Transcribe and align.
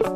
Welcome 0.00 0.14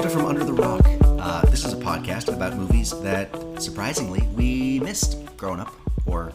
to 0.00 0.10
From 0.10 0.24
Under 0.24 0.42
the 0.42 0.52
Rock. 0.52 0.84
Uh, 1.20 1.42
this 1.42 1.64
is 1.64 1.72
a 1.72 1.76
podcast 1.76 2.26
about 2.34 2.56
movies 2.56 2.90
that, 3.02 3.30
surprisingly, 3.62 4.26
we 4.34 4.80
missed 4.80 5.24
growing 5.36 5.60
up 5.60 5.72
or 6.06 6.32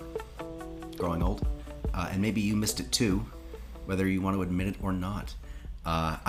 growing 0.97 1.21
old. 1.21 1.45
Uh, 1.93 2.07
and 2.11 2.21
maybe 2.21 2.39
you 2.39 2.55
missed 2.55 2.79
it 2.79 2.89
too, 2.93 3.25
whether 3.87 4.07
you 4.07 4.21
want 4.21 4.37
to 4.37 4.41
admit 4.41 4.67
it 4.67 4.75
or 4.81 4.93
not. 4.93 5.35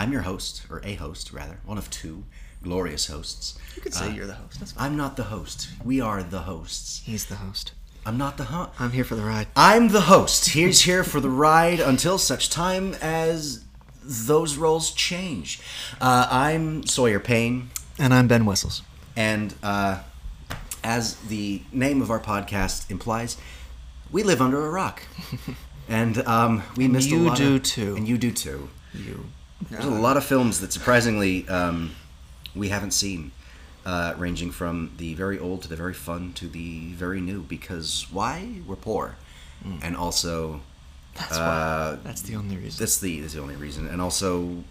Uh, 0.02 0.06
I'm 0.06 0.12
your 0.12 0.22
host, 0.22 0.62
or 0.68 0.80
a 0.84 0.94
host, 0.94 1.32
rather, 1.32 1.58
one 1.64 1.78
of 1.78 1.88
two 1.90 2.24
glorious 2.62 3.06
hosts. 3.06 3.56
You 3.76 3.82
could 3.82 3.94
say 3.94 4.12
you're 4.12 4.26
the 4.26 4.34
host. 4.34 4.58
That's 4.58 4.72
fine. 4.72 4.86
I'm 4.92 4.96
not 4.96 5.16
the 5.16 5.24
host. 5.24 5.68
We 5.84 6.00
are 6.00 6.22
the 6.24 6.40
hosts. 6.40 7.02
He's 7.04 7.26
the 7.26 7.36
host. 7.36 7.72
I'm 8.04 8.18
not 8.18 8.36
the 8.36 8.44
host. 8.44 8.70
I'm 8.80 8.90
here 8.90 9.04
for 9.04 9.14
the 9.14 9.22
ride. 9.22 9.46
I'm 9.54 9.88
the 9.88 10.02
host. 10.02 10.50
He's 10.50 10.80
here 10.82 11.04
for 11.04 11.20
the 11.20 11.30
ride 11.30 11.78
until 11.78 12.18
such 12.18 12.50
time 12.50 12.94
as 13.00 13.64
those 14.02 14.56
roles 14.56 14.90
change. 14.90 15.60
Uh, 16.00 16.26
I'm 16.28 16.84
Sawyer 16.84 17.20
Payne, 17.20 17.70
And 17.98 18.12
I'm 18.12 18.26
Ben 18.26 18.44
Wessels. 18.44 18.82
and 19.16 19.54
uh, 19.62 20.00
as 20.82 21.14
the 21.28 21.62
name 21.70 22.02
of 22.02 22.10
our 22.10 22.18
podcast 22.18 22.90
implies, 22.90 23.36
we 24.10 24.24
live 24.24 24.40
under 24.42 24.66
a 24.66 24.70
rock, 24.70 25.04
and 25.88 26.18
um, 26.26 26.64
we 26.76 26.88
missed 26.88 27.12
a 27.12 27.16
lot. 27.16 27.38
you 27.38 27.46
do 27.46 27.54
of, 27.56 27.62
too. 27.62 27.94
and 27.96 28.08
you 28.08 28.18
do 28.18 28.32
too. 28.32 28.68
You. 28.92 29.26
There's 29.70 29.84
a 29.84 29.90
lot 29.90 30.16
of 30.16 30.24
films 30.24 30.60
that 30.60 30.72
surprisingly 30.72 31.48
um, 31.48 31.94
we 32.54 32.68
haven't 32.68 32.92
seen, 32.92 33.32
uh, 33.86 34.14
ranging 34.16 34.50
from 34.50 34.92
the 34.98 35.14
very 35.14 35.38
old 35.38 35.62
to 35.62 35.68
the 35.68 35.76
very 35.76 35.94
fun 35.94 36.32
to 36.34 36.48
the 36.48 36.92
very 36.92 37.20
new. 37.20 37.42
Because 37.42 38.06
why? 38.10 38.48
We're 38.66 38.76
poor, 38.76 39.16
and 39.82 39.96
also 39.96 40.60
That's 41.14 41.38
uh, 41.38 41.96
why. 41.96 42.08
That's 42.08 42.22
the 42.22 42.36
only 42.36 42.56
reason. 42.56 42.78
that's 42.78 42.98
the 42.98 43.20
that's 43.20 43.34
the 43.34 43.40
only 43.40 43.56
reason, 43.56 43.86
and 43.88 44.00
also 44.00 44.64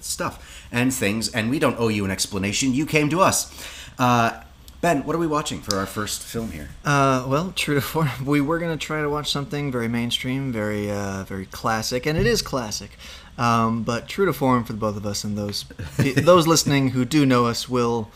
stuff 0.00 0.66
and 0.72 0.92
things. 0.92 1.28
And 1.34 1.50
we 1.50 1.58
don't 1.58 1.78
owe 1.78 1.88
you 1.88 2.04
an 2.04 2.10
explanation. 2.10 2.72
You 2.74 2.86
came 2.86 3.08
to 3.10 3.20
us. 3.20 3.50
Uh, 3.98 4.42
ben, 4.80 5.04
what 5.04 5.16
are 5.16 5.18
we 5.18 5.26
watching 5.26 5.60
for 5.60 5.76
our 5.76 5.86
first 5.86 6.22
film 6.22 6.52
here? 6.52 6.68
Uh, 6.84 7.24
well, 7.28 7.52
true 7.56 7.74
to 7.74 7.80
form, 7.92 8.08
we 8.24 8.40
were 8.40 8.58
gonna 8.58 8.76
try 8.76 9.02
to 9.02 9.08
watch 9.10 9.30
something 9.30 9.72
very 9.72 9.88
mainstream, 9.88 10.52
very, 10.52 10.90
uh, 10.90 11.24
very 11.24 11.46
classic, 11.46 12.06
and 12.06 12.16
it 12.16 12.26
is 12.26 12.42
classic. 12.42 12.90
Um, 13.38 13.84
but 13.84 14.08
true 14.08 14.26
to 14.26 14.32
form 14.32 14.64
for 14.64 14.72
the 14.72 14.78
both 14.78 14.96
of 14.96 15.06
us, 15.06 15.22
and 15.24 15.38
those 15.38 15.64
those 15.96 16.46
listening 16.52 16.90
who 16.90 17.04
do 17.04 17.24
know 17.24 17.46
us 17.46 17.68
will 17.68 18.10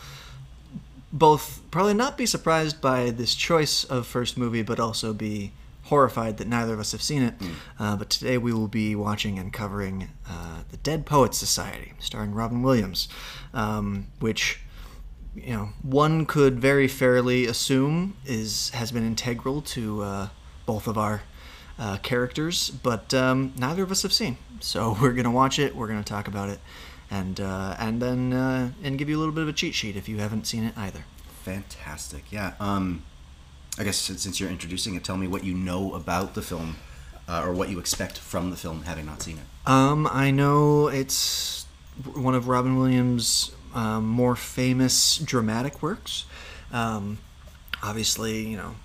both 1.13 1.61
probably 1.71 1.93
not 1.93 2.17
be 2.17 2.25
surprised 2.25 2.81
by 2.81 3.09
this 3.09 3.33
choice 3.33 3.83
of 3.85 4.05
first 4.05 4.37
movie, 4.37 4.63
but 4.63 4.79
also 4.79 5.13
be 5.13 5.53
horrified 5.83 6.37
that 6.37 6.47
neither 6.47 6.73
of 6.73 6.79
us 6.79 6.91
have 6.91 7.01
seen 7.01 7.21
it. 7.21 7.35
Uh, 7.79 7.95
but 7.95 8.09
today 8.09 8.37
we 8.37 8.51
will 8.53 8.67
be 8.67 8.95
watching 8.95 9.37
and 9.37 9.53
covering 9.53 10.09
uh, 10.27 10.63
the 10.71 10.77
Dead 10.77 11.05
Poets 11.05 11.37
Society, 11.37 11.93
starring 11.99 12.33
Robin 12.33 12.61
Williams, 12.61 13.07
um, 13.53 14.07
which 14.19 14.59
you 15.35 15.53
know 15.53 15.69
one 15.81 16.25
could 16.25 16.59
very 16.59 16.87
fairly 16.87 17.45
assume 17.45 18.15
is 18.25 18.71
has 18.71 18.91
been 18.91 19.05
integral 19.05 19.61
to 19.61 20.01
uh, 20.01 20.27
both 20.65 20.87
of 20.87 20.97
our 20.97 21.21
uh, 21.79 21.97
characters, 21.97 22.69
but 22.69 23.13
um, 23.13 23.53
neither 23.57 23.83
of 23.83 23.91
us 23.91 24.03
have 24.03 24.13
seen. 24.13 24.37
So 24.63 24.97
we're 25.01 25.13
gonna 25.13 25.31
watch 25.31 25.59
it. 25.59 25.75
We're 25.75 25.87
gonna 25.87 26.03
talk 26.03 26.27
about 26.27 26.49
it, 26.49 26.59
and 27.11 27.39
uh, 27.39 27.75
and 27.77 28.01
then 28.01 28.33
uh, 28.33 28.71
and 28.81 28.97
give 28.97 29.09
you 29.09 29.17
a 29.17 29.19
little 29.19 29.33
bit 29.33 29.43
of 29.43 29.49
a 29.49 29.53
cheat 29.53 29.75
sheet 29.75 29.95
if 29.95 30.07
you 30.07 30.17
haven't 30.17 30.47
seen 30.47 30.63
it 30.63 30.77
either. 30.77 31.05
Fantastic. 31.43 32.31
Yeah. 32.31 32.53
Um, 32.59 33.03
I 33.77 33.83
guess 33.83 33.97
since 33.97 34.39
you're 34.39 34.49
introducing 34.49 34.95
it, 34.95 35.03
tell 35.03 35.17
me 35.17 35.27
what 35.27 35.43
you 35.43 35.53
know 35.53 35.93
about 35.93 36.35
the 36.35 36.41
film, 36.41 36.77
uh, 37.27 37.43
or 37.45 37.53
what 37.53 37.69
you 37.69 37.79
expect 37.79 38.17
from 38.17 38.49
the 38.51 38.55
film, 38.55 38.83
having 38.83 39.05
not 39.05 39.21
seen 39.21 39.37
it. 39.37 39.69
Um, 39.69 40.07
I 40.11 40.31
know 40.31 40.87
it's 40.87 41.65
one 42.13 42.33
of 42.35 42.47
Robin 42.47 42.77
Williams' 42.77 43.51
um, 43.73 44.07
more 44.07 44.35
famous 44.35 45.17
dramatic 45.17 45.81
works. 45.81 46.25
Um, 46.71 47.17
obviously, 47.81 48.47
you 48.47 48.57
know, 48.57 48.75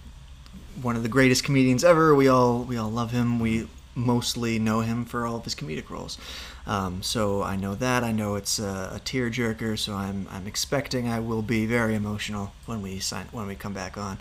one 0.83 0.97
of 0.97 1.03
the 1.03 1.09
greatest 1.09 1.45
comedians 1.45 1.85
ever. 1.85 2.15
We 2.15 2.27
all 2.27 2.65
we 2.65 2.77
all 2.77 2.91
love 2.91 3.13
him. 3.13 3.39
We 3.39 3.69
mostly 3.99 4.59
know 4.59 4.81
him 4.81 5.05
for 5.05 5.27
all 5.27 5.37
of 5.37 5.45
his 5.45 5.55
comedic 5.55 5.91
roles. 5.91 6.17
Um, 6.67 7.03
so 7.03 7.43
I 7.43 7.57
know 7.57 7.75
that. 7.75 8.05
I 8.05 8.13
know 8.13 8.35
it's 8.35 8.59
a, 8.59 8.93
a 8.95 9.01
tearjerker. 9.01 9.79
So 9.79 9.95
I'm 9.95 10.29
I'm 10.31 10.47
expecting 10.47 11.09
I 11.09 11.19
will 11.19 11.43
be 11.43 11.67
very 11.67 11.95
emotional 11.95 12.53
when 12.67 12.83
we 12.83 12.99
sign 12.99 13.27
when 13.33 13.47
we 13.47 13.55
come 13.55 13.73
back 13.73 13.97
on, 13.97 14.19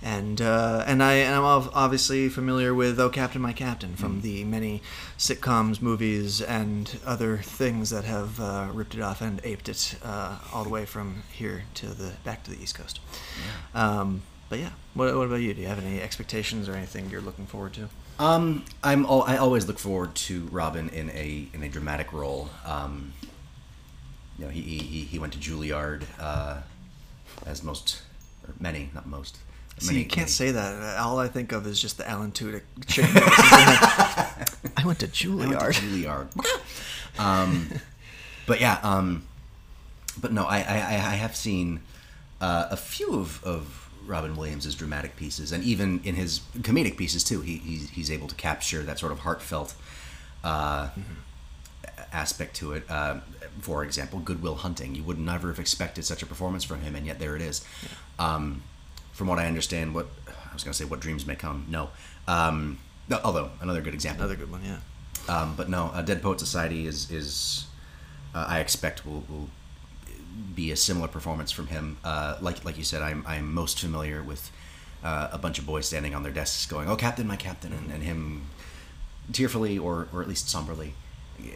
and 0.00 0.40
uh, 0.40 0.84
and 0.86 1.02
I 1.02 1.14
and 1.14 1.34
I'm 1.34 1.44
obviously 1.44 2.28
familiar 2.28 2.72
with 2.72 3.00
Oh 3.00 3.10
Captain 3.10 3.42
My 3.42 3.52
Captain 3.52 3.96
from 3.96 4.20
the 4.20 4.44
many 4.44 4.80
sitcoms, 5.18 5.82
movies, 5.82 6.40
and 6.40 6.98
other 7.04 7.38
things 7.38 7.90
that 7.90 8.04
have 8.04 8.38
uh, 8.38 8.68
ripped 8.72 8.94
it 8.94 9.00
off 9.00 9.20
and 9.20 9.40
aped 9.42 9.68
it 9.68 9.96
uh, 10.04 10.38
all 10.52 10.62
the 10.62 10.70
way 10.70 10.86
from 10.86 11.24
here 11.32 11.64
to 11.74 11.86
the 11.86 12.12
back 12.24 12.44
to 12.44 12.50
the 12.52 12.62
East 12.62 12.76
Coast. 12.76 13.00
Um, 13.74 14.22
but 14.48 14.60
yeah, 14.60 14.70
what, 14.94 15.14
what 15.16 15.26
about 15.26 15.40
you? 15.40 15.52
Do 15.52 15.60
you 15.60 15.66
have 15.66 15.84
any 15.84 16.00
expectations 16.00 16.68
or 16.68 16.74
anything 16.74 17.10
you're 17.10 17.20
looking 17.20 17.46
forward 17.46 17.74
to? 17.74 17.88
Um, 18.18 18.64
I'm 18.82 19.04
al- 19.06 19.22
I 19.22 19.36
always 19.36 19.66
look 19.68 19.78
forward 19.78 20.14
to 20.16 20.48
Robin 20.50 20.88
in 20.88 21.10
a 21.10 21.46
in 21.54 21.62
a 21.62 21.68
dramatic 21.68 22.12
role. 22.12 22.50
Um, 22.64 23.12
you 24.38 24.44
know, 24.44 24.50
he 24.50 24.60
he, 24.60 25.00
he 25.02 25.18
went 25.18 25.32
to 25.34 25.38
Juilliard, 25.38 26.02
uh, 26.18 26.58
as 27.46 27.62
most, 27.62 28.02
or 28.46 28.54
many, 28.58 28.90
not 28.94 29.06
most. 29.06 29.38
See, 29.78 29.86
many- 29.88 29.98
you 30.00 30.04
can't 30.06 30.18
many- 30.26 30.30
say 30.30 30.50
that. 30.50 30.98
All 30.98 31.18
I 31.20 31.28
think 31.28 31.52
of 31.52 31.66
is 31.66 31.80
just 31.80 31.96
the 31.98 32.08
Alan 32.08 32.32
Tudyk 32.32 32.62
chicken. 32.88 33.12
I 33.16 34.82
went 34.84 34.98
to 35.00 35.06
I 35.06 35.10
Juilliard. 35.10 35.60
went 35.60 35.74
to 35.76 35.80
Juilliard. 35.82 37.18
um, 37.20 37.68
but 38.46 38.60
yeah, 38.60 38.78
um, 38.82 39.24
but 40.20 40.32
no, 40.32 40.44
I, 40.44 40.58
I, 40.58 40.62
I 40.78 40.94
I 40.94 41.14
have 41.16 41.36
seen 41.36 41.80
uh, 42.40 42.66
a 42.70 42.76
few 42.76 43.14
of, 43.14 43.42
of 43.44 43.87
Robin 44.08 44.36
Williams' 44.36 44.74
dramatic 44.74 45.14
pieces, 45.16 45.52
and 45.52 45.62
even 45.62 46.00
in 46.02 46.14
his 46.14 46.40
comedic 46.58 46.96
pieces 46.96 47.22
too. 47.22 47.42
He, 47.42 47.58
he's, 47.58 47.90
he's 47.90 48.10
able 48.10 48.26
to 48.28 48.34
capture 48.34 48.82
that 48.82 48.98
sort 48.98 49.12
of 49.12 49.20
heartfelt 49.20 49.74
uh, 50.42 50.88
aspect 52.12 52.56
to 52.56 52.72
it. 52.72 52.84
Uh, 52.88 53.20
for 53.60 53.84
example, 53.84 54.18
Good 54.18 54.42
Will 54.42 54.56
Hunting. 54.56 54.94
You 54.94 55.02
would 55.04 55.18
never 55.18 55.48
have 55.48 55.58
expected 55.58 56.04
such 56.04 56.22
a 56.22 56.26
performance 56.26 56.64
from 56.64 56.80
him, 56.80 56.96
and 56.96 57.06
yet 57.06 57.18
there 57.18 57.36
it 57.36 57.42
is. 57.42 57.64
Um, 58.18 58.62
from 59.12 59.26
what 59.28 59.38
I 59.38 59.46
understand, 59.46 59.94
what 59.94 60.06
I 60.28 60.54
was 60.54 60.64
going 60.64 60.72
to 60.72 60.78
say, 60.78 60.84
what 60.84 61.00
dreams 61.00 61.26
may 61.26 61.36
come. 61.36 61.66
No. 61.68 61.90
Um, 62.26 62.78
no, 63.08 63.20
although 63.24 63.50
another 63.60 63.80
good 63.80 63.94
example. 63.94 64.24
Another 64.24 64.36
good 64.36 64.50
one, 64.50 64.62
yeah. 64.64 64.78
Um, 65.28 65.54
but 65.56 65.68
no, 65.68 65.86
uh, 65.92 66.02
Dead 66.02 66.22
Poet 66.22 66.40
Society 66.40 66.86
is 66.86 67.10
is 67.10 67.66
uh, 68.34 68.46
I 68.48 68.60
expect 68.60 69.04
will, 69.04 69.24
will 69.28 69.48
be 70.54 70.70
a 70.70 70.76
similar 70.76 71.08
performance 71.08 71.50
from 71.50 71.68
him. 71.68 71.98
Uh, 72.04 72.36
like 72.40 72.64
like 72.64 72.78
you 72.78 72.84
said, 72.84 73.02
I'm 73.02 73.24
I'm 73.26 73.52
most 73.52 73.80
familiar 73.80 74.22
with 74.22 74.50
uh, 75.02 75.28
a 75.32 75.38
bunch 75.38 75.58
of 75.58 75.66
boys 75.66 75.86
standing 75.86 76.14
on 76.14 76.22
their 76.22 76.32
desks 76.32 76.66
going, 76.66 76.88
"Oh, 76.88 76.96
Captain, 76.96 77.26
my 77.26 77.36
Captain," 77.36 77.72
and, 77.72 77.90
and 77.90 78.02
him 78.02 78.42
tearfully 79.32 79.78
or 79.78 80.08
or 80.12 80.22
at 80.22 80.28
least 80.28 80.48
somberly 80.48 80.94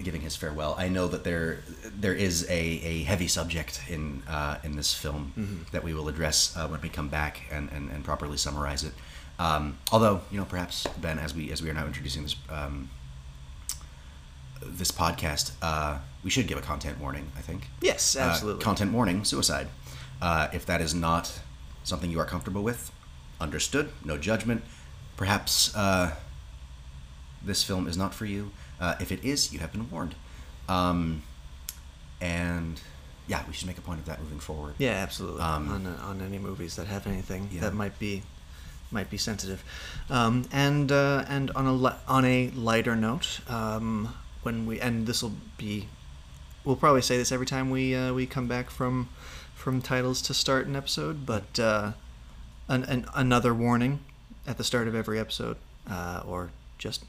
giving 0.05 0.21
his 0.21 0.37
farewell. 0.37 0.75
I 0.79 0.89
know 0.89 1.09
that 1.09 1.25
there 1.25 1.63
there 1.83 2.15
is 2.15 2.45
a, 2.49 2.53
a 2.53 3.03
heavy 3.03 3.29
subject 3.29 3.83
in 3.89 4.23
uh, 4.29 4.59
in 4.63 4.77
this 4.77 4.95
film 4.95 5.67
that 5.73 5.83
we 5.83 5.95
will 5.95 6.09
address 6.09 6.57
uh, 6.57 6.69
when 6.69 6.81
we 6.81 6.89
come 6.89 7.09
back 7.09 7.43
and, 7.51 7.71
and, 7.73 7.91
and 7.91 8.05
properly 8.05 8.37
summarize 8.37 8.85
it. 8.85 8.93
Um, 9.39 9.79
although 9.91 10.21
you 10.31 10.39
know, 10.39 10.45
perhaps 10.45 10.87
Ben, 11.01 11.19
as 11.19 11.35
we 11.35 11.51
as 11.51 11.63
we 11.63 11.71
are 11.71 11.75
now 11.75 11.87
introducing 11.87 12.23
this 12.23 12.37
um, 12.49 12.91
this 14.67 14.91
podcast, 14.91 15.53
uh, 15.63 15.99
we 16.25 16.31
should 16.31 16.47
give 16.47 16.59
a 16.59 16.63
content 16.63 16.99
warning. 17.01 17.31
I 17.37 17.41
think. 17.41 17.69
Yes, 17.81 18.17
Uh, 18.17 18.21
absolutely. 18.21 18.63
content 18.65 18.93
warning: 18.93 19.25
suicide. 19.25 19.69
Uh, 20.21 20.49
if 20.53 20.65
that 20.67 20.81
is 20.81 20.95
not 20.95 21.41
something 21.85 22.11
you 22.11 22.21
are 22.21 22.25
comfortable 22.27 22.63
with, 22.63 22.91
understood. 23.41 23.91
No 24.05 24.17
judgment. 24.19 24.63
Perhaps 25.17 25.75
uh, 25.77 26.15
this 27.45 27.65
film 27.65 27.87
is 27.89 27.97
not 27.97 28.15
for 28.15 28.25
you. 28.27 28.51
Uh, 28.81 28.95
if 29.01 29.11
it 29.13 29.25
is, 29.25 29.53
you 29.53 29.59
have 29.61 29.73
been 29.73 29.91
warned. 29.91 30.15
Um, 30.69 31.23
and 32.21 32.81
yeah, 33.27 33.43
we 33.47 33.53
should 33.53 33.67
make 33.67 33.79
a 33.79 33.83
point 33.83 34.01
of 34.01 34.07
that 34.07 34.21
moving 34.21 34.41
forward. 34.41 34.75
Yeah, 34.79 34.93
absolutely. 34.93 35.43
Um, 35.43 35.69
on 35.69 35.87
uh, 35.87 35.99
on 36.05 36.21
any 36.21 36.39
movies 36.39 36.77
that 36.77 36.87
have 36.87 37.07
anything 37.07 37.49
Yeah. 37.53 37.61
that 37.63 37.75
might 37.75 37.99
be 37.99 38.23
might 38.91 39.09
be 39.11 39.17
sensitive, 39.17 39.65
um, 40.11 40.45
and 40.53 40.93
uh, 40.93 41.25
and 41.29 41.51
on 41.53 41.67
a 41.67 41.73
li- 41.73 41.99
on 42.07 42.25
a 42.25 42.51
lighter 42.51 42.95
note, 42.95 43.41
um, 43.49 44.15
when 44.43 44.67
we 44.67 44.81
and 44.81 45.07
this 45.07 45.23
will 45.23 45.35
be, 45.59 45.89
we'll 46.65 46.77
probably 46.77 47.03
say 47.03 47.17
this 47.17 47.33
every 47.33 47.47
time 47.47 47.71
we 47.71 47.95
uh, 47.95 48.13
we 48.13 48.27
come 48.27 48.47
back 48.49 48.71
from 48.71 49.09
from 49.55 49.81
titles 49.81 50.21
to 50.23 50.35
start 50.35 50.67
an 50.67 50.75
episode, 50.77 51.25
but 51.25 51.59
uh, 51.59 51.93
an, 52.69 52.85
an 52.85 53.07
another 53.15 53.55
warning 53.55 54.01
at 54.47 54.59
the 54.59 54.65
start 54.65 54.89
of 54.89 54.95
every 54.95 55.19
episode, 55.19 55.57
uh, 55.89 56.23
or 56.27 56.51
just 56.79 57.05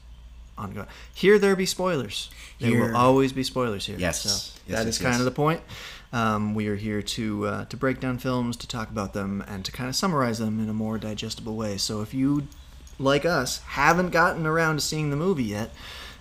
ongoing. 0.56 0.86
Here 1.12 1.38
there 1.38 1.56
be 1.56 1.66
spoilers. 1.66 2.30
There 2.60 2.70
Here- 2.70 2.88
will 2.88 2.96
always 2.96 3.32
be 3.32 3.42
spoilers 3.42 3.86
here. 3.86 3.96
Yes. 3.98 4.22
So 4.22 4.28
Yes, 4.28 4.78
that 4.78 4.86
yes, 4.86 4.96
is 4.96 4.98
kind 4.98 5.16
of 5.16 5.24
the 5.24 5.30
point. 5.30 5.60
Um, 6.12 6.54
we 6.54 6.68
are 6.68 6.76
here 6.76 7.02
to 7.02 7.46
uh, 7.46 7.64
to 7.66 7.76
break 7.76 7.98
down 7.98 8.18
films, 8.18 8.56
to 8.58 8.68
talk 8.68 8.88
about 8.88 9.12
them, 9.14 9.44
and 9.48 9.64
to 9.64 9.72
kind 9.72 9.88
of 9.88 9.96
summarize 9.96 10.38
them 10.38 10.60
in 10.60 10.68
a 10.68 10.72
more 10.72 10.96
digestible 10.96 11.56
way. 11.56 11.76
So 11.76 12.02
if 12.02 12.14
you, 12.14 12.46
like 13.00 13.24
us, 13.24 13.58
haven't 13.62 14.10
gotten 14.10 14.46
around 14.46 14.76
to 14.76 14.80
seeing 14.80 15.10
the 15.10 15.16
movie 15.16 15.42
yet, 15.44 15.70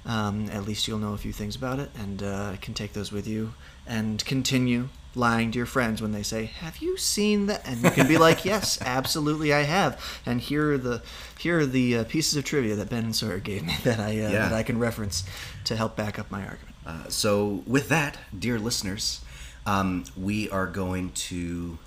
um, 0.06 0.50
at 0.52 0.66
least 0.66 0.88
you'll 0.88 1.00
know 1.00 1.14
a 1.14 1.18
few 1.18 1.32
things 1.32 1.56
about 1.56 1.80
it 1.80 1.90
and 1.98 2.22
uh, 2.24 2.56
can 2.62 2.74
take 2.74 2.94
those 2.94 3.12
with 3.12 3.28
you 3.28 3.54
and 3.88 4.24
continue 4.26 4.90
lying 5.16 5.52
to 5.52 5.58
your 5.58 5.66
friends 5.66 6.02
when 6.02 6.12
they 6.12 6.24
say, 6.24 6.46
"Have 6.46 6.78
you 6.78 6.98
seen 6.98 7.46
that?" 7.46 7.62
And 7.68 7.84
you 7.84 7.92
can 7.92 8.08
be 8.08 8.18
like, 8.18 8.46
"Yes, 8.54 8.82
absolutely, 8.82 9.54
I 9.54 9.62
have." 9.64 10.00
And 10.26 10.42
here 10.42 10.74
are 10.74 10.78
the 10.78 11.02
here 11.40 11.60
are 11.60 11.66
the 11.66 11.98
uh, 12.00 12.04
pieces 12.06 12.36
of 12.36 12.44
trivia 12.46 12.76
that 12.76 12.90
Ben 12.90 13.04
and 13.06 13.16
Sawyer 13.16 13.40
gave 13.40 13.64
me 13.64 13.76
that 13.84 14.00
I 14.00 14.10
uh, 14.12 14.30
Yeah. 14.32 14.50
that 14.50 14.54
I 14.54 14.64
can 14.64 14.80
reference 14.80 15.24
to 15.66 15.76
help 15.76 15.96
back 15.96 16.18
up 16.20 16.32
my 16.32 16.42
argument. 16.42 16.76
Uh, 16.86 17.08
so, 17.10 17.64
with 17.66 17.88
that, 17.90 18.18
dear 18.38 18.60
listeners, 18.60 19.22
um, 19.66 20.04
we 20.18 20.50
are 20.50 20.68
going 20.68 21.12
to 21.12 21.78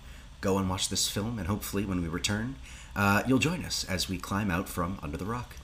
go 0.41 0.57
and 0.59 0.71
watch 0.71 0.89
this 0.89 1.09
film, 1.09 1.39
and 1.39 1.49
hopefully, 1.49 1.85
when 1.85 2.01
we 2.01 2.09
return, 2.09 2.55
uh, 2.95 3.23
you'll 3.27 3.39
join 3.39 3.65
us 3.65 3.85
as 3.85 4.09
we 4.09 4.17
climb 4.19 4.51
out 4.51 4.69
from 4.69 4.99
under 5.03 5.17
the 5.19 5.27
rock. 5.27 5.57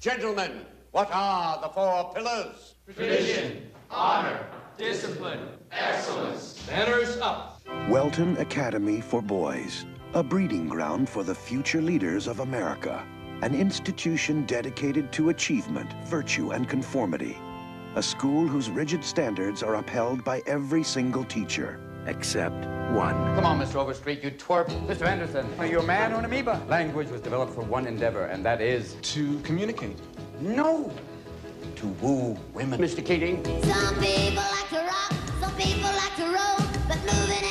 Gentlemen, 0.00 0.64
what 0.92 1.10
are 1.12 1.60
the 1.60 1.68
four 1.70 2.12
pillars? 2.14 2.74
Tradition, 2.86 3.68
honor, 3.90 4.46
discipline, 4.76 5.40
excellence. 5.72 6.64
Banners 6.68 7.16
up. 7.16 7.60
Welton 7.88 8.36
Academy 8.36 9.00
for 9.00 9.20
Boys, 9.20 9.86
a 10.14 10.22
breeding 10.22 10.68
ground 10.68 11.08
for 11.08 11.24
the 11.24 11.34
future 11.34 11.82
leaders 11.82 12.28
of 12.28 12.38
America, 12.38 13.04
an 13.42 13.56
institution 13.56 14.46
dedicated 14.46 15.10
to 15.14 15.30
achievement, 15.30 15.92
virtue, 16.04 16.52
and 16.52 16.68
conformity, 16.68 17.36
a 17.96 18.02
school 18.02 18.46
whose 18.46 18.70
rigid 18.70 19.02
standards 19.02 19.64
are 19.64 19.74
upheld 19.74 20.22
by 20.22 20.40
every 20.46 20.84
single 20.84 21.24
teacher, 21.24 21.80
except 22.08 22.56
one. 22.92 23.14
Come 23.36 23.44
on, 23.44 23.60
Mr. 23.60 23.76
Overstreet, 23.76 24.22
you 24.24 24.30
twerp. 24.30 24.68
Mr. 24.86 25.06
Anderson, 25.06 25.46
are 25.58 25.66
you 25.66 25.78
a 25.78 25.82
man 25.82 26.12
or 26.12 26.18
an 26.18 26.24
amoeba? 26.24 26.60
Language 26.68 27.08
was 27.08 27.20
developed 27.20 27.54
for 27.54 27.62
one 27.62 27.86
endeavor, 27.86 28.24
and 28.26 28.44
that 28.44 28.60
is 28.60 28.96
to 29.02 29.38
communicate. 29.40 29.96
no. 30.40 30.92
To 31.76 31.86
woo 32.02 32.36
women. 32.54 32.80
Mr. 32.80 33.04
Keating, 33.04 33.44
Some 33.62 33.94
people 34.00 34.42
like 34.42 34.68
to 34.70 34.80
rock, 34.80 35.12
some 35.40 35.54
people 35.54 35.90
like 36.02 36.16
to 36.16 36.24
roll, 36.24 36.58
but 36.88 36.98
moving 37.12 37.44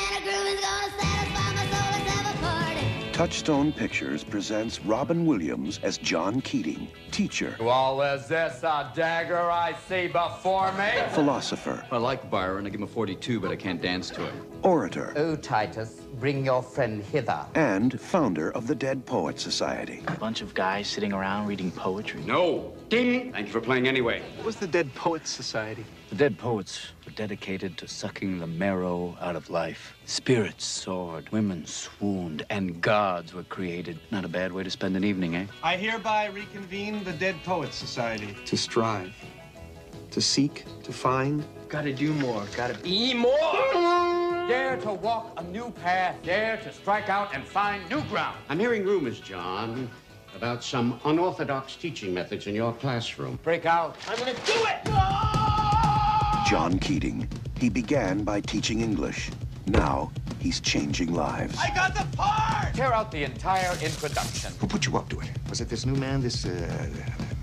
Touchstone 3.18 3.72
Pictures 3.72 4.22
presents 4.22 4.78
Robin 4.84 5.26
Williams 5.26 5.80
as 5.82 5.98
John 5.98 6.40
Keating, 6.40 6.86
teacher, 7.10 7.56
well, 7.58 8.00
is 8.00 8.28
this 8.28 8.62
a 8.62 8.92
dagger 8.94 9.50
I 9.50 9.74
see 9.88 10.06
before 10.06 10.70
me? 10.74 10.88
philosopher, 11.14 11.84
I 11.90 11.96
like 11.96 12.30
Byron. 12.30 12.64
I 12.64 12.68
give 12.68 12.78
him 12.78 12.84
a 12.84 12.86
42, 12.86 13.40
but 13.40 13.50
I 13.50 13.56
can't 13.56 13.82
dance 13.82 14.08
to 14.10 14.20
him. 14.20 14.46
orator, 14.62 15.12
Oh, 15.16 15.34
Titus, 15.34 16.02
bring 16.20 16.44
your 16.44 16.62
friend 16.62 17.02
hither. 17.04 17.44
and 17.54 18.00
founder 18.00 18.50
of 18.52 18.66
the 18.66 18.74
Dead 18.74 19.04
Poets 19.06 19.42
Society. 19.42 20.02
A 20.08 20.16
bunch 20.16 20.40
of 20.42 20.54
guys 20.54 20.88
sitting 20.88 21.12
around 21.12 21.46
reading 21.46 21.70
poetry. 21.70 22.22
No. 22.26 22.72
Ding. 22.88 23.32
Thank 23.32 23.46
you 23.46 23.52
for 23.52 23.60
playing 23.60 23.86
anyway. 23.86 24.22
What 24.36 24.46
was 24.46 24.56
the 24.56 24.66
Dead 24.66 24.92
Poets 24.94 25.30
Society? 25.30 25.84
The 26.08 26.14
dead 26.16 26.38
poets 26.38 26.88
were 27.04 27.12
dedicated 27.12 27.76
to 27.78 27.86
sucking 27.86 28.38
the 28.38 28.46
marrow 28.46 29.14
out 29.20 29.36
of 29.36 29.50
life. 29.50 29.94
Spirits 30.06 30.64
soared, 30.64 31.30
women 31.30 31.66
swooned, 31.66 32.46
and 32.48 32.80
gods 32.80 33.34
were 33.34 33.42
created. 33.42 33.98
Not 34.10 34.24
a 34.24 34.28
bad 34.28 34.50
way 34.50 34.62
to 34.62 34.70
spend 34.70 34.96
an 34.96 35.04
evening, 35.04 35.36
eh? 35.36 35.44
I 35.62 35.76
hereby 35.76 36.26
reconvene 36.28 37.04
the 37.04 37.12
Dead 37.12 37.36
Poets 37.44 37.76
Society. 37.76 38.34
To 38.46 38.56
strive, 38.56 39.14
to 40.10 40.20
seek, 40.22 40.64
to 40.82 40.92
find. 40.94 41.44
Gotta 41.68 41.92
do 41.92 42.14
more. 42.14 42.44
Gotta 42.56 42.78
be. 42.78 43.12
More. 43.12 43.34
Dare 44.48 44.78
to 44.78 44.92
walk 44.92 45.34
a 45.36 45.42
new 45.44 45.70
path. 45.70 46.16
Dare 46.22 46.56
to 46.56 46.72
strike 46.72 47.10
out 47.10 47.34
and 47.34 47.44
find 47.46 47.86
new 47.90 48.00
ground. 48.04 48.38
I'm 48.48 48.58
hearing 48.58 48.84
rumors, 48.84 49.20
John, 49.20 49.90
about 50.34 50.64
some 50.64 50.98
unorthodox 51.04 51.76
teaching 51.76 52.14
methods 52.14 52.46
in 52.46 52.54
your 52.54 52.72
classroom. 52.72 53.38
Break 53.42 53.66
out. 53.66 53.96
I'm 54.08 54.18
gonna 54.18 54.32
do 54.32 54.66
it! 54.66 54.86
John 56.48 56.78
Keating. 56.78 57.28
He 57.58 57.68
began 57.68 58.24
by 58.24 58.40
teaching 58.40 58.80
English. 58.80 59.30
Now 59.66 60.10
he's 60.38 60.60
changing 60.60 61.12
lives. 61.12 61.58
I 61.60 61.74
got 61.74 61.94
the 61.94 62.06
part! 62.16 62.74
Tear 62.74 62.94
out 62.94 63.12
the 63.12 63.24
entire 63.24 63.72
introduction. 63.82 64.54
Who 64.58 64.66
put 64.66 64.86
you 64.86 64.96
up 64.96 65.10
to 65.10 65.20
it? 65.20 65.28
Was 65.50 65.60
it 65.60 65.68
this 65.68 65.84
new 65.84 65.96
man, 65.96 66.22
this, 66.22 66.46
uh, 66.46 66.88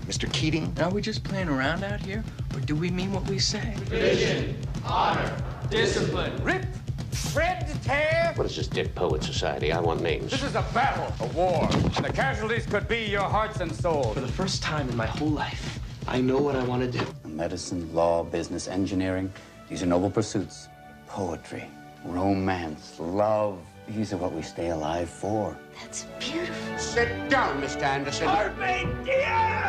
Mr. 0.06 0.32
Keating? 0.32 0.72
Are 0.80 0.90
we 0.90 1.02
just 1.02 1.24
playing 1.24 1.48
around 1.48 1.82
out 1.82 2.00
here? 2.00 2.22
Or 2.54 2.60
do 2.60 2.76
we 2.76 2.90
mean 2.90 3.12
what 3.12 3.24
we 3.28 3.40
say? 3.40 3.74
Vision, 3.86 4.56
honor, 4.84 5.36
discipline. 5.68 6.32
Rip, 6.44 6.64
shred, 7.12 7.68
tear. 7.82 8.32
What 8.36 8.46
is 8.46 8.54
this 8.54 8.68
Dead 8.68 8.94
Poet 8.94 9.24
Society? 9.24 9.72
I 9.72 9.80
want 9.80 10.02
names. 10.02 10.30
This 10.30 10.44
is 10.44 10.54
a 10.54 10.64
battle, 10.72 11.12
a 11.26 11.32
war. 11.32 11.66
The 12.00 12.12
casualties 12.12 12.66
could 12.66 12.86
be 12.86 13.06
your 13.06 13.24
hearts 13.24 13.60
and 13.60 13.74
souls. 13.74 14.14
For 14.14 14.20
the 14.20 14.28
first 14.28 14.62
time 14.62 14.88
in 14.88 14.96
my 14.96 15.06
whole 15.06 15.28
life, 15.28 15.80
I 16.06 16.20
know 16.20 16.38
what 16.38 16.54
I 16.54 16.62
want 16.62 16.82
to 16.90 16.98
do. 16.98 17.04
Medicine, 17.24 17.92
law, 17.92 18.22
business, 18.22 18.68
engineering. 18.68 19.32
These 19.68 19.82
are 19.82 19.86
noble 19.86 20.10
pursuits. 20.10 20.68
Poetry, 21.08 21.68
romance, 22.04 22.94
love. 23.00 23.58
These 23.88 24.12
are 24.12 24.16
what 24.16 24.32
we 24.32 24.42
stay 24.42 24.70
alive 24.70 25.08
for. 25.08 25.56
That's 25.80 26.06
beautiful. 26.18 26.78
Sit 26.78 27.30
down, 27.30 27.62
Mr. 27.62 27.82
Anderson. 27.82 28.28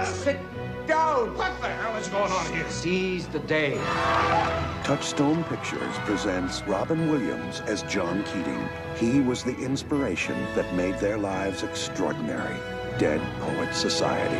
Sit 0.06 0.40
down. 0.88 1.38
What 1.38 1.62
the 1.62 1.68
hell 1.68 1.96
is 1.98 2.08
going 2.08 2.31
on 2.31 2.54
here? 2.54 2.68
Seize 2.69 3.28
the 3.28 3.40
day. 3.40 3.78
Touchstone 4.84 5.44
Pictures 5.44 5.96
presents 6.00 6.64
Robin 6.64 7.12
Williams 7.12 7.62
as 7.68 7.84
John 7.84 8.24
Keating. 8.24 8.68
He 8.96 9.19
was 9.19 9.44
the 9.44 9.56
inspiration 9.58 10.36
that 10.56 10.74
made 10.74 10.98
their 10.98 11.18
lives 11.18 11.62
extraordinary. 11.63 12.58
Dead 12.98 13.22
Poets 13.40 13.78
Society. 13.78 14.36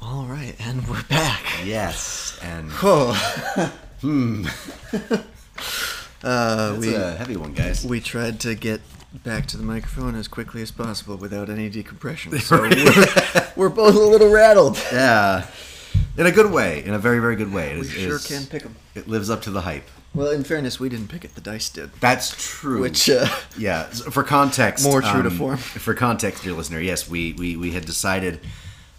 All 0.00 0.24
right, 0.24 0.56
and 0.58 0.86
we're 0.88 1.04
back. 1.04 1.44
Yes, 1.64 2.21
and 2.42 2.70
Oh, 2.82 3.14
that's 6.22 6.78
we- 6.78 6.94
a 6.94 7.12
heavy 7.12 7.36
one, 7.36 7.52
guys. 7.52 7.84
we 7.84 8.00
tried 8.00 8.40
to 8.40 8.54
get 8.54 8.80
back 9.24 9.46
to 9.46 9.56
the 9.56 9.62
microphone 9.62 10.14
as 10.14 10.26
quickly 10.28 10.62
as 10.62 10.70
possible 10.70 11.16
without 11.16 11.50
any 11.50 11.68
decompression. 11.68 12.32
So 12.40 12.60
we're, 12.60 13.46
we're 13.56 13.68
both 13.68 13.94
a 13.94 13.98
little 13.98 14.30
rattled. 14.30 14.76
yeah, 14.92 15.46
in 16.16 16.26
a 16.26 16.32
good 16.32 16.50
way, 16.50 16.84
in 16.84 16.94
a 16.94 16.98
very, 16.98 17.18
very 17.18 17.36
good 17.36 17.52
way. 17.52 17.72
It 17.72 17.74
We 17.80 17.80
is- 17.86 17.90
sure 17.92 18.16
is- 18.16 18.26
can 18.26 18.46
pick 18.46 18.64
'em. 18.64 18.76
It 18.94 19.08
lives 19.08 19.30
up 19.30 19.42
to 19.42 19.50
the 19.50 19.62
hype. 19.62 19.84
Well, 20.14 20.30
in 20.30 20.44
fairness, 20.44 20.78
we 20.78 20.90
didn't 20.90 21.08
pick 21.08 21.24
it; 21.24 21.34
the 21.34 21.40
dice 21.40 21.70
did. 21.70 21.90
That's 22.00 22.34
true. 22.38 22.82
Which, 22.82 23.08
uh, 23.08 23.26
yeah, 23.56 23.84
for 23.84 24.22
context, 24.22 24.84
More 24.84 25.00
true 25.00 25.22
to 25.22 25.28
um, 25.28 25.38
form. 25.38 25.56
For 25.56 25.94
context, 25.94 26.42
dear 26.44 26.52
listener, 26.52 26.80
yes, 26.80 27.08
we 27.08 27.32
we, 27.32 27.56
we 27.56 27.70
had 27.72 27.86
decided 27.86 28.40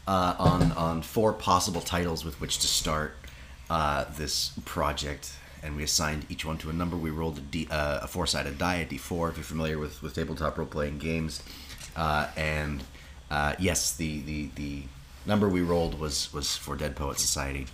uh, 0.07 0.33
on 0.39 0.71
on 0.71 1.01
four 1.03 1.31
possible 1.33 1.81
titles 1.81 2.25
with 2.25 2.41
which 2.41 2.57
to 2.59 2.67
start 2.67 3.15
uh, 3.69 4.05
this 4.17 4.51
project, 4.65 5.33
and 5.61 5.75
we 5.75 5.83
assigned 5.83 6.25
each 6.29 6.45
one 6.45 6.57
to 6.59 6.69
a 6.69 6.73
number. 6.73 6.95
We 6.97 7.09
rolled 7.09 7.37
a, 7.37 7.41
D, 7.41 7.67
uh, 7.69 7.99
a 8.03 8.07
four 8.07 8.27
sided 8.27 8.57
die, 8.57 8.75
a 8.75 8.85
D 8.85 8.97
four, 8.97 9.29
if 9.29 9.37
you're 9.37 9.43
familiar 9.43 9.77
with 9.77 10.01
with 10.01 10.15
tabletop 10.15 10.57
role 10.57 10.67
playing 10.67 10.99
games, 10.99 11.41
uh, 11.95 12.27
and 12.35 12.83
uh, 13.31 13.55
yes, 13.59 13.95
the, 13.95 14.21
the 14.21 14.49
the 14.55 14.83
number 15.25 15.47
we 15.49 15.61
rolled 15.61 15.99
was 15.99 16.31
was 16.33 16.55
for 16.55 16.75
Dead 16.75 16.95
Poet 16.95 17.19
Society. 17.19 17.67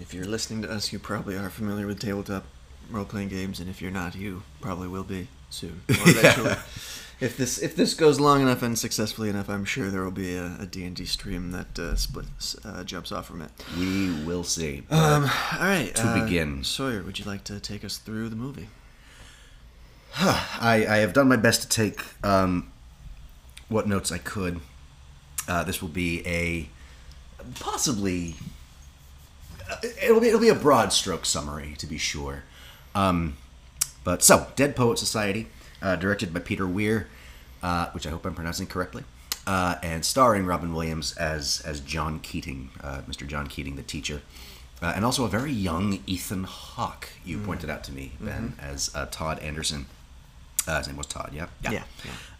If 0.00 0.14
you're 0.14 0.24
listening 0.24 0.62
to 0.62 0.70
us, 0.70 0.92
you 0.92 0.98
probably 0.98 1.36
are 1.36 1.50
familiar 1.50 1.86
with 1.86 2.00
tabletop 2.00 2.44
role-playing 2.90 3.28
games, 3.28 3.60
and 3.60 3.68
if 3.68 3.82
you're 3.82 3.90
not, 3.90 4.14
you 4.14 4.42
probably 4.60 4.88
will 4.88 5.04
be 5.04 5.28
soon 5.50 5.82
or 5.88 5.94
eventually. 6.08 6.54
If 7.22 7.36
this 7.36 7.58
if 7.58 7.76
this 7.76 7.94
goes 7.94 8.18
long 8.18 8.42
enough 8.42 8.62
and 8.62 8.76
successfully 8.76 9.28
enough, 9.28 9.48
I'm 9.48 9.64
sure 9.64 9.90
there 9.90 10.02
will 10.02 10.10
be 10.10 10.34
a, 10.34 10.56
a 10.58 10.66
D&D 10.66 11.04
stream 11.04 11.52
that 11.52 11.78
uh, 11.78 11.94
splits 11.94 12.56
uh, 12.64 12.82
jumps 12.82 13.12
off 13.12 13.26
from 13.26 13.42
it. 13.42 13.50
We 13.78 14.12
will 14.24 14.42
see. 14.42 14.82
Um, 14.90 15.22
all 15.22 15.60
right. 15.60 15.94
to 15.94 16.02
uh, 16.02 16.24
begin. 16.24 16.64
Sawyer, 16.64 17.02
would 17.02 17.20
you 17.20 17.24
like 17.24 17.44
to 17.44 17.60
take 17.60 17.84
us 17.84 17.98
through 17.98 18.28
the 18.28 18.36
movie? 18.36 18.68
I, 20.18 20.84
I 20.88 20.96
have 20.96 21.12
done 21.12 21.28
my 21.28 21.36
best 21.36 21.62
to 21.62 21.68
take 21.68 22.02
um, 22.24 22.72
what 23.68 23.86
notes 23.86 24.10
I 24.10 24.18
could. 24.18 24.60
Uh, 25.46 25.62
this 25.62 25.80
will 25.80 25.88
be 25.88 26.26
a 26.26 26.68
possibly 27.60 28.34
uh, 29.70 29.76
it'll 30.02 30.20
be 30.20 30.26
it'll 30.26 30.40
be 30.40 30.48
a 30.48 30.54
broad 30.56 30.92
stroke 30.92 31.24
summary 31.24 31.76
to 31.78 31.86
be 31.86 31.98
sure. 31.98 32.42
Um, 32.96 33.36
but 34.02 34.24
so, 34.24 34.48
Dead 34.56 34.74
Poet 34.74 34.98
Society, 34.98 35.48
uh, 35.82 35.96
directed 35.96 36.32
by 36.32 36.40
Peter 36.40 36.66
Weir, 36.66 37.08
uh, 37.62 37.90
which 37.90 38.06
I 38.06 38.10
hope 38.10 38.24
I'm 38.24 38.34
pronouncing 38.34 38.66
correctly, 38.66 39.04
uh, 39.46 39.76
and 39.82 40.04
starring 40.04 40.46
Robin 40.46 40.72
Williams 40.72 41.16
as 41.16 41.60
as 41.66 41.80
John 41.80 42.20
Keating, 42.20 42.70
uh, 42.82 43.02
Mr. 43.08 43.26
John 43.26 43.46
Keating, 43.46 43.76
the 43.76 43.82
teacher, 43.82 44.22
uh, 44.80 44.92
and 44.94 45.04
also 45.04 45.24
a 45.24 45.28
very 45.28 45.52
young 45.52 46.00
Ethan 46.06 46.44
Hawke. 46.44 47.10
You 47.24 47.38
pointed 47.38 47.70
out 47.70 47.84
to 47.84 47.92
me, 47.92 48.12
Ben, 48.20 48.54
as 48.60 48.90
uh, 48.94 49.06
Todd 49.10 49.38
Anderson. 49.40 49.86
Uh, 50.66 50.78
his 50.78 50.86
name 50.86 50.96
was 50.96 51.06
Todd. 51.06 51.30
Yeah. 51.34 51.46
Yeah, 51.62 51.70
yeah. 51.72 51.82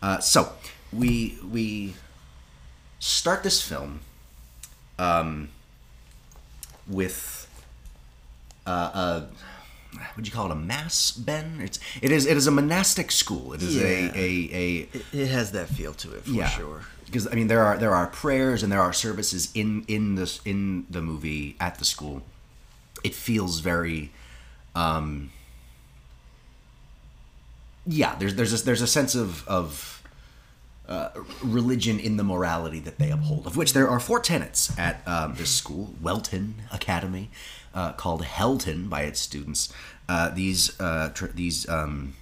Uh, 0.00 0.18
so 0.20 0.52
we 0.92 1.38
we 1.50 1.94
start 3.00 3.42
this 3.42 3.60
film 3.60 4.00
um, 4.98 5.48
with 6.86 7.48
uh, 8.66 8.70
a 8.70 9.26
would 10.16 10.26
you 10.26 10.32
call 10.32 10.46
it 10.46 10.52
a 10.52 10.56
mass 10.56 11.10
ben 11.12 11.60
it's 11.62 11.78
it 12.00 12.10
is 12.10 12.26
it 12.26 12.36
is 12.36 12.46
a 12.46 12.50
monastic 12.50 13.10
school 13.12 13.52
it 13.52 13.62
is 13.62 13.76
Yeah. 13.76 13.82
a 13.82 14.10
a, 14.14 14.50
a 14.52 14.88
It, 15.12 15.28
has 15.28 15.52
that 15.52 15.68
feel 15.68 15.92
to 15.94 16.14
it 16.14 16.24
for 16.24 16.30
yeah 16.30 16.48
sure. 16.48 16.82
because 17.06 17.26
i 17.28 17.34
mean 17.34 17.48
there 17.48 17.62
are 17.62 17.76
there 17.78 17.94
are 17.94 18.06
prayers 18.06 18.62
and 18.62 18.72
there 18.72 18.80
are 18.80 18.92
services 18.92 19.50
in 19.54 19.84
in 19.88 20.14
this 20.14 20.40
in 20.44 20.86
the 20.90 21.02
movie 21.02 21.56
at 21.60 21.78
the 21.78 21.84
school 21.84 22.22
it 23.04 23.14
feels 23.14 23.60
very 23.60 24.10
um 24.74 25.30
yeah 27.86 28.14
there's 28.16 28.34
there's 28.36 28.62
a, 28.62 28.64
there's 28.64 28.82
a 28.82 28.86
sense 28.86 29.14
of 29.14 29.46
of 29.48 30.01
uh, 30.88 31.10
religion 31.42 31.98
in 31.98 32.16
the 32.16 32.24
morality 32.24 32.80
that 32.80 32.98
they 32.98 33.10
uphold, 33.10 33.46
of 33.46 33.56
which 33.56 33.72
there 33.72 33.88
are 33.88 34.00
four 34.00 34.20
tenets 34.20 34.76
at 34.78 35.06
um, 35.06 35.34
this 35.34 35.50
school, 35.50 35.94
Welton 36.00 36.62
Academy, 36.72 37.30
uh, 37.74 37.92
called 37.92 38.24
Hellton 38.24 38.88
by 38.88 39.02
its 39.02 39.20
students. 39.20 39.72
Uh, 40.08 40.28
these 40.30 40.78
uh, 40.80 41.10
tr- 41.14 41.26
these 41.26 41.68
um, 41.68 42.14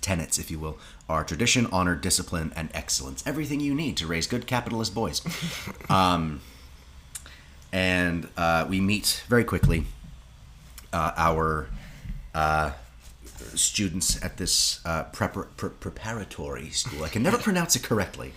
tenets, 0.00 0.38
if 0.38 0.50
you 0.50 0.58
will, 0.58 0.78
are 1.08 1.24
tradition, 1.24 1.66
honor, 1.72 1.96
discipline, 1.96 2.52
and 2.56 2.70
excellence. 2.72 3.26
Everything 3.26 3.60
you 3.60 3.74
need 3.74 3.96
to 3.98 4.06
raise 4.06 4.26
good 4.26 4.46
capitalist 4.46 4.94
boys. 4.94 5.22
um, 5.90 6.40
and 7.72 8.28
uh, 8.36 8.66
we 8.68 8.80
meet 8.80 9.22
very 9.28 9.44
quickly 9.44 9.84
uh, 10.92 11.12
our 11.16 11.68
students 13.56 14.22
at 14.24 14.36
this 14.36 14.80
uh, 14.84 15.04
prepar- 15.12 15.48
pre- 15.56 15.70
preparatory 15.70 16.70
school. 16.70 17.04
I 17.04 17.08
can 17.08 17.22
never 17.22 17.38
pronounce 17.38 17.76
it 17.76 17.82
correctly. 17.82 18.32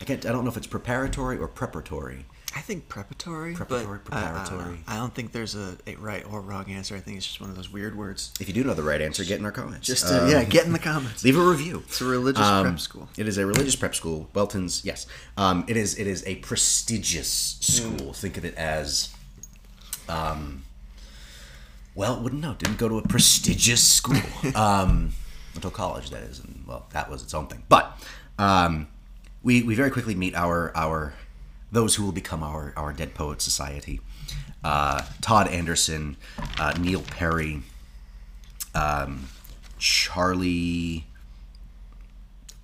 I 0.00 0.04
can't. 0.04 0.24
I 0.26 0.32
don't 0.32 0.44
know 0.44 0.50
if 0.50 0.56
it's 0.56 0.66
preparatory 0.66 1.38
or 1.38 1.48
preparatory. 1.48 2.26
I 2.54 2.60
think 2.60 2.88
preparatory. 2.88 3.52
Preparatory, 3.54 3.98
but 4.02 4.12
don't 4.12 4.22
preparatory. 4.32 4.78
I, 4.88 4.96
don't 4.96 5.14
think 5.14 5.32
there's 5.32 5.54
a, 5.54 5.76
a 5.86 5.96
right 5.96 6.24
or 6.24 6.40
wrong 6.40 6.70
answer. 6.70 6.96
I 6.96 7.00
think 7.00 7.18
it's 7.18 7.26
just 7.26 7.38
one 7.38 7.50
of 7.50 7.56
those 7.56 7.70
weird 7.70 7.94
words. 7.98 8.32
If 8.40 8.48
you 8.48 8.54
do 8.54 8.64
know 8.64 8.72
the 8.72 8.82
right 8.82 9.02
answer, 9.02 9.24
get 9.24 9.38
in 9.38 9.44
our 9.44 9.52
comments. 9.52 9.86
Just 9.86 10.08
to, 10.08 10.24
Um, 10.24 10.30
yeah, 10.30 10.42
get 10.42 10.64
in 10.64 10.72
the 10.72 10.78
comments. 10.78 11.22
Leave 11.22 11.36
a 11.36 11.42
review. 11.46 11.82
It's 11.86 12.00
a 12.00 12.06
religious 12.06 12.40
Um, 12.42 12.64
prep 12.64 12.80
school. 12.80 13.08
It 13.18 13.28
is 13.28 13.36
a 13.36 13.44
religious 13.44 13.76
prep 13.76 13.94
school. 13.94 14.30
Welton's, 14.32 14.86
yes. 14.86 15.06
Um, 15.36 15.64
it 15.68 15.76
is. 15.76 15.98
It 15.98 16.06
is 16.06 16.24
a 16.26 16.36
prestigious 16.36 17.58
school. 17.60 18.14
Think 18.14 18.38
of 18.38 18.44
it 18.46 18.54
as, 18.54 19.10
um, 20.08 20.62
well, 21.96 22.20
wouldn't 22.22 22.42
know. 22.42 22.54
Didn't 22.54 22.76
go 22.76 22.88
to 22.88 22.98
a 22.98 23.02
prestigious 23.02 23.82
school 23.82 24.20
um, 24.54 25.12
until 25.54 25.70
college. 25.70 26.10
That 26.10 26.22
is, 26.22 26.38
and 26.38 26.62
well, 26.66 26.86
that 26.92 27.10
was 27.10 27.22
its 27.22 27.34
own 27.34 27.48
thing. 27.48 27.64
But 27.68 27.98
um, 28.38 28.86
we 29.42 29.62
we 29.62 29.74
very 29.74 29.90
quickly 29.90 30.14
meet 30.14 30.34
our 30.34 30.70
our 30.76 31.14
those 31.72 31.96
who 31.96 32.04
will 32.04 32.12
become 32.12 32.42
our 32.42 32.72
our 32.76 32.92
Dead 32.92 33.14
Poet 33.14 33.40
Society. 33.40 34.00
Uh, 34.62 35.02
Todd 35.20 35.48
Anderson, 35.48 36.16
uh, 36.58 36.74
Neil 36.78 37.02
Perry, 37.02 37.62
um, 38.74 39.28
Charlie. 39.78 41.06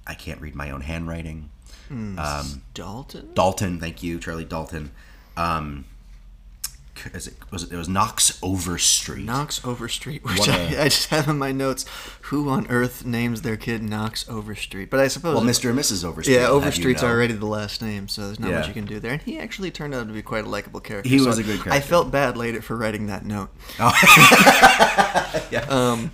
I 0.07 0.15
can't 0.15 0.41
read 0.41 0.55
my 0.55 0.71
own 0.71 0.83
handwriting. 0.83 1.49
Um, 1.91 2.63
Dalton? 2.75 3.31
Dalton, 3.35 3.79
thank 3.79 4.03
you, 4.03 4.19
Charlie 4.19 4.47
Dalton. 4.47 4.91
Um, 5.37 5.85
is 7.13 7.27
it, 7.29 7.35
was 7.51 7.65
it, 7.65 7.73
it 7.73 7.77
was 7.77 7.89
Knox 7.89 8.39
Overstreet. 8.43 9.25
Knox 9.25 9.65
Overstreet, 9.65 10.25
which 10.25 10.49
I 10.49 10.57
a- 10.59 10.81
I 10.83 10.85
just 10.85 11.09
have 11.09 11.29
in 11.29 11.39
my 11.39 11.53
notes. 11.53 11.85
Who 12.27 12.49
on 12.49 12.67
earth 12.69 13.05
names 13.05 13.43
their 13.43 13.57
kid 13.57 13.83
Knox 13.83 14.29
Overstreet? 14.29 14.91
But 14.91 15.01
I 15.01 15.09
suppose 15.09 15.35
Well, 15.35 15.45
Mr. 15.45 15.71
and 15.71 15.79
Mrs. 15.79 16.05
Overstreet. 16.05 16.35
Yeah, 16.37 16.43
have 16.43 16.51
you 16.51 16.57
Overstreet's 16.61 17.03
know. 17.03 17.09
already 17.09 17.35
the 17.35 17.47
last 17.47 17.83
name, 17.83 18.07
so 18.09 18.27
there's 18.27 18.39
not 18.41 18.51
Yeah. 18.51 18.59
much 18.59 18.69
you 18.69 18.75
can 18.75 18.87
do 18.87 19.01
there. 19.01 19.13
And 19.15 19.23
he 19.23 19.39
actually 19.39 19.71
turned 19.71 19.93
out 19.95 20.07
to 20.07 20.13
be 20.13 20.23
quite 20.23 20.45
a 20.45 20.49
likable 20.49 20.81
character. 20.81 21.09
He 21.09 21.19
so 21.19 21.27
was 21.27 21.39
a 21.39 21.43
good 21.43 21.57
character. 21.61 21.73
I 21.73 21.81
felt 21.81 22.11
bad 22.13 22.37
later 22.37 22.63
for 22.63 22.77
writing 22.77 23.07
that 23.09 23.25
note. 23.27 23.51
Yeah. 25.51 25.67
Um, 25.69 26.11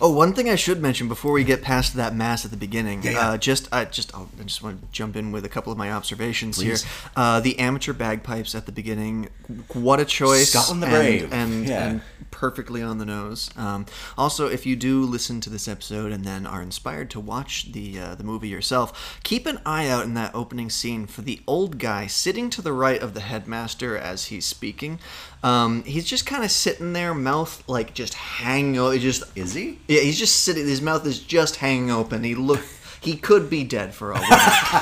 oh, 0.00 0.10
one 0.14 0.32
thing 0.34 0.48
I 0.48 0.54
should 0.54 0.80
mention 0.80 1.08
before 1.08 1.32
we 1.32 1.44
get 1.44 1.62
past 1.62 1.94
that 1.96 2.14
mass 2.14 2.44
at 2.44 2.50
the 2.50 2.56
beginning, 2.56 3.02
Yeah, 3.02 3.10
yeah. 3.12 3.28
Uh, 3.30 3.36
just 3.38 3.68
I 3.72 3.84
just 3.84 4.14
I'll, 4.14 4.28
I 4.40 4.42
just 4.44 4.62
want 4.62 4.80
to 4.80 4.86
jump 4.92 5.16
in 5.16 5.30
with 5.32 5.44
a 5.44 5.48
couple 5.48 5.70
of 5.72 5.78
my 5.78 5.90
observations 5.92 6.56
Please. 6.58 6.82
here. 6.84 6.92
Uh, 7.16 7.40
the 7.40 7.58
amateur 7.58 7.92
bagpipes 7.92 8.54
at 8.54 8.64
the 8.66 8.72
beginning, 8.72 9.28
what 9.74 10.00
a 10.00 10.04
choice! 10.04 10.50
Scotland 10.50 10.82
the 10.82 10.86
and- 10.86 10.94
Brave. 10.96 11.32
and, 11.32 11.66
Yeah. 11.68 11.86
and 11.88 12.00
perfectly 12.30 12.82
on 12.82 12.98
the 12.98 13.04
nose. 13.06 13.50
Um, 13.56 13.86
also, 14.16 14.46
if 14.48 14.64
you 14.66 14.76
do 14.76 15.02
listen 15.04 15.40
to 15.42 15.47
this 15.48 15.66
episode 15.68 16.12
and 16.12 16.24
then 16.24 16.46
are 16.46 16.62
inspired 16.62 17.10
to 17.10 17.20
watch 17.20 17.72
the 17.72 17.98
uh, 17.98 18.14
the 18.14 18.24
movie 18.24 18.48
yourself, 18.48 19.18
keep 19.22 19.46
an 19.46 19.60
eye 19.66 19.88
out 19.88 20.04
in 20.04 20.14
that 20.14 20.34
opening 20.34 20.70
scene 20.70 21.06
for 21.06 21.22
the 21.22 21.40
old 21.46 21.78
guy 21.78 22.06
sitting 22.06 22.50
to 22.50 22.62
the 22.62 22.72
right 22.72 23.00
of 23.00 23.14
the 23.14 23.20
headmaster 23.20 23.96
as 23.96 24.26
he's 24.26 24.46
speaking. 24.46 24.98
Um, 25.42 25.84
he's 25.84 26.04
just 26.04 26.26
kind 26.26 26.44
of 26.44 26.50
sitting 26.50 26.92
there, 26.92 27.14
mouth 27.14 27.62
like 27.68 27.94
just 27.94 28.14
hanging. 28.14 28.78
o- 28.78 28.96
Just 28.98 29.22
is 29.36 29.54
he? 29.54 29.78
Yeah, 29.88 30.00
he's 30.00 30.18
just 30.18 30.40
sitting. 30.40 30.66
His 30.66 30.82
mouth 30.82 31.06
is 31.06 31.20
just 31.20 31.56
hanging 31.56 31.90
open. 31.90 32.24
He 32.24 32.34
look. 32.34 32.60
He 33.00 33.16
could 33.16 33.48
be 33.48 33.62
dead 33.62 33.94
for 33.94 34.12
all 34.12 34.20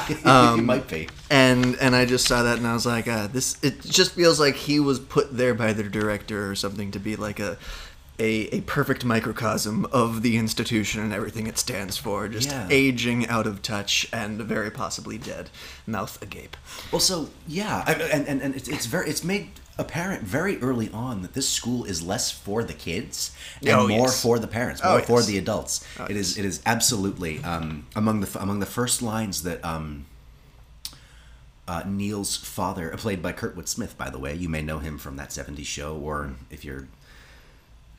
we 0.09 0.15
know. 0.25 0.55
he 0.57 0.63
might 0.63 0.89
be. 0.89 1.07
And 1.31 1.77
and 1.83 1.95
I 1.95 2.07
just 2.07 2.27
saw 2.27 2.45
that 2.45 2.57
and 2.57 2.67
I 2.67 2.73
was 2.73 2.87
like, 2.87 3.07
uh, 3.07 3.27
this. 3.27 3.63
It 3.63 3.83
just 3.83 4.13
feels 4.13 4.41
like 4.41 4.55
he 4.55 4.81
was 4.81 4.99
put 4.99 5.37
there 5.37 5.53
by 5.53 5.75
the 5.75 5.83
director 5.83 6.51
or 6.51 6.55
something 6.55 6.91
to 6.93 6.99
be 6.99 7.17
like 7.17 7.41
a. 7.41 7.59
A, 8.19 8.49
a 8.57 8.61
perfect 8.63 9.05
microcosm 9.05 9.85
of 9.93 10.23
the 10.23 10.39
institution 10.39 11.03
and 11.03 11.13
everything 11.13 11.47
it 11.47 11.59
stands 11.59 11.99
for, 11.99 12.29
just 12.29 12.49
Yeah. 12.49 12.67
aging 12.71 13.29
out 13.29 13.47
of 13.47 13.61
touch 13.61 14.09
and 14.11 14.41
very 14.41 14.71
possibly 14.71 15.19
dead, 15.19 15.51
mouth 15.87 16.21
agape. 16.23 16.57
Well, 16.91 17.01
so 17.01 17.29
yeah, 17.47 17.85
I- 17.87 17.93
and 17.93 18.27
and, 18.27 18.41
and 18.41 18.57
it's, 18.57 18.69
it's 18.69 18.87
very 18.87 19.11
it's 19.11 19.23
made 19.23 19.51
apparent 19.79 20.23
very 20.23 20.57
early 20.63 20.89
on 20.93 21.21
that 21.21 21.35
this 21.35 21.47
school 21.47 21.85
is 21.85 22.03
less 22.03 22.31
for 22.31 22.65
the 22.65 22.73
kids 22.73 23.33
and 23.61 23.69
Oh, 23.69 23.87
more 23.87 24.07
yes. 24.07 24.23
for 24.23 24.39
the 24.39 24.47
parents, 24.49 24.81
Oh, 24.83 24.93
more 24.93 25.01
for 25.03 25.23
the 25.23 25.37
adults. 25.37 25.85
Oh, 26.01 26.05
it 26.07 26.17
is 26.17 26.39
it 26.39 26.47
is 26.47 26.63
absolutely 26.65 27.45
um, 27.45 27.87
among 27.95 28.21
the 28.21 28.41
among 28.43 28.61
the 28.61 28.67
first 28.67 29.03
lines 29.03 29.43
that. 29.43 29.63
Um, 29.63 30.07
uh, 31.69 31.83
Neil's 31.85 32.37
father, 32.37 32.91
played 32.97 33.21
by 33.21 33.33
Kurtwood 33.33 33.67
Smith, 33.67 33.99
by 33.99 34.09
the 34.09 34.21
way, 34.21 34.33
you 34.37 34.49
may 34.49 34.63
know 34.63 34.79
him 34.79 34.99
from 34.99 35.17
that 35.17 35.31
'70s 35.31 35.67
show, 35.67 35.97
or 35.97 36.35
if 36.49 36.65
you're 36.65 36.87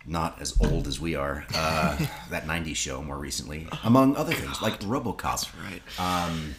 not 0.07 0.41
as 0.41 0.55
old 0.61 0.87
as 0.87 0.99
we 0.99 1.15
are, 1.15 1.45
uh, 1.53 1.97
that 2.31 2.45
'90s 2.45 2.75
show 2.75 3.01
more 3.03 3.17
recently, 3.17 3.67
among 3.83 4.15
other 4.15 4.33
things 4.33 4.61
like 4.61 4.79
RoboCop. 4.79 5.47
right. 5.63 5.81
Um, 5.99 6.55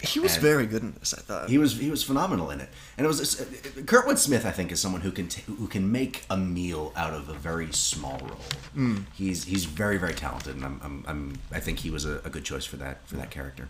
He 0.00 0.20
was 0.20 0.36
very 0.36 0.66
good 0.66 0.82
in 0.82 0.92
this, 1.00 1.12
I 1.12 1.20
thought. 1.20 1.48
he 1.48 1.58
was 1.58 1.76
he 1.78 1.90
was 1.90 2.02
phenomenal 2.04 2.50
in 2.50 2.60
it, 2.60 2.68
and 2.96 3.04
it 3.04 3.08
was 3.08 3.40
uh, 3.40 3.44
Kurtwood 3.82 4.18
Smith. 4.18 4.44
I 4.46 4.52
think 4.52 4.70
is 4.70 4.78
someone 4.80 5.00
who 5.02 5.10
can 5.10 5.26
t- 5.28 5.42
who 5.46 5.66
can 5.66 5.90
make 5.90 6.24
a 6.30 6.36
meal 6.36 6.92
out 6.94 7.14
of 7.14 7.28
a 7.28 7.34
very 7.34 7.72
small 7.72 8.18
role. 8.20 8.44
Mm. 8.76 9.06
He's 9.14 9.44
he's 9.44 9.64
very 9.64 9.98
very 9.98 10.14
talented, 10.14 10.54
and 10.56 10.64
I'm, 10.64 10.80
I'm, 10.84 11.04
I'm 11.08 11.38
I 11.52 11.58
think 11.60 11.80
he 11.80 11.90
was 11.90 12.04
a, 12.04 12.20
a 12.24 12.30
good 12.30 12.44
choice 12.44 12.64
for 12.64 12.76
that 12.76 12.96
for 13.08 13.16
that 13.16 13.30
character. 13.30 13.68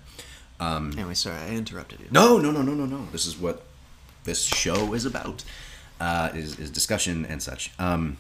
Um, 0.61 0.93
Anyway, 0.99 1.15
sorry, 1.15 1.39
I 1.39 1.51
interrupted 1.55 2.01
you. 2.01 2.07
no, 2.11 2.37
no, 2.39 2.51
no, 2.51 2.63
no, 2.63 2.75
no, 2.75 2.85
no. 2.87 3.07
This 3.13 3.25
is 3.27 3.37
what 3.39 3.63
this 4.25 4.43
show 4.43 4.93
is 4.95 5.05
about. 5.07 5.45
Uh, 6.01 6.29
is, 6.35 6.59
is 6.59 6.71
discussion 6.71 7.25
and 7.27 7.43
such. 7.43 7.71
Um, 7.79 8.19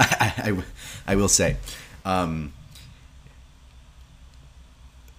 I, 0.20 0.54
I, 1.06 1.12
I, 1.12 1.16
will 1.16 1.28
say, 1.28 1.56
um, 2.06 2.54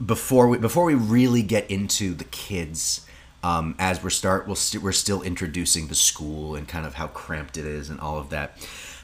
before 0.03 0.47
we 0.47 0.57
before 0.57 0.85
we 0.85 0.95
really 0.95 1.43
get 1.43 1.69
into 1.69 2.15
the 2.15 2.23
kids, 2.23 3.05
um, 3.43 3.75
as 3.77 4.03
we're 4.03 4.09
start 4.09 4.47
we'll 4.47 4.55
st- 4.55 4.83
we're 4.83 4.91
still 4.91 5.21
introducing 5.21 5.87
the 5.87 5.95
school 5.95 6.55
and 6.55 6.67
kind 6.67 6.87
of 6.87 6.95
how 6.95 7.07
cramped 7.07 7.57
it 7.57 7.65
is 7.65 7.91
and 7.91 7.99
all 7.99 8.17
of 8.17 8.29
that. 8.31 8.57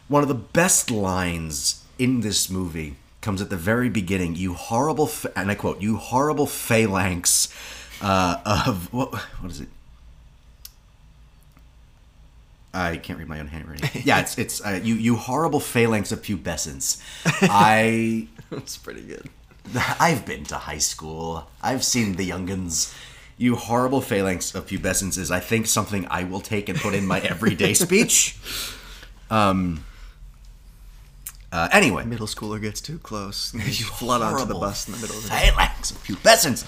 One 0.07 0.23
of 0.23 0.29
the 0.29 0.35
best 0.35 0.89
lines 0.89 1.83
in 1.99 2.21
this 2.21 2.49
movie 2.49 2.95
comes 3.21 3.39
at 3.39 3.51
the 3.51 3.57
very 3.57 3.89
beginning. 3.89 4.35
You 4.35 4.55
horrible, 4.55 5.11
and 5.35 5.51
I 5.51 5.55
quote, 5.55 5.79
"You 5.79 5.97
horrible 5.97 6.47
phalanx 6.47 7.53
uh, 8.01 8.41
of 8.65 8.91
what? 8.91 9.13
What 9.13 9.51
is 9.51 9.61
it? 9.61 9.69
I 12.77 12.97
can't 12.97 13.17
read 13.17 13.27
my 13.27 13.39
own 13.39 13.47
handwriting. 13.47 14.03
Yeah, 14.05 14.19
it's 14.19 14.37
it's 14.37 14.63
uh, 14.65 14.79
you 14.83 14.95
you 14.95 15.15
horrible 15.15 15.59
phalanx 15.59 16.11
of 16.11 16.21
pubescence. 16.21 17.01
I 17.43 18.27
That's 18.51 18.77
pretty 18.77 19.01
good. 19.01 19.29
I've 19.99 20.25
been 20.25 20.43
to 20.45 20.55
high 20.55 20.77
school. 20.77 21.49
I've 21.61 21.83
seen 21.83 22.15
the 22.15 22.29
youngins. 22.29 22.93
You 23.37 23.55
horrible 23.55 24.01
phalanx 24.01 24.55
of 24.55 24.65
pubescence 24.67 25.17
is, 25.17 25.29
I 25.29 25.39
think, 25.39 25.67
something 25.67 26.07
I 26.09 26.23
will 26.23 26.39
take 26.39 26.69
and 26.69 26.79
put 26.79 26.93
in 26.93 27.05
my 27.05 27.19
everyday 27.19 27.73
speech. 27.85 28.37
Um. 29.29 29.83
Uh, 31.51 31.69
anyway, 31.71 32.03
Middle 32.05 32.27
schooler 32.27 32.61
gets 32.61 32.81
too 32.81 32.99
close. 32.99 33.53
and 33.53 33.63
You 33.63 33.85
flood 33.85 34.21
onto 34.21 34.39
the 34.39 34.53
horrible 34.53 34.59
bus 34.59 34.87
in 34.87 34.93
the 34.93 34.99
middle 34.99 35.17
of 35.17 35.23
the 35.23 35.29
phalanx 35.29 35.91
of 35.91 35.97
pubescence. 36.03 36.65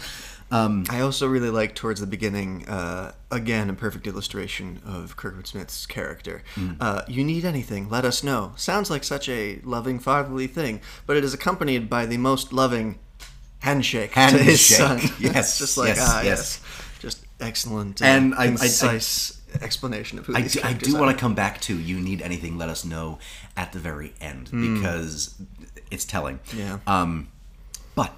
Um, 0.52 0.86
I 0.90 1.02
also 1.02 1.28
really 1.28 1.50
like 1.52 1.76
towards 1.76 2.00
the 2.02 2.08
beginning, 2.08 2.68
uh, 2.68 3.12
again, 3.30 3.70
a 3.70 3.74
perfect 3.74 4.08
illustration 4.08 4.82
of 4.86 5.16
Kurtwood 5.16 5.46
Smith's 5.48 5.86
character. 5.86 6.42
Mm. 6.56 6.78
Uh, 6.80 7.04
you 7.08 7.24
need 7.24 7.46
anything, 7.46 7.88
let 7.90 8.04
us 8.06 8.24
know. 8.24 8.54
Sounds 8.56 8.90
like 8.90 9.04
such 9.04 9.30
a 9.30 9.60
loving, 9.64 10.00
fatherly 10.00 10.48
thing, 10.48 10.82
but 11.06 11.16
it 11.18 11.24
is 11.24 11.34
accompanied 11.34 11.90
by 11.90 12.06
the 12.08 12.18
most 12.18 12.52
loving 12.52 12.98
handshake, 13.60 14.14
to 14.14 14.22
his 14.38 14.66
son. 14.66 15.00
Yes, 15.20 15.60
just 15.60 15.78
like, 15.78 15.90
yes, 15.90 16.00
ah, 16.02 16.22
yes. 16.22 16.26
yes. 16.26 16.62
Just 17.00 17.26
excellent 17.40 18.02
And 18.02 18.34
and 18.34 18.36
I- 18.36 18.38
I- 18.38 18.44
I- 18.46 18.58
concise 18.58 19.40
explanation 19.62 20.20
of 20.20 20.26
who 20.28 20.36
I 20.36 20.42
these 20.44 20.54
do, 20.54 20.62
I 20.64 20.74
do 20.74 20.96
want 20.96 21.10
to 21.16 21.20
come 21.20 21.34
back 21.34 21.60
to 21.62 21.76
you 21.76 22.00
need 22.00 22.22
anything 22.22 22.58
let 22.60 22.70
us 22.70 22.86
know 22.86 23.18
at 23.58 23.72
the 23.74 23.80
very 23.80 24.14
end 24.22 24.50
Hmm. 24.50 24.76
because 24.76 25.34
it's 25.90 26.06
telling 26.06 26.40
Yeah. 26.56 26.78
um 26.86 27.30
but 27.96 28.14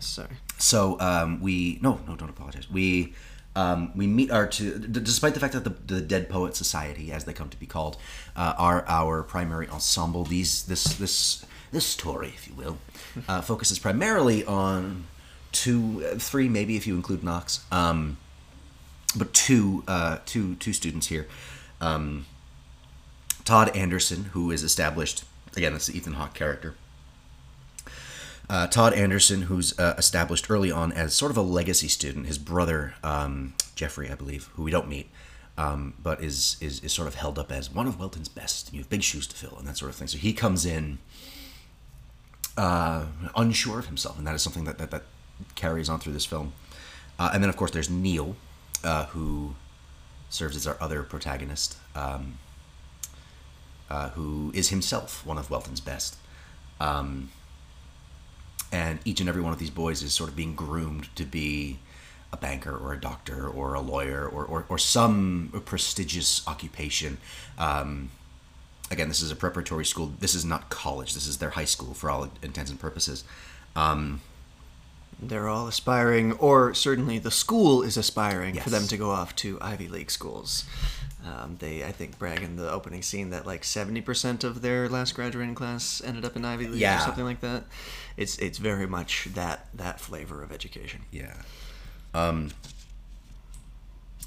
Sorry. 0.00 0.28
So 0.58 0.98
um 1.00 1.40
we 1.40 1.78
no 1.82 2.00
no 2.06 2.16
don't 2.16 2.30
apologize 2.30 2.70
we 2.70 3.14
um, 3.54 3.90
we 3.96 4.06
meet 4.06 4.30
our 4.30 4.46
two 4.46 4.78
d- 4.78 5.00
despite 5.00 5.32
the 5.32 5.40
fact 5.40 5.54
that 5.54 5.64
the, 5.64 5.70
the 5.94 6.02
dead 6.02 6.28
poet 6.28 6.54
society 6.54 7.10
as 7.10 7.24
they 7.24 7.32
come 7.32 7.48
to 7.48 7.56
be 7.56 7.64
called 7.64 7.96
uh, 8.36 8.52
are 8.58 8.84
our 8.86 9.22
primary 9.22 9.66
ensemble 9.68 10.24
these 10.24 10.64
this 10.64 10.84
this 10.84 11.44
this 11.72 11.86
story 11.86 12.28
if 12.28 12.46
you 12.46 12.54
will 12.54 12.76
uh, 13.28 13.40
focuses 13.40 13.78
primarily 13.78 14.44
on 14.44 15.06
two 15.52 16.04
uh, 16.06 16.18
three 16.18 16.50
maybe 16.50 16.76
if 16.76 16.86
you 16.86 16.94
include 16.94 17.24
knox 17.24 17.64
um, 17.72 18.18
but 19.16 19.32
two 19.32 19.82
uh, 19.88 20.18
two 20.26 20.56
two 20.56 20.72
students 20.72 21.06
here. 21.08 21.26
Um, 21.80 22.26
Todd 23.44 23.74
Anderson, 23.76 24.24
who 24.32 24.50
is 24.50 24.62
established 24.62 25.24
again, 25.56 25.72
that's 25.72 25.86
the 25.86 25.96
Ethan 25.96 26.14
Hawke 26.14 26.34
character. 26.34 26.74
Uh, 28.48 28.66
Todd 28.68 28.92
Anderson, 28.94 29.42
who's 29.42 29.76
uh, 29.78 29.94
established 29.98 30.48
early 30.48 30.70
on 30.70 30.92
as 30.92 31.14
sort 31.14 31.30
of 31.30 31.36
a 31.36 31.42
legacy 31.42 31.88
student. 31.88 32.26
His 32.26 32.38
brother 32.38 32.94
um, 33.02 33.54
Jeffrey, 33.74 34.08
I 34.10 34.14
believe, 34.14 34.50
who 34.54 34.62
we 34.62 34.70
don't 34.70 34.88
meet, 34.88 35.10
um, 35.58 35.94
but 36.00 36.22
is, 36.22 36.56
is 36.60 36.80
is 36.80 36.92
sort 36.92 37.08
of 37.08 37.16
held 37.16 37.38
up 37.38 37.50
as 37.50 37.70
one 37.70 37.88
of 37.88 37.98
Welton's 37.98 38.28
best. 38.28 38.72
You 38.72 38.80
have 38.80 38.88
big 38.88 39.02
shoes 39.02 39.26
to 39.26 39.36
fill 39.36 39.56
and 39.58 39.66
that 39.66 39.76
sort 39.76 39.90
of 39.90 39.96
thing. 39.96 40.06
So 40.08 40.18
he 40.18 40.32
comes 40.32 40.64
in 40.64 40.98
uh, 42.56 43.06
unsure 43.34 43.80
of 43.80 43.86
himself, 43.86 44.16
and 44.16 44.26
that 44.26 44.34
is 44.34 44.42
something 44.42 44.64
that 44.64 44.78
that, 44.78 44.90
that 44.92 45.02
carries 45.56 45.88
on 45.88 45.98
through 45.98 46.12
this 46.12 46.24
film. 46.24 46.52
Uh, 47.18 47.30
and 47.32 47.42
then, 47.42 47.50
of 47.50 47.56
course, 47.56 47.70
there's 47.70 47.90
Neil, 47.90 48.36
uh, 48.84 49.06
who 49.06 49.54
serves 50.30 50.56
as 50.56 50.66
our 50.66 50.76
other 50.80 51.02
protagonist, 51.02 51.76
um, 51.94 52.38
uh, 53.90 54.10
who 54.10 54.52
is 54.54 54.68
himself 54.68 55.24
one 55.26 55.38
of 55.38 55.50
Welton's 55.50 55.80
best. 55.80 56.16
Um, 56.78 57.30
and 58.72 58.98
each 59.04 59.20
and 59.20 59.28
every 59.28 59.42
one 59.42 59.52
of 59.52 59.58
these 59.58 59.70
boys 59.70 60.02
is 60.02 60.12
sort 60.12 60.28
of 60.28 60.36
being 60.36 60.54
groomed 60.54 61.14
to 61.16 61.24
be 61.24 61.78
a 62.32 62.36
banker 62.36 62.76
or 62.76 62.92
a 62.92 63.00
doctor 63.00 63.48
or 63.48 63.74
a 63.74 63.80
lawyer 63.80 64.26
or, 64.26 64.44
or, 64.44 64.66
or 64.68 64.78
some 64.78 65.62
prestigious 65.64 66.46
occupation. 66.48 67.18
Um, 67.58 68.10
again, 68.90 69.08
this 69.08 69.22
is 69.22 69.30
a 69.30 69.36
preparatory 69.36 69.84
school. 69.84 70.12
This 70.18 70.34
is 70.34 70.44
not 70.44 70.68
college. 70.68 71.14
This 71.14 71.26
is 71.26 71.38
their 71.38 71.50
high 71.50 71.64
school 71.64 71.94
for 71.94 72.10
all 72.10 72.28
intents 72.42 72.70
and 72.70 72.80
purposes. 72.80 73.24
Um, 73.74 74.20
They're 75.20 75.48
all 75.48 75.66
aspiring, 75.66 76.32
or 76.32 76.74
certainly 76.74 77.18
the 77.18 77.30
school 77.30 77.82
is 77.82 77.96
aspiring 77.96 78.60
for 78.60 78.70
them 78.70 78.86
to 78.88 78.96
go 78.96 79.10
off 79.10 79.34
to 79.36 79.58
Ivy 79.62 79.88
League 79.88 80.10
schools. 80.10 80.64
Um, 81.26 81.56
they, 81.58 81.82
I 81.82 81.90
think, 81.90 82.18
brag 82.18 82.42
in 82.42 82.56
the 82.56 82.70
opening 82.70 83.02
scene 83.02 83.30
that 83.30 83.46
like 83.46 83.64
seventy 83.64 84.00
percent 84.00 84.44
of 84.44 84.62
their 84.62 84.88
last 84.88 85.14
graduating 85.14 85.54
class 85.54 86.00
ended 86.04 86.24
up 86.24 86.36
in 86.36 86.44
Ivy 86.44 86.68
League 86.68 86.80
Yeah. 86.80 86.98
or 86.98 87.04
something 87.04 87.24
like 87.24 87.40
that. 87.40 87.64
It's 88.16 88.38
it's 88.38 88.58
very 88.58 88.86
much 88.86 89.28
that 89.34 89.66
that 89.74 90.00
flavor 90.00 90.42
of 90.42 90.52
education. 90.52 91.02
Yeah. 91.10 91.34
Um, 92.14 92.52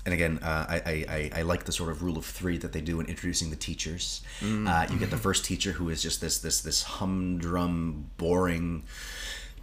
and 0.05 0.13
again, 0.13 0.39
uh, 0.41 0.65
I, 0.69 1.05
I, 1.09 1.31
I, 1.39 1.41
like 1.41 1.65
the 1.65 1.71
sort 1.71 1.89
of 1.89 2.01
rule 2.01 2.17
of 2.17 2.25
three 2.25 2.57
that 2.57 2.71
they 2.71 2.81
do 2.81 2.99
in 2.99 3.05
introducing 3.07 3.49
the 3.49 3.55
teachers. 3.55 4.21
Mm. 4.39 4.67
Uh, 4.67 4.91
you 4.91 4.97
get 4.97 5.09
the 5.11 5.17
first 5.17 5.43
teacher 5.45 5.73
who 5.73 5.89
is 5.89 6.01
just 6.01 6.21
this 6.21 6.39
this 6.39 6.61
this 6.61 6.83
humdrum, 6.83 8.09
boring 8.17 8.83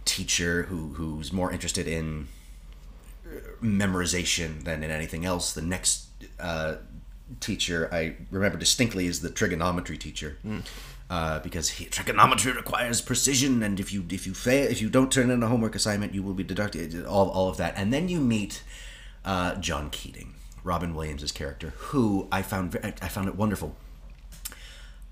teacher 0.05 0.63
who 0.63 0.93
who's 0.93 1.33
more 1.33 1.51
interested 1.51 1.87
in 1.87 2.27
memorization 3.61 4.63
than 4.63 4.83
in 4.83 4.91
anything 4.91 5.25
else. 5.25 5.53
The 5.53 5.61
next 5.61 6.07
uh, 6.39 6.75
teacher 7.39 7.89
I 7.91 8.15
remember 8.31 8.57
distinctly 8.57 9.07
is 9.07 9.21
the 9.21 9.29
trigonometry 9.29 9.97
teacher. 9.97 10.37
Uh, 11.09 11.39
because 11.39 11.69
he, 11.69 11.85
trigonometry 11.85 12.51
requires 12.51 12.99
precision, 12.99 13.63
and 13.63 13.79
if 13.79 13.93
you 13.93 14.03
if 14.09 14.27
you 14.27 14.33
fail, 14.33 14.69
if 14.69 14.81
you 14.81 14.89
don't 14.89 15.09
turn 15.09 15.31
in 15.31 15.41
a 15.41 15.47
homework 15.47 15.73
assignment, 15.73 16.13
you 16.13 16.21
will 16.21 16.33
be 16.33 16.43
deducted. 16.43 17.05
All, 17.05 17.29
all 17.29 17.47
of 17.47 17.55
that, 17.57 17.73
and 17.77 17.93
then 17.93 18.09
you 18.09 18.19
meet 18.19 18.61
uh, 19.23 19.55
John 19.55 19.89
Keating, 19.89 20.33
Robin 20.65 20.93
Williams' 20.93 21.31
character, 21.31 21.73
who 21.77 22.27
I 22.29 22.41
found 22.41 22.77
I 23.01 23.07
found 23.07 23.29
it 23.29 23.35
wonderful 23.37 23.77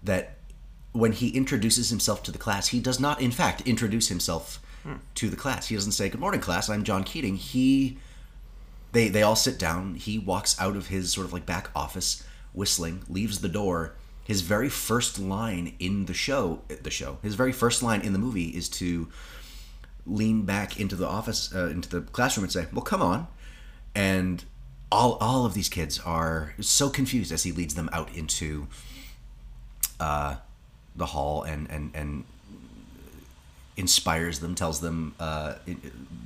that 0.03 0.35
when 0.91 1.13
he 1.13 1.29
introduces 1.29 1.89
himself 1.89 2.23
to 2.23 2.31
the 2.31 2.37
class, 2.37 2.67
he 2.67 2.79
does 2.81 2.99
not, 2.99 3.21
in 3.21 3.31
fact, 3.31 3.61
introduce 3.61 4.09
himself 4.09 4.59
to 5.15 5.29
the 5.29 5.35
class. 5.37 5.67
He 5.67 5.75
doesn't 5.75 5.93
say, 5.93 6.09
"Good 6.09 6.19
morning, 6.19 6.41
class. 6.41 6.69
I'm 6.69 6.83
John 6.83 7.05
Keating." 7.05 7.37
He, 7.37 7.97
they, 8.95 9.09
they 9.09 9.23
all 9.23 9.35
sit 9.35 9.59
down. 9.59 9.95
He 9.95 10.17
walks 10.17 10.59
out 10.59 10.77
of 10.77 10.87
his 10.87 11.11
sort 11.11 11.27
of 11.27 11.33
like 11.33 11.45
back 11.45 11.69
office, 11.75 12.23
whistling, 12.53 13.03
leaves 13.09 13.41
the 13.41 13.49
door. 13.49 13.93
His 14.23 14.39
very 14.39 14.69
first 14.69 15.19
line 15.19 15.75
in 15.79 16.05
the 16.05 16.13
show, 16.13 16.61
the 16.81 16.89
show, 16.89 17.17
his 17.21 17.35
very 17.35 17.51
first 17.51 17.83
line 17.83 17.99
in 18.01 18.13
the 18.13 18.19
movie 18.19 18.47
is 18.47 18.69
to 18.69 19.09
lean 20.07 20.43
back 20.43 20.79
into 20.79 20.95
the 20.95 21.05
office, 21.05 21.53
uh, 21.53 21.67
into 21.67 21.89
the 21.89 22.01
classroom, 22.01 22.45
and 22.45 22.53
say, 22.53 22.67
"Well, 22.71 22.83
come 22.83 23.01
on," 23.01 23.27
and 23.93 24.45
all 24.89 25.17
all 25.19 25.45
of 25.45 25.53
these 25.53 25.67
kids 25.67 25.99
are 25.99 26.55
so 26.61 26.89
confused 26.89 27.33
as 27.33 27.43
he 27.43 27.51
leads 27.51 27.75
them 27.75 27.89
out 27.91 28.15
into 28.15 28.67
uh, 29.99 30.37
the 30.95 31.07
hall 31.07 31.43
and 31.43 31.69
and 31.69 31.91
and 31.93 32.23
inspires 33.75 34.39
them, 34.39 34.55
tells 34.55 34.79
them 34.79 35.15
uh, 35.19 35.55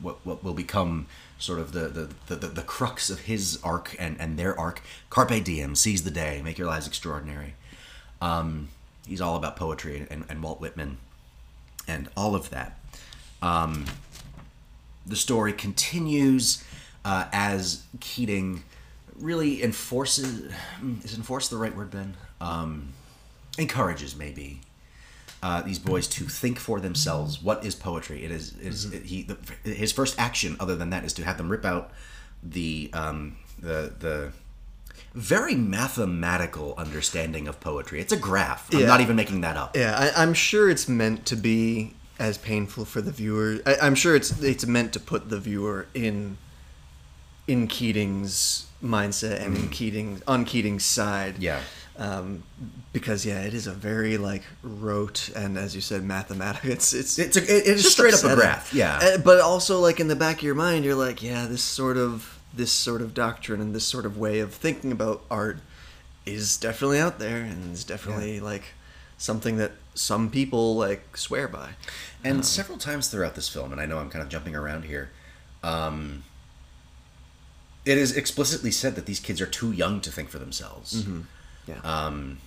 what 0.02 0.24
what 0.24 0.44
will 0.44 0.54
become 0.54 1.08
sort 1.40 1.60
of 1.60 1.72
the 1.72 1.88
the, 1.88 2.10
the, 2.28 2.36
the 2.36 2.48
the 2.48 2.62
crux 2.62 3.10
of 3.10 3.22
his 3.22 3.60
arc 3.64 3.96
and 3.98 4.20
and 4.20 4.38
their 4.38 4.58
arc. 4.60 4.82
Carpe 5.10 5.44
diem, 5.44 5.76
seize 5.76 6.04
the 6.04 6.12
day, 6.12 6.42
make 6.44 6.58
your 6.58 6.68
lives 6.68 6.86
extraordinary. 6.86 7.56
Um, 8.22 8.70
he's 9.08 9.22
all 9.22 9.36
about 9.36 9.56
poetry 9.56 10.06
and, 10.10 10.26
and 10.30 10.44
Walt 10.44 10.60
Whitman 10.60 10.98
and 11.88 12.10
all 12.16 12.36
of 12.36 12.50
that. 12.52 12.78
Um, 13.42 13.86
the 15.08 15.16
story 15.16 15.54
continues 15.54 16.64
uh, 17.04 17.26
as 17.32 17.84
Keating 18.00 18.64
really 19.18 19.64
enforces 19.64 20.52
is 21.04 21.16
enforce 21.16 21.50
the 21.50 21.58
right 21.58 21.76
word 21.76 21.92
Ben 21.92 22.16
um, 22.40 22.90
encourages 23.58 24.16
maybe 24.16 24.62
uh, 25.42 25.62
these 25.62 25.80
boys 25.80 26.08
to 26.08 26.26
think 26.26 26.60
for 26.60 26.80
themselves 26.80 27.42
what 27.42 27.66
is 27.66 27.76
poetry. 27.76 28.24
It 28.24 28.32
is 28.32 28.58
is 28.60 28.92
he 29.06 29.24
the, 29.24 29.38
his 29.70 29.92
first 29.92 30.20
action 30.20 30.56
other 30.60 30.76
than 30.76 30.90
that 30.92 31.04
is 31.04 31.14
to 31.14 31.24
have 31.24 31.38
them 31.38 31.50
rip 31.50 31.66
out 31.66 31.92
the 32.44 32.90
um, 32.94 33.38
the 33.58 33.94
the 34.00 34.32
very 35.14 35.56
mathematical 35.56 36.74
understanding 36.78 37.48
of 37.48 37.60
poetry. 37.60 38.00
It's 38.00 38.14
a 38.14 38.18
graph. 38.18 38.72
I'm 38.74 38.82
Yeah. 38.82 38.86
not 38.88 39.02
even 39.02 39.16
making 39.16 39.42
that 39.42 39.58
up. 39.58 39.76
Yeah, 39.76 39.96
I, 39.98 40.22
I'm 40.22 40.34
sure 40.34 40.70
it's 40.70 40.88
meant 40.88 41.26
to 41.28 41.36
be 41.36 41.94
as 42.20 42.38
painful 42.38 42.86
for 42.86 43.02
the 43.02 43.12
viewer. 43.12 43.60
I, 43.66 43.78
I'm 43.82 43.96
sure 43.96 44.16
it's 44.16 44.42
it's 44.44 44.66
meant 44.66 44.94
to 44.94 45.00
put 45.00 45.30
the 45.30 45.40
viewer 45.40 45.88
in 45.94 46.38
in 47.50 47.68
Keating's 47.68 48.66
mindset 48.84 49.42
and 49.44 49.58
in 49.58 49.70
Keating 49.70 50.22
on 50.28 50.46
Keating's 50.46 50.86
side. 50.86 51.36
Mm. 51.36 51.42
Yeah. 51.42 51.62
Um, 51.98 52.44
because 52.94 53.26
yeah, 53.26 53.42
it 53.42 53.54
is 53.54 53.68
a 53.68 53.74
very 53.74 54.18
like 54.18 54.44
rote 54.64 55.30
and 55.36 55.58
as 55.58 55.76
you 55.76 55.82
said, 55.82 56.04
mathematical. 56.04 56.72
It's 56.72 56.94
it's 56.94 57.20
It's 57.20 57.36
a- 57.38 57.42
it 57.44 57.68
is 57.68 57.84
just 57.84 57.96
straight 57.98 58.14
up 58.14 58.24
a 58.24 58.36
graph, 58.36 58.74
yeah. 58.74 59.00
Uh, 59.02 59.18
but 59.18 59.42
also 59.42 59.80
like 59.82 60.00
in 60.00 60.08
the 60.08 60.16
back 60.16 60.38
of 60.38 60.44
your 60.44 60.56
mind, 60.56 60.86
you're 60.86 60.96
like, 60.96 61.22
yeah, 61.22 61.46
this 61.46 61.62
sort 61.64 61.98
of 61.98 62.40
this 62.54 62.72
sort 62.72 63.02
of 63.02 63.14
doctrine 63.14 63.60
and 63.62 63.76
this 63.76 63.86
sort 63.86 64.06
of 64.06 64.18
way 64.18 64.40
of 64.40 64.54
thinking 64.54 64.92
about 64.92 65.22
art 65.30 65.58
is 66.26 66.58
definitely 66.58 67.00
out 67.00 67.20
there 67.20 67.42
and 67.42 67.74
is 67.74 67.84
definitely 67.84 68.40
like 68.40 68.64
something 69.18 69.58
that 69.58 69.72
some 69.94 70.30
people 70.30 70.76
like 70.76 71.18
swear 71.18 71.48
by. 71.50 71.72
And 72.24 72.38
Um, 72.38 72.44
several 72.44 72.78
times 72.78 73.10
throughout 73.10 73.36
this 73.36 73.50
film, 73.50 73.72
and 73.74 73.82
I 73.82 73.86
know 73.86 73.98
I'm 74.00 74.10
kind 74.10 74.24
of 74.24 74.30
jumping 74.30 74.56
around 74.56 74.86
here, 74.86 75.12
um, 75.64 76.24
it 77.86 77.98
is 77.98 78.16
explicitly 78.16 78.72
said 78.72 78.96
that 78.96 79.06
these 79.06 79.20
kids 79.20 79.40
are 79.42 79.46
too 79.46 79.72
young 79.72 80.02
to 80.02 80.12
think 80.12 80.30
for 80.30 80.40
themselves. 80.40 81.04
Mhm. 81.04 81.24
Yeah. 81.68 81.80
Um, 81.84 82.40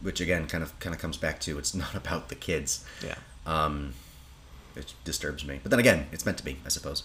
which 0.00 0.20
again, 0.20 0.46
kind 0.46 0.62
of 0.62 0.78
kind 0.78 0.94
of 0.94 1.00
comes 1.00 1.16
back 1.16 1.40
to 1.40 1.58
it's 1.58 1.74
not 1.74 1.94
about 2.02 2.28
the 2.28 2.34
kids. 2.34 2.84
Yeah. 3.04 3.16
Um, 3.46 3.94
it 4.74 4.92
disturbs 5.04 5.44
me, 5.44 5.60
but 5.62 5.70
then 5.70 5.80
again, 5.80 6.06
it's 6.12 6.26
meant 6.26 6.36
to 6.38 6.44
be, 6.44 6.58
I 6.66 6.68
suppose. 6.68 7.04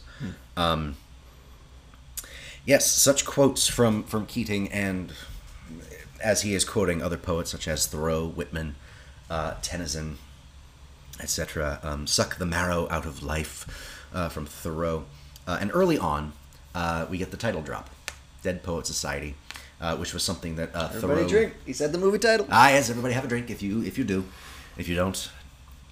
Um, 0.58 0.97
yes, 2.65 2.91
such 2.91 3.25
quotes 3.25 3.67
from 3.67 4.04
from 4.04 4.25
Keating, 4.25 4.69
and 4.71 5.13
as 6.21 6.41
he 6.41 6.54
is 6.54 6.65
quoting 6.65 7.01
other 7.01 7.17
poets 7.17 7.51
such 7.51 7.67
as 7.67 7.88
Thoreau, 7.88 8.27
Whitman, 8.27 8.75
uh, 9.30 9.56
Tennyson, 9.62 10.17
etc. 11.19 11.80
Um, 11.82 12.08
Suck 12.08 12.38
the 12.38 12.45
marrow 12.45 12.88
out 12.89 13.06
of 13.06 13.23
life 13.23 13.65
uh, 14.13 14.30
from 14.30 14.45
Thoreau. 14.45 15.06
Uh, 15.47 15.58
and 15.60 15.71
early 15.73 15.97
on, 15.97 16.34
uh, 16.75 17.05
we 17.10 17.17
get 17.17 17.31
the 17.31 17.38
title 17.38 17.62
drop, 17.62 17.89
Dead 18.43 18.63
Poet 18.63 18.88
Society, 18.88 19.36
uh, 19.79 19.95
which 19.97 20.13
was 20.13 20.23
something 20.23 20.55
that 20.55 20.75
uh, 20.75 20.89
Everybody 20.93 21.21
Thoreau. 21.21 21.27
drink. 21.27 21.53
He 21.65 21.73
said 21.73 21.91
the 21.91 21.97
movie 21.97 22.19
title. 22.19 22.47
Ah, 22.49 22.69
yes, 22.69 22.89
everybody 22.89 23.13
have 23.13 23.25
a 23.25 23.27
drink 23.27 23.49
if 23.49 23.62
you 23.62 23.84
if 23.84 23.97
you 23.97 24.03
do. 24.03 24.25
If 24.77 24.88
you 24.88 24.95
don't, 24.95 25.29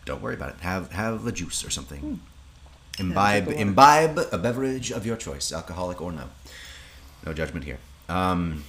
don't 0.05 0.21
worry 0.21 0.35
about 0.35 0.49
it. 0.51 0.59
Have 0.61 0.91
have 0.91 1.27
a 1.27 1.31
juice 1.31 1.65
or 1.65 1.69
something. 1.69 2.19
Imbibe 2.99 3.45
drink 3.45 3.59
the 3.59 3.65
water. 3.65 3.69
imbibe 3.69 4.19
a 4.31 4.37
beverage 4.37 4.91
of 4.91 5.05
your 5.05 5.15
choice, 5.17 5.51
alcoholic 5.53 6.01
or 6.01 6.11
no. 6.11 6.25
no 7.25 7.33
judgment 7.33 7.65
here. 7.65 7.77
Um, 8.07 8.63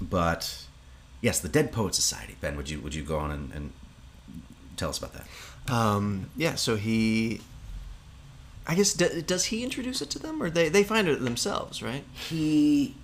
but 0.00 0.64
yes, 1.20 1.40
the 1.40 1.48
Dead 1.48 1.72
Poet 1.72 1.94
Society. 1.94 2.36
Ben, 2.40 2.56
would 2.56 2.68
you 2.68 2.80
would 2.80 2.94
you 2.94 3.02
go 3.02 3.18
on 3.18 3.30
and, 3.30 3.52
and 3.52 3.72
tell 4.76 4.90
us 4.90 4.98
about 4.98 5.12
that? 5.14 5.26
Um, 5.72 6.30
yeah, 6.36 6.54
so 6.54 6.76
he. 6.76 7.40
I 8.68 8.74
guess 8.74 8.92
does 8.94 9.44
he 9.46 9.62
introduce 9.62 10.02
it 10.02 10.10
to 10.10 10.18
them, 10.18 10.42
or 10.42 10.50
they 10.50 10.68
they 10.68 10.82
find 10.84 11.06
it 11.08 11.20
themselves, 11.22 11.82
right? 11.82 12.04
He, 12.12 12.94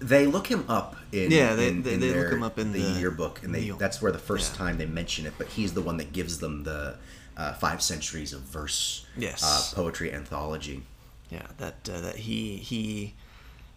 they 0.00 0.26
look 0.26 0.48
him 0.48 0.64
up 0.68 0.96
in 1.12 1.30
Yeah, 1.30 1.54
they- 1.54 1.68
in- 1.68 1.82
they- 1.82 1.94
in 1.94 2.00
they 2.00 2.12
look 2.14 2.32
him 2.32 2.42
up 2.42 2.58
in 2.58 2.72
the, 2.72 2.80
the- 2.82 3.00
yearbook, 3.00 3.42
and 3.42 3.54
they 3.54 3.60
Neil. 3.62 3.76
that's 3.76 4.02
where 4.02 4.12
the 4.12 4.18
first 4.18 4.52
Yeah. 4.52 4.58
time 4.58 4.78
they 4.78 4.86
mention 4.86 5.24
it. 5.26 5.34
But 5.38 5.48
he's 5.48 5.72
the 5.74 5.82
one 5.82 5.96
that 5.98 6.12
gives 6.12 6.38
them 6.38 6.64
the 6.64 6.96
uh, 7.36 7.52
five 7.54 7.82
centuries 7.82 8.32
of 8.32 8.40
verse 8.40 9.04
Yes. 9.16 9.42
uh, 9.44 9.74
poetry 9.76 10.12
anthology. 10.12 10.82
Yeah, 11.30 11.46
that 11.58 11.88
uh, 11.92 12.00
that 12.00 12.16
he 12.16 12.56
he 12.56 13.14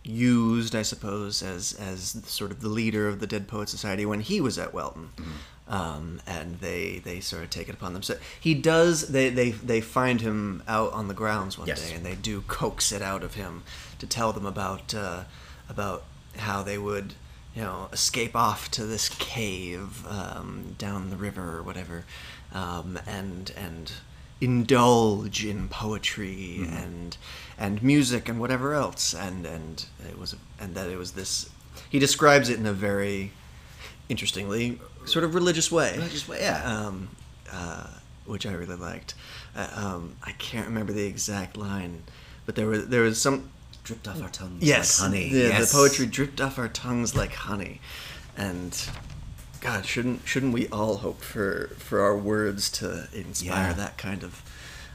used, 0.04 0.76
I 0.76 0.82
suppose, 0.82 1.44
as 1.44 1.74
as 1.74 2.22
sort 2.26 2.52
of 2.52 2.62
the 2.62 2.70
leader 2.70 3.08
of 3.08 3.20
the 3.20 3.28
Dead 3.28 3.48
Poet 3.48 3.70
Society 3.70 4.06
when 4.06 4.22
he 4.22 4.39
was 4.42 4.58
at 4.58 4.74
Welton, 4.74 5.10
um, 5.69 6.19
and 6.27 6.60
they 6.60 6.99
they 7.03 7.19
sort 7.21 7.43
of 7.43 7.49
take 7.49 7.69
it 7.69 7.75
upon 7.75 7.93
themselves. 7.93 8.21
He 8.39 8.53
does. 8.55 9.10
They 9.10 9.29
they 9.29 9.51
they 9.51 9.79
find 9.82 10.19
him 10.21 10.63
out 10.67 10.91
on 10.93 11.08
the 11.08 11.13
grounds 11.13 11.58
one 11.58 11.67
Yes. 11.67 11.88
day, 11.88 11.95
and 11.95 12.05
they 12.05 12.15
do 12.15 12.41
coax 12.47 12.91
it 12.91 13.01
out 13.01 13.23
of 13.23 13.36
him 13.36 13.63
to 13.99 14.08
tell 14.08 14.34
them 14.34 14.45
about 14.45 14.93
uh, 14.93 15.23
about 15.69 16.03
how 16.38 16.63
they 16.63 16.77
would. 16.77 17.13
You 17.55 17.63
know, 17.63 17.89
escape 17.91 18.36
off 18.36 18.69
to 18.71 18.86
this 18.86 19.10
cave 19.10 20.05
um, 20.08 20.75
down 20.77 21.10
the 21.10 21.17
river 21.17 21.58
or 21.58 21.63
whatever, 21.63 22.05
um, 22.53 22.99
and 23.08 23.51
and 23.58 23.91
indulge 24.39 25.43
in 25.45 25.67
poetry 25.67 26.58
Mm-hmm. 26.62 26.75
and 26.77 27.17
and 27.58 27.84
music 27.84 28.29
and 28.29 28.39
whatever 28.39 28.73
else 28.73 29.13
and 29.13 29.45
and 29.45 29.86
it 30.08 30.17
was 30.17 30.36
and 30.60 30.75
that 30.75 30.89
it 30.89 30.97
was 30.97 31.12
this 31.12 31.49
he 31.89 31.99
describes 31.99 32.47
it 32.49 32.58
in 32.58 32.65
a 32.65 32.71
very 32.71 33.32
interestingly 34.08 34.79
sort 35.05 35.23
of 35.25 35.33
religious 35.35 35.71
way 35.71 35.93
Religious 35.95 36.27
way, 36.27 36.39
yeah. 36.41 36.63
um, 36.63 37.09
uh, 37.51 37.88
which 38.25 38.45
I 38.45 38.51
really 38.53 38.75
liked 38.75 39.15
uh, 39.55 39.67
um, 39.75 40.15
I 40.23 40.31
can't 40.33 40.67
remember 40.67 40.93
the 40.93 41.05
exact 41.05 41.57
line 41.57 42.03
but 42.45 42.55
there 42.55 42.67
was 42.67 42.88
there 42.88 43.01
was 43.01 43.21
some 43.21 43.49
Dripped 43.83 44.07
off 44.07 44.21
our 44.21 44.29
tongues 44.29 44.62
yes 44.62 44.99
like 45.01 45.09
honey. 45.09 45.29
the, 45.31 45.39
yes. 45.39 45.71
the 45.71 45.77
poetry 45.77 46.05
dripped 46.05 46.39
off 46.41 46.59
our 46.59 46.67
tongues 46.67 47.15
like 47.15 47.33
honey 47.33 47.81
and 48.38 48.89
God, 49.62 49.85
shouldn't 49.85 50.25
shouldn't 50.25 50.53
we 50.53 50.67
all 50.69 50.97
hope 50.97 51.21
for 51.21 51.71
for 51.77 51.99
our 52.01 52.17
words 52.17 52.69
to 52.79 53.07
inspire 53.13 53.69
Yeah. 53.69 53.73
that 53.73 53.97
kind 53.97 54.23
of 54.23 54.41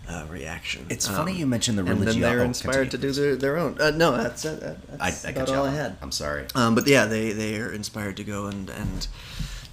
uh, 0.09 0.25
reaction? 0.31 0.87
It's 0.89 1.07
funny 1.07 1.35
you 1.35 1.47
mentioned 1.47 1.77
the 1.77 1.85
religion. 1.85 2.09
And 2.09 2.23
then 2.23 2.31
they're 2.37 2.45
inspired 2.45 2.91
to 2.93 2.97
do 2.99 3.13
their, 3.13 3.37
their 3.37 3.59
own. 3.59 3.79
Uh, 3.79 3.91
no, 3.91 4.17
that's, 4.17 4.47
uh, 4.47 4.77
I, 4.99 5.11
that's 5.11 5.27
I 5.27 5.31
about 5.31 5.51
all 5.51 5.67
I 5.67 5.75
had. 5.75 5.97
I'm 6.01 6.13
sorry. 6.13 6.47
Um, 6.55 6.75
but 6.75 6.87
yeah, 6.87 7.05
they 7.05 7.33
they 7.33 7.59
are 7.59 7.71
inspired 7.71 8.17
to 8.17 8.25
go 8.25 8.47
and 8.47 8.71
and 8.71 9.07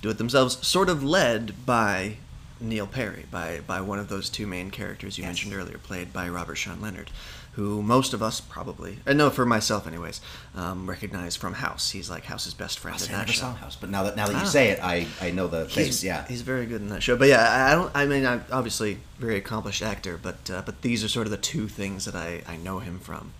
do 0.01 0.09
it 0.09 0.17
themselves, 0.17 0.65
sort 0.65 0.89
of 0.89 1.03
led 1.03 1.65
by 1.65 2.15
Neil 2.59 2.87
Perry, 2.87 3.25
by 3.31 3.59
by 3.65 3.81
one 3.81 3.99
of 3.99 4.07
those 4.09 4.29
two 4.29 4.45
main 4.47 4.71
characters 4.71 5.17
you 5.17 5.23
mentioned 5.23 5.53
earlier, 5.53 5.77
played 5.77 6.11
by 6.13 6.27
Robert 6.29 6.55
Sean 6.55 6.79
Leonard, 6.81 7.09
who 7.53 7.81
most 7.81 8.13
of 8.13 8.21
us 8.21 8.39
probably, 8.39 8.99
and 9.05 9.17
no, 9.17 9.29
for 9.31 9.45
myself 9.45 9.87
anyways, 9.87 10.21
um, 10.55 10.87
recognize 10.89 11.35
from 11.35 11.53
House. 11.53 11.89
He's 11.91 12.09
like 12.09 12.25
House's 12.25 12.53
best 12.53 12.77
friend 12.79 12.93
Honestly, 12.95 13.13
in 13.13 13.19
that 13.19 13.29
show. 13.29 13.45
House, 13.47 13.75
but 13.75 13.89
now 13.89 14.03
that 14.03 14.15
now 14.15 14.27
that 14.27 14.33
you 14.33 14.39
Ah. 14.39 14.45
say 14.45 14.69
it, 14.69 14.79
I, 14.83 15.07
I 15.19 15.31
know 15.31 15.47
the 15.47 15.65
face. 15.65 15.87
He's, 15.87 16.03
Yeah, 16.03 16.25
he's 16.27 16.41
very 16.43 16.65
good 16.67 16.81
in 16.81 16.89
that 16.89 17.01
show. 17.01 17.15
But 17.17 17.27
yeah, 17.29 17.41
I 17.49 17.71
I 17.71 17.75
don't. 17.75 17.91
I 17.95 18.05
mean, 18.05 18.25
I'm 18.25 18.45
obviously 18.51 18.99
very 19.19 19.37
accomplished 19.37 19.81
actor, 19.81 20.19
but 20.21 20.49
uh, 20.51 20.61
but 20.65 20.81
these 20.83 21.03
are 21.03 21.07
sort 21.09 21.25
of 21.27 21.31
the 21.31 21.37
two 21.37 21.67
things 21.67 22.05
that 22.05 22.15
I, 22.15 22.41
I 22.47 22.57
know 22.57 22.77
him 22.79 22.99
from, 22.99 23.33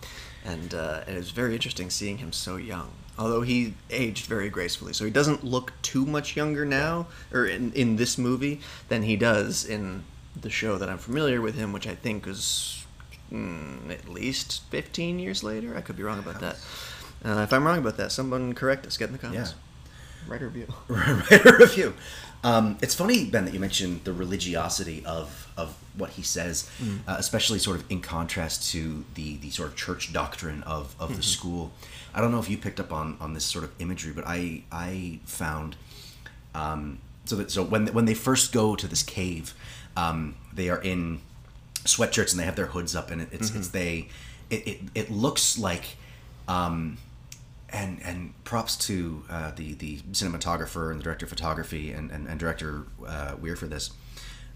and 0.44 0.74
uh, 0.74 1.02
and 1.08 1.16
it's 1.18 1.30
very 1.30 1.54
interesting 1.54 1.90
seeing 1.92 2.18
him 2.18 2.32
so 2.34 2.56
young. 2.58 2.90
Although 3.18 3.42
he 3.42 3.74
aged 3.90 4.26
very 4.26 4.50
gracefully, 4.50 4.94
so 4.94 5.06
he 5.06 5.12
doesn't 5.12 5.44
look 5.44 5.74
too 5.82 6.06
much 6.06 6.36
younger 6.36 6.66
now, 6.66 7.08
or 7.32 7.46
in 7.46 7.72
in 7.74 7.98
this 7.98 8.18
movie 8.18 8.62
than 8.90 9.04
he 9.04 9.16
does 9.16 9.66
in 9.66 10.04
the 10.40 10.50
show 10.50 10.78
that 10.78 10.90
I'm 10.90 10.98
familiar 10.98 11.42
with 11.42 11.56
him, 11.56 11.74
which 11.74 11.86
I 11.88 11.94
think 11.96 12.26
was 12.26 12.84
mm, 13.32 13.90
at 13.92 14.08
least 14.08 14.64
15 14.72 15.20
years 15.20 15.44
later. 15.44 15.76
I 15.76 15.82
could 15.82 15.98
be 15.98 16.04
wrong 16.04 16.20
about 16.20 16.40
that. 16.40 16.56
Uh, 17.24 17.42
if 17.44 17.52
I'm 17.54 17.66
wrong 17.66 17.78
about 17.78 17.98
that, 17.98 18.12
someone 18.12 18.54
correct 18.54 18.86
us. 18.88 18.98
Get 18.98 19.08
in 19.08 19.14
the 19.14 19.20
comments. 19.20 19.54
Write 20.28 20.42
a 20.42 20.46
review. 20.46 20.68
write 20.88 21.46
a 21.46 21.58
review. 21.60 21.94
Um, 22.44 22.78
it's 22.82 22.96
funny, 22.96 23.26
Ben, 23.26 23.46
that 23.46 23.54
you 23.54 23.60
mentioned 23.60 24.04
the 24.04 24.14
religiosity 24.14 25.04
of 25.06 25.48
of 25.58 25.76
what 25.96 26.12
he 26.12 26.22
says, 26.24 26.70
Mm. 26.82 27.00
uh, 27.08 27.16
especially 27.20 27.60
sort 27.60 27.76
of 27.78 27.84
in 27.92 28.02
contrast 28.02 28.72
to 28.72 29.04
the 29.16 29.38
the 29.38 29.52
sort 29.52 29.70
of 29.70 29.76
church 29.76 30.12
doctrine 30.14 30.64
of 30.64 30.96
of 31.00 31.10
the 31.18 31.22
Mhm. 31.22 31.24
school. 31.36 31.72
I 32.14 32.22
don't 32.22 32.32
know 32.32 32.40
if 32.40 32.50
you 32.50 32.58
picked 32.58 32.80
up 32.80 32.92
on 32.92 33.18
on 33.22 33.34
this 33.34 33.46
sort 33.46 33.64
of 33.64 33.72
imagery, 33.80 34.14
but 34.14 34.24
I 34.28 34.64
I 34.72 35.20
found 35.26 35.76
um, 36.54 37.00
so 37.26 37.36
that 37.38 37.52
so 37.52 37.64
when 37.64 37.88
when 37.88 38.06
they 38.06 38.14
first 38.14 38.52
go 38.52 38.76
to 38.76 38.88
this 38.88 39.04
cave, 39.04 39.54
um, 39.96 40.36
they 40.54 40.70
are 40.70 40.82
in 40.82 41.20
sweatshirts 41.86 42.32
and 42.32 42.40
they 42.40 42.46
have 42.46 42.56
their 42.56 42.68
hoods 42.68 42.96
up, 42.96 43.12
and 43.12 43.22
it, 43.22 43.30
it's 43.32 43.50
it's 43.56 43.68
Mhm. 43.70 43.72
they 43.72 44.10
it, 44.50 44.68
it 44.68 44.80
it 44.96 45.12
looks 45.12 45.58
like. 45.58 45.98
Um, 46.48 46.98
and 47.74 48.02
and 48.04 48.34
props 48.44 48.76
to 48.76 49.24
uh, 49.30 49.52
the 49.56 49.76
the 49.76 50.00
cinematographer 50.12 50.92
and 50.92 51.00
the 51.00 51.04
director 51.06 51.26
of 51.26 51.30
photography 51.30 51.94
and 51.94 52.12
and, 52.12 52.28
and 52.28 52.38
director 52.38 52.84
uh, 53.08 53.36
Weir 53.40 53.56
for 53.56 53.68
this. 53.68 53.92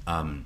Um, 0.05 0.45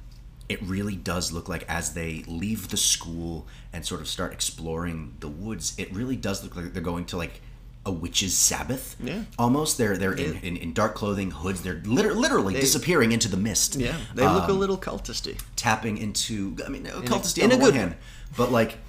it 0.50 0.60
really 0.64 0.96
does 0.96 1.32
look 1.32 1.48
like 1.48 1.64
as 1.70 1.94
they 1.94 2.24
leave 2.28 2.70
the 2.70 2.78
school 2.78 3.48
and 3.72 3.86
sort 3.86 4.02
of 4.02 4.08
start 4.08 4.34
exploring 4.34 5.14
the 5.20 5.28
woods, 5.30 5.76
it 5.78 5.94
really 5.94 6.16
does 6.16 6.44
look 6.44 6.56
like 6.56 6.74
they're 6.74 6.82
going 6.82 7.06
to 7.06 7.18
like 7.18 7.40
a 7.86 7.92
witch's 7.92 8.36
sabbath. 8.36 8.96
Yeah. 9.02 9.24
almost. 9.38 9.78
They're 9.78 9.96
they're 9.98 10.14
in, 10.14 10.36
in, 10.42 10.58
in 10.58 10.74
dark 10.74 10.96
clothing, 10.96 11.32
hoods. 11.32 11.62
They're 11.62 11.82
liter- 11.86 12.14
literally 12.14 12.56
They- 12.56 12.62
disappearing 12.62 13.12
into 13.12 13.30
the 13.30 13.38
mist. 13.38 13.76
Yeah, 13.76 13.96
they 14.16 14.28
look 14.28 14.50
a 14.50 14.52
Um, 14.52 14.60
little 14.60 14.78
cultisty. 14.78 15.40
tapping 15.56 15.98
into 15.98 16.58
I 16.66 16.70
mean 16.70 16.84
cultisty 16.84 17.38
in 17.40 17.46
on 17.46 17.52
a 17.52 17.56
the 17.56 17.62
one 17.62 17.72
good 17.72 17.80
hand, 17.80 17.96
but 18.36 18.52
like 18.52 18.80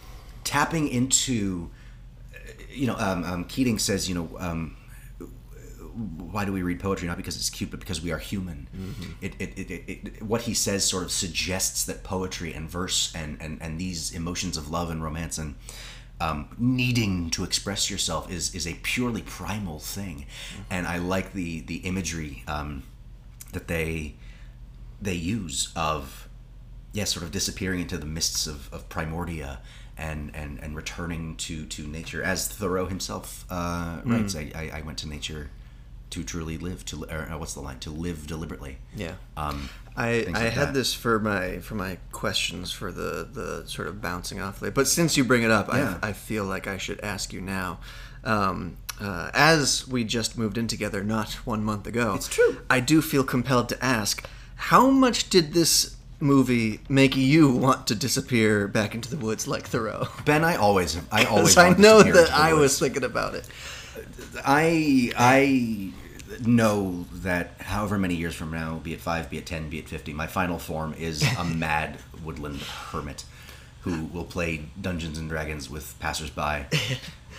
tapping 0.45 0.89
into 0.89 1.71
you 2.73 2.87
know 2.87 2.97
um, 2.99 3.25
um, 3.25 3.45
Keating 3.45 3.79
says 3.79 4.09
you 4.09 4.15
know 4.15 4.29
um, 4.39 4.77
why 5.91 6.45
do 6.45 6.53
we 6.53 6.63
read 6.63 6.81
poetry? 6.81 7.09
Not 7.09 7.17
because 7.17 7.37
it's 7.37 7.51
cute 7.51 7.71
but 7.71 7.81
because 7.81 8.01
we 8.01 8.13
are 8.13 8.19
human. 8.19 8.69
Mhm. 8.77 9.15
it, 9.21 9.35
it, 9.39 9.59
it, 9.59 9.85
it, 9.89 10.23
what 10.23 10.43
he 10.43 10.55
says 10.55 10.85
sort 10.85 11.05
of 11.05 11.11
suggests 11.11 11.85
that 11.85 12.03
poetry 12.03 12.53
and 12.53 12.69
verse 12.69 13.13
and, 13.15 13.37
and, 13.41 13.61
and 13.61 13.79
these 13.79 14.13
emotions 14.13 14.57
of 14.57 14.71
love 14.71 14.91
and 14.91 15.03
romance 15.03 15.39
and 15.39 15.55
um, 16.21 16.49
needing 16.59 17.31
to 17.31 17.45
express 17.45 17.91
yourself 17.91 18.31
is 18.31 18.55
is 18.55 18.67
a 18.67 18.75
purely 18.83 19.23
primal 19.23 19.79
thing. 19.79 20.27
And 20.69 20.87
I 20.87 20.99
like 20.99 21.33
the 21.33 21.61
the 21.61 21.77
imagery 21.77 22.45
um, 22.47 22.83
that 23.53 23.69
they 23.69 24.17
they 25.01 25.15
use 25.15 25.73
of 25.75 26.29
yeah 26.93 27.05
sort 27.05 27.25
of 27.25 27.31
disappearing 27.31 27.81
into 27.81 27.97
the 27.97 28.07
mists 28.07 28.47
of, 28.47 28.73
of 28.73 28.89
primordia 28.91 29.59
and, 29.97 30.31
and 30.35 30.59
and 30.63 30.77
returning 30.77 31.37
to 31.37 31.65
to 31.67 31.87
nature 31.87 32.23
as 32.23 32.49
thoreau 32.49 32.87
himself 32.87 33.47
uh, 33.51 34.01
writes. 34.05 34.35
Mm. 34.35 34.55
I, 34.55 34.61
I, 34.61 34.79
I 34.79 34.81
went 34.83 34.99
to 34.99 35.09
nature 35.09 35.51
to 36.11 36.23
truly 36.25 36.59
live 36.59 36.85
to 36.87 37.05
or 37.05 37.29
uh, 37.31 37.39
what's 37.39 37.55
the 37.55 37.61
line 37.61 37.79
to 37.81 37.91
live 37.91 38.27
deliberately 38.27 38.79
Yeah. 38.97 39.15
um 39.37 39.69
I, 39.97 40.09
I 40.09 40.31
like 40.31 40.53
had 40.53 40.69
that. 40.69 40.75
this 40.75 40.95
for 40.95 41.19
my 41.19 41.59
for 41.59 41.75
my 41.75 41.99
questions 42.13 42.71
for 42.73 42.91
the, 42.93 43.29
the 43.31 43.65
sort 43.67 43.89
of 43.89 44.01
bouncing 44.01 44.41
off 44.41 44.63
later. 44.63 44.73
But 44.73 44.87
since 44.87 45.17
you 45.17 45.25
bring 45.25 45.43
it 45.43 45.51
up, 45.51 45.69
Yeah. 45.69 45.99
I, 46.03 46.09
I 46.09 46.13
feel 46.13 46.45
like 46.45 46.67
I 46.67 46.79
should 46.79 47.01
ask 47.01 47.33
you 47.33 47.41
now. 47.41 47.81
Um, 48.25 48.77
uh, 49.01 49.31
as 49.35 49.89
we 49.89 50.05
just 50.05 50.39
moved 50.39 50.57
in 50.59 50.69
together 50.69 51.03
not 51.03 51.33
one 51.47 51.65
month 51.65 51.87
ago, 51.87 52.15
it's 52.15 52.29
true. 52.29 52.61
I 52.71 52.81
do 52.81 53.03
feel 53.03 53.25
compelled 53.25 53.69
to 53.71 53.85
ask, 53.85 54.27
how 54.57 54.91
much 54.91 55.29
did 55.31 55.55
this 55.55 55.97
movie 56.21 56.81
make 56.89 57.17
you 57.17 57.51
want 57.51 57.87
to 57.89 57.95
disappear 57.95 58.69
back 58.69 58.95
into 58.95 59.11
the 59.11 59.17
woods 59.17 59.49
like 59.49 59.67
Thoreau? 59.67 60.07
Ben 60.25 60.45
I 60.45 60.55
always 60.57 60.99
I 61.11 61.25
always 61.33 61.57
I 61.57 61.71
know 61.71 62.03
that 62.03 62.31
I 62.31 62.53
was 62.55 62.79
thinking 62.79 63.05
about 63.05 63.35
it. 63.35 63.47
I 64.45 65.13
I 65.17 65.93
know 66.45 67.07
that 67.13 67.55
however 67.61 67.99
many 67.99 68.15
years 68.15 68.35
from 68.35 68.51
now, 68.51 68.77
be 68.77 68.93
it 68.93 69.01
five, 69.01 69.31
be 69.31 69.39
it 69.39 69.47
ten, 69.47 69.69
be 69.69 69.79
it 69.79 69.89
fifty, 69.89 70.13
my 70.13 70.27
final 70.27 70.59
form 70.59 70.95
is 70.95 71.23
a 71.39 71.45
mad 71.65 71.99
woodland 72.25 72.61
hermit 72.61 73.25
who 73.83 74.05
will 74.07 74.25
play 74.25 74.67
Dungeons 74.81 75.19
and 75.19 75.29
Dragons 75.29 75.71
with 75.71 75.99
passersby. 75.99 76.67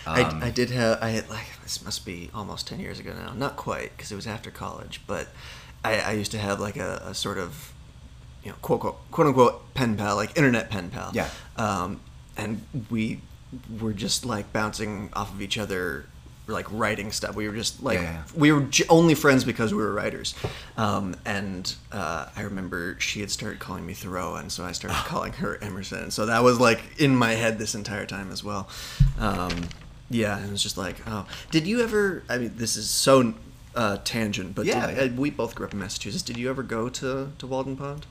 Um, 0.04 0.16
I, 0.42 0.46
I 0.46 0.50
did 0.50 0.70
have 0.70 1.00
I 1.00 1.10
had 1.10 1.30
like 1.30 1.46
this 1.62 1.84
must 1.84 2.04
be 2.04 2.28
almost 2.34 2.66
ten 2.66 2.80
years 2.80 2.98
ago 2.98 3.12
now. 3.14 3.34
Not 3.34 3.54
quite 3.54 3.96
because 3.96 4.10
it 4.10 4.16
was 4.16 4.26
after 4.26 4.50
college, 4.50 5.00
but 5.06 5.28
I, 5.84 6.00
I 6.00 6.12
used 6.12 6.32
to 6.32 6.38
have 6.38 6.58
like 6.58 6.76
a, 6.76 7.02
a 7.06 7.14
sort 7.14 7.38
of 7.38 7.72
you 8.42 8.50
know 8.50 8.56
quote, 8.62 8.80
quote 8.80 9.10
quote 9.12 9.26
unquote 9.28 9.74
pen 9.74 9.96
pal, 9.96 10.16
like 10.16 10.36
internet 10.36 10.70
pen 10.70 10.90
pal. 10.90 11.12
Yeah. 11.14 11.28
Um, 11.56 12.00
and 12.36 12.62
we 12.90 13.20
were 13.80 13.92
just 13.92 14.24
like 14.24 14.52
bouncing 14.52 15.10
off 15.12 15.32
of 15.32 15.42
each 15.42 15.58
other, 15.58 16.06
like 16.48 16.66
writing 16.70 17.12
stuff. 17.12 17.34
We 17.36 17.48
were 17.48 17.54
just 17.54 17.82
like 17.82 17.98
Yeah, 17.98 18.02
yeah. 18.12 18.22
we 18.34 18.50
were 18.52 18.62
j- 18.62 18.84
only 18.88 19.14
friends 19.14 19.44
because 19.44 19.72
we 19.72 19.82
were 19.82 19.92
writers. 19.92 20.34
Um, 20.76 21.14
and 21.24 21.72
uh, 21.92 22.26
I 22.36 22.42
remember 22.42 22.96
she 22.98 23.20
had 23.20 23.30
started 23.30 23.60
calling 23.60 23.86
me 23.86 23.94
Thoreau, 23.94 24.34
and 24.34 24.50
so 24.50 24.64
I 24.64 24.72
started 24.72 24.96
calling 25.06 25.32
her 25.34 25.56
Emerson. 25.62 25.98
And 26.04 26.12
so 26.12 26.26
that 26.26 26.42
was 26.42 26.58
like 26.60 26.80
in 27.00 27.14
my 27.16 27.32
head 27.32 27.58
this 27.58 27.74
entire 27.74 28.06
time 28.06 28.30
as 28.32 28.42
well. 28.44 28.68
Um, 29.18 29.68
Yeah, 30.10 30.36
and 30.36 30.48
it 30.48 30.50
was 30.52 30.62
just 30.62 30.76
like, 30.76 30.96
oh, 31.06 31.26
did 31.50 31.66
you 31.66 31.80
ever? 31.82 32.22
I 32.28 32.36
mean, 32.38 32.52
this 32.56 32.76
is 32.76 32.90
so 32.90 33.32
uh, 33.74 33.96
tangent, 34.04 34.54
but 34.54 34.66
Yeah, 34.66 34.86
did- 34.90 35.12
uh, 35.12 35.20
we 35.20 35.30
both 35.30 35.54
grew 35.54 35.64
up 35.66 35.72
in 35.72 35.78
Massachusetts. 35.78 36.22
Did 36.22 36.36
you 36.36 36.50
ever 36.50 36.62
go 36.62 36.88
to 36.90 37.32
to 37.38 37.46
Walden 37.46 37.76
Pond? 37.76 38.04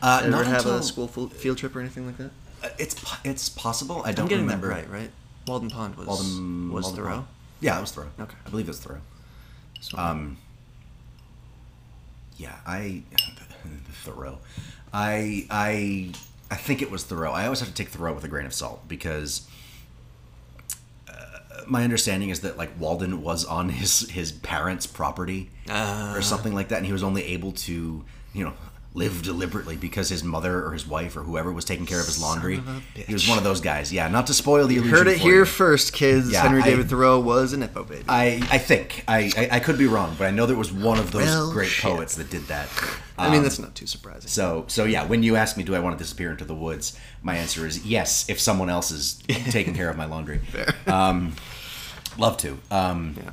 Uh, 0.00 0.26
not 0.30 0.46
have 0.46 0.58
until- 0.64 0.76
a 0.78 0.82
school 0.82 1.08
field 1.08 1.58
trip 1.58 1.74
or 1.76 1.80
anything 1.80 2.06
like 2.06 2.16
that? 2.18 2.30
Uh, 2.62 2.68
It's 2.78 2.94
it's 3.24 3.48
possible. 3.50 4.00
I 4.06 4.12
don't 4.12 4.24
I'm 4.24 4.28
getting 4.28 4.44
remember. 4.46 4.68
that 4.68 4.74
right, 4.74 4.90
right? 4.90 5.10
Walden 5.46 5.68
Pond 5.70 5.96
was 5.96 6.06
Walden 6.06 6.72
was 6.72 6.84
Walden 6.84 6.96
Thoreau. 7.02 7.14
Pond. 7.16 7.26
Yeah, 7.64 7.78
it 7.78 7.80
was 7.80 7.92
Thoreau. 7.92 8.10
Okay. 8.20 8.36
I 8.46 8.50
believe 8.50 8.68
it's 8.68 8.78
Thoreau. 8.78 9.00
So- 9.80 9.96
Um. 9.96 10.36
Yeah, 12.36 12.54
I 12.66 13.02
Thoreau. 14.04 14.38
I 14.92 15.46
I 15.50 16.10
I 16.50 16.56
think 16.56 16.82
it 16.82 16.90
was 16.90 17.04
Thoreau. 17.04 17.32
I 17.32 17.44
always 17.44 17.60
have 17.60 17.68
to 17.70 17.74
take 17.74 17.88
Thoreau 17.88 18.12
with 18.12 18.24
a 18.24 18.28
grain 18.28 18.44
of 18.44 18.52
salt 18.52 18.86
because 18.86 19.46
uh, 21.08 21.14
my 21.66 21.84
understanding 21.84 22.28
is 22.30 22.40
that 22.40 22.58
like 22.58 22.70
Walden 22.78 23.22
was 23.22 23.44
on 23.44 23.70
his 23.70 24.10
his 24.10 24.30
parents' 24.32 24.86
property 24.86 25.50
Ah. 25.70 26.14
or 26.14 26.20
something 26.22 26.54
like 26.54 26.68
that, 26.68 26.78
and 26.78 26.86
he 26.86 26.92
was 26.92 27.02
only 27.02 27.24
able 27.24 27.52
to 27.52 28.04
you 28.34 28.44
know 28.44 28.52
live 28.96 29.22
deliberately 29.22 29.76
because 29.76 30.08
his 30.08 30.22
mother 30.22 30.64
or 30.64 30.72
his 30.72 30.86
wife 30.86 31.16
or 31.16 31.22
whoever 31.24 31.52
was 31.52 31.64
taking 31.64 31.84
care 31.84 31.98
of 31.98 32.06
his 32.06 32.20
laundry. 32.22 32.58
of 32.58 32.82
He 32.94 33.12
was 33.12 33.28
one 33.28 33.38
of 33.38 33.42
those 33.44 33.60
guys. 33.60 33.92
Yeah, 33.92 34.06
not 34.06 34.28
to 34.28 34.34
spoil 34.34 34.68
the 34.68 34.74
You 34.74 34.80
illusion. 34.82 34.98
heard 34.98 35.06
it 35.08 35.18
here 35.18 35.38
you. 35.40 35.44
first, 35.44 35.92
kids. 35.92 36.30
Yeah, 36.30 36.42
Henry 36.42 36.62
I- 36.62 36.64
David 36.64 36.88
Thoreau 36.88 37.18
was 37.18 37.52
an 37.52 37.62
Epo 37.62 37.86
baby. 37.88 38.04
I, 38.08 38.40
I 38.52 38.58
think 38.58 39.02
I, 39.08 39.32
I 39.36 39.48
I 39.56 39.60
could 39.60 39.78
be 39.78 39.86
wrong, 39.88 40.14
but 40.16 40.26
I 40.28 40.30
know 40.30 40.46
there 40.46 40.56
was 40.56 40.72
one 40.72 41.00
of 41.00 41.10
those 41.10 41.24
Well, 41.26 41.50
great 41.52 41.70
shit. 41.70 41.82
poets 41.90 42.14
that 42.14 42.30
did 42.30 42.42
that. 42.46 42.68
I 43.18 43.28
mean, 43.30 43.38
Um, 43.38 43.42
that's 43.42 43.58
not 43.58 43.74
too 43.74 43.86
surprising. 43.86 44.28
so 44.28 44.64
so 44.68 44.84
yeah. 44.84 45.04
When 45.04 45.24
you 45.24 45.34
ask 45.34 45.56
me, 45.56 45.64
do 45.64 45.74
I 45.74 45.80
want 45.80 45.98
to 45.98 46.02
disappear 46.04 46.30
into 46.30 46.44
the 46.44 46.54
woods? 46.54 46.96
My 47.20 47.36
answer 47.36 47.66
is 47.66 47.84
yes. 47.84 48.28
If 48.28 48.38
someone 48.40 48.70
else 48.70 48.92
is 48.92 49.14
taking 49.50 49.74
care 49.74 49.90
of 49.90 49.96
my 49.96 50.04
laundry, 50.04 50.40
um, 50.86 51.34
love 52.16 52.36
to. 52.38 52.58
Um, 52.70 53.16
yeah. 53.16 53.30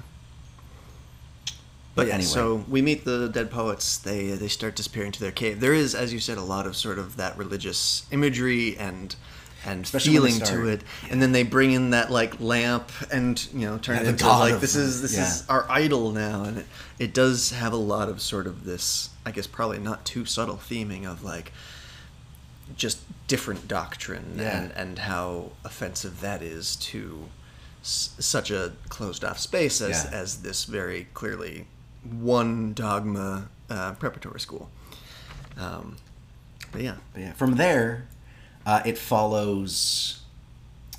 But 2.01 2.07
yeah, 2.09 2.15
anyway, 2.15 2.27
so 2.29 2.63
we 2.67 2.81
meet 2.81 3.05
the 3.05 3.27
dead 3.29 3.49
poets. 3.51 3.97
They 3.97 4.31
they 4.31 4.47
start 4.47 4.75
disappearing 4.75 5.11
to 5.13 5.19
their 5.19 5.31
cave. 5.31 5.59
There 5.59 5.73
is, 5.73 5.95
as 5.95 6.11
you 6.13 6.19
said, 6.19 6.37
a 6.37 6.43
lot 6.43 6.65
of 6.67 6.75
sort 6.75 6.99
of 6.99 7.17
that 7.17 7.37
religious 7.37 8.05
imagery 8.11 8.77
and 8.77 9.15
and 9.63 9.83
Especially 9.85 10.13
feeling 10.13 10.39
to 10.39 10.67
it. 10.69 10.81
And 11.11 11.21
then 11.21 11.33
they 11.33 11.43
bring 11.43 11.71
in 11.71 11.91
that 11.91 12.09
like 12.11 12.39
lamp 12.39 12.91
and 13.11 13.47
you 13.53 13.67
know 13.67 13.77
turn 13.77 13.97
Yeah, 13.97 14.03
it 14.03 14.07
into 14.07 14.27
like 14.27 14.59
this 14.59 14.75
is 14.75 15.01
this 15.03 15.15
yeah. 15.15 15.27
is 15.27 15.45
our 15.49 15.65
idol 15.69 16.11
now, 16.11 16.43
and 16.43 16.57
it 16.59 16.65
it 16.97 17.13
does 17.13 17.51
have 17.51 17.71
a 17.73 17.77
lot 17.77 18.09
of 18.09 18.21
sort 18.21 18.47
of 18.47 18.65
this. 18.65 19.09
I 19.25 19.29
guess 19.31 19.45
probably 19.47 19.77
not 19.77 20.03
too 20.03 20.25
subtle 20.25 20.57
theming 20.57 21.05
of 21.05 21.23
like 21.23 21.51
just 22.75 22.99
different 23.27 23.67
doctrine 23.67 24.35
Yeah. 24.37 24.57
and 24.63 24.71
and 24.71 24.99
how 24.99 25.51
offensive 25.63 26.21
that 26.21 26.41
is 26.41 26.75
to 26.77 27.25
s- 27.83 28.11
such 28.19 28.49
a 28.49 28.73
closed 28.89 29.23
off 29.23 29.39
space 29.39 29.79
as 29.81 30.05
Yeah. 30.05 30.19
as 30.19 30.37
this 30.41 30.65
very 30.65 31.07
clearly 31.13 31.67
one 32.09 32.73
dogma 32.73 33.49
uh, 33.69 33.93
preparatory 33.93 34.39
school. 34.39 34.69
Um, 35.57 35.97
but 36.71 36.81
yeah, 36.81 36.95
But 37.13 37.21
yeah, 37.21 37.33
from 37.33 37.55
there, 37.55 38.07
uh, 38.65 38.81
it 38.85 38.97
follows. 38.97 40.17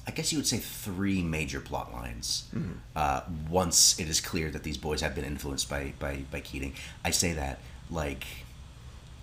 I 0.06 0.10
guess 0.10 0.32
you 0.32 0.38
would 0.38 0.48
say 0.48 0.58
three 0.58 1.22
major 1.22 1.60
plot 1.60 1.92
lines. 1.92 2.48
Mm-hmm. 2.54 2.72
Uh, 2.96 3.20
once 3.48 3.98
it 4.00 4.08
is 4.08 4.20
clear 4.20 4.50
that 4.50 4.64
these 4.64 4.76
boys 4.76 5.00
have 5.00 5.14
been 5.14 5.24
influenced 5.24 5.70
by 5.70 5.92
by, 5.98 6.24
by 6.30 6.40
Keating, 6.40 6.74
I 7.04 7.10
say 7.12 7.32
that 7.34 7.60
like 7.90 8.24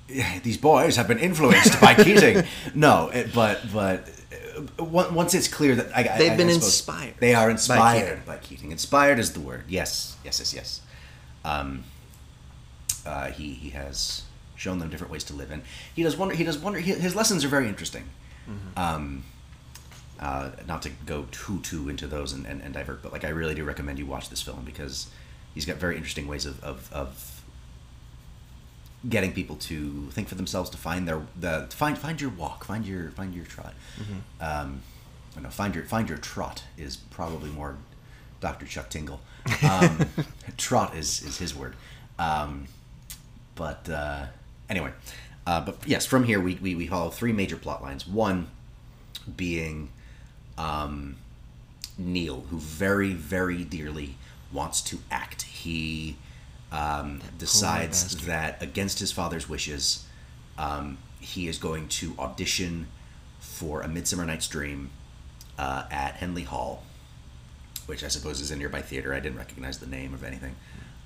these 0.44 0.58
boys 0.58 0.96
have 0.96 1.08
been 1.08 1.20
influenced 1.20 1.80
by 1.82 1.94
Keating. 2.04 2.44
No, 2.74 3.10
it, 3.10 3.34
but 3.34 3.62
but 3.74 4.10
uh, 4.80 4.84
on- 4.84 5.14
once 5.14 5.34
it's 5.34 5.48
clear 5.50 5.76
that 5.76 5.96
I, 5.96 6.02
I- 6.14 6.18
They've 6.18 6.32
I 6.32 6.38
been 6.38 6.50
suppose 6.50 6.64
inspired 6.66 7.14
They 7.20 7.34
are 7.36 7.48
by 7.48 7.52
inspired 7.52 8.26
by 8.26 8.38
Keating. 8.38 8.72
Inspired 8.72 9.20
is 9.20 9.34
the 9.34 9.42
word. 9.42 9.66
Yes, 9.68 10.16
yes, 10.24 10.40
yes, 10.40 10.54
yes. 10.54 10.82
Um, 11.46 11.84
uh, 13.06 13.32
he 13.32 13.54
he 13.54 13.70
has 13.70 14.24
shown 14.56 14.80
them 14.80 14.90
different 14.90 15.12
ways 15.12 15.24
to 15.26 15.34
live, 15.34 15.52
in. 15.52 15.62
he 15.96 16.04
does 16.04 16.18
wonder. 16.18 16.36
He 16.36 16.44
does 16.44 16.58
wonder. 16.58 16.80
His 16.80 17.00
his 17.02 17.16
lessons 17.16 17.44
are 17.46 17.50
very 17.50 17.68
interesting. 17.68 18.04
Um, 18.78 19.24
uh, 20.20 20.50
not 20.68 20.82
to 20.82 20.90
go 21.06 21.28
too 21.32 21.60
too 21.62 21.88
into 21.88 22.08
those 22.08 22.34
and, 22.34 22.46
and, 22.46 22.62
and 22.62 22.74
divert, 22.74 23.02
but 23.02 23.12
like 23.14 23.24
I 23.24 23.30
really 23.30 23.56
do 23.56 23.64
recommend 23.64 24.00
you 24.00 24.06
watch 24.06 24.30
this 24.30 24.42
film 24.42 24.64
because 24.66 25.08
he's 25.54 25.66
got 25.66 25.78
very 25.78 25.96
interesting 25.96 26.28
ways 26.28 26.46
of, 26.46 26.62
of, 26.64 26.92
of 26.92 27.42
getting 29.08 29.32
people 29.32 29.56
to 29.56 30.10
think 30.12 30.28
for 30.28 30.36
themselves, 30.36 30.70
to 30.72 30.78
find 30.78 31.08
their 31.08 31.22
the 31.40 31.68
find 31.70 31.98
find 31.98 32.20
your 32.20 32.32
walk, 32.32 32.66
find 32.66 32.86
your 32.86 33.12
find 33.12 33.34
your 33.34 33.46
trot. 33.46 33.74
Um, 34.42 34.82
I 35.38 35.42
know 35.42 35.50
find 35.50 35.74
your 35.74 35.86
find 35.86 36.10
your 36.10 36.18
trot 36.18 36.64
is 36.78 36.98
probably 36.98 37.50
more 37.50 37.78
Dr. 38.40 38.66
Chuck 38.66 38.90
Tingle. 38.90 39.20
Um, 39.68 40.06
trot 40.58 40.96
is 40.96 41.24
is 41.24 41.38
his 41.38 41.56
word. 41.56 41.76
Um, 42.18 42.68
but 43.56 43.90
uh, 43.90 44.26
anyway, 44.70 44.92
uh, 45.46 45.62
but 45.62 45.78
yes, 45.86 46.06
from 46.06 46.24
here 46.24 46.40
we, 46.40 46.56
we, 46.56 46.76
we 46.76 46.88
follow 46.88 47.10
three 47.10 47.34
major 47.34 47.58
plot 47.58 47.82
lines. 47.82 48.08
One 48.08 48.48
being 49.36 49.90
um, 50.58 51.18
Neil, 51.98 52.46
who 52.50 52.58
very, 52.58 53.14
very 53.14 53.64
dearly 53.64 54.16
wants 54.52 54.82
to 54.82 55.00
act. 55.12 55.44
He 55.44 56.18
um, 56.72 57.22
decides 57.38 58.26
that 58.26 58.62
against 58.62 59.00
his 59.00 59.12
father's 59.12 59.50
wishes, 59.50 60.06
um, 60.58 60.98
he 61.20 61.48
is 61.48 61.58
going 61.58 61.88
to 61.90 62.16
audition 62.20 62.88
for 63.40 63.82
A 63.82 63.88
Midsummer 63.88 64.26
Night's 64.26 64.48
Dream 64.48 64.90
uh, 65.58 65.86
at 65.92 66.16
Henley 66.16 66.44
Hall, 66.44 66.84
which 67.90 68.04
I 68.04 68.08
suppose 68.08 68.40
is 68.40 68.52
a 68.52 68.56
nearby 68.56 68.82
theater. 68.82 69.14
I 69.14 69.20
didn't 69.20 69.38
recognize 69.40 69.80
the 69.80 69.88
name 69.88 70.14
of 70.14 70.24
anything. 70.24 70.56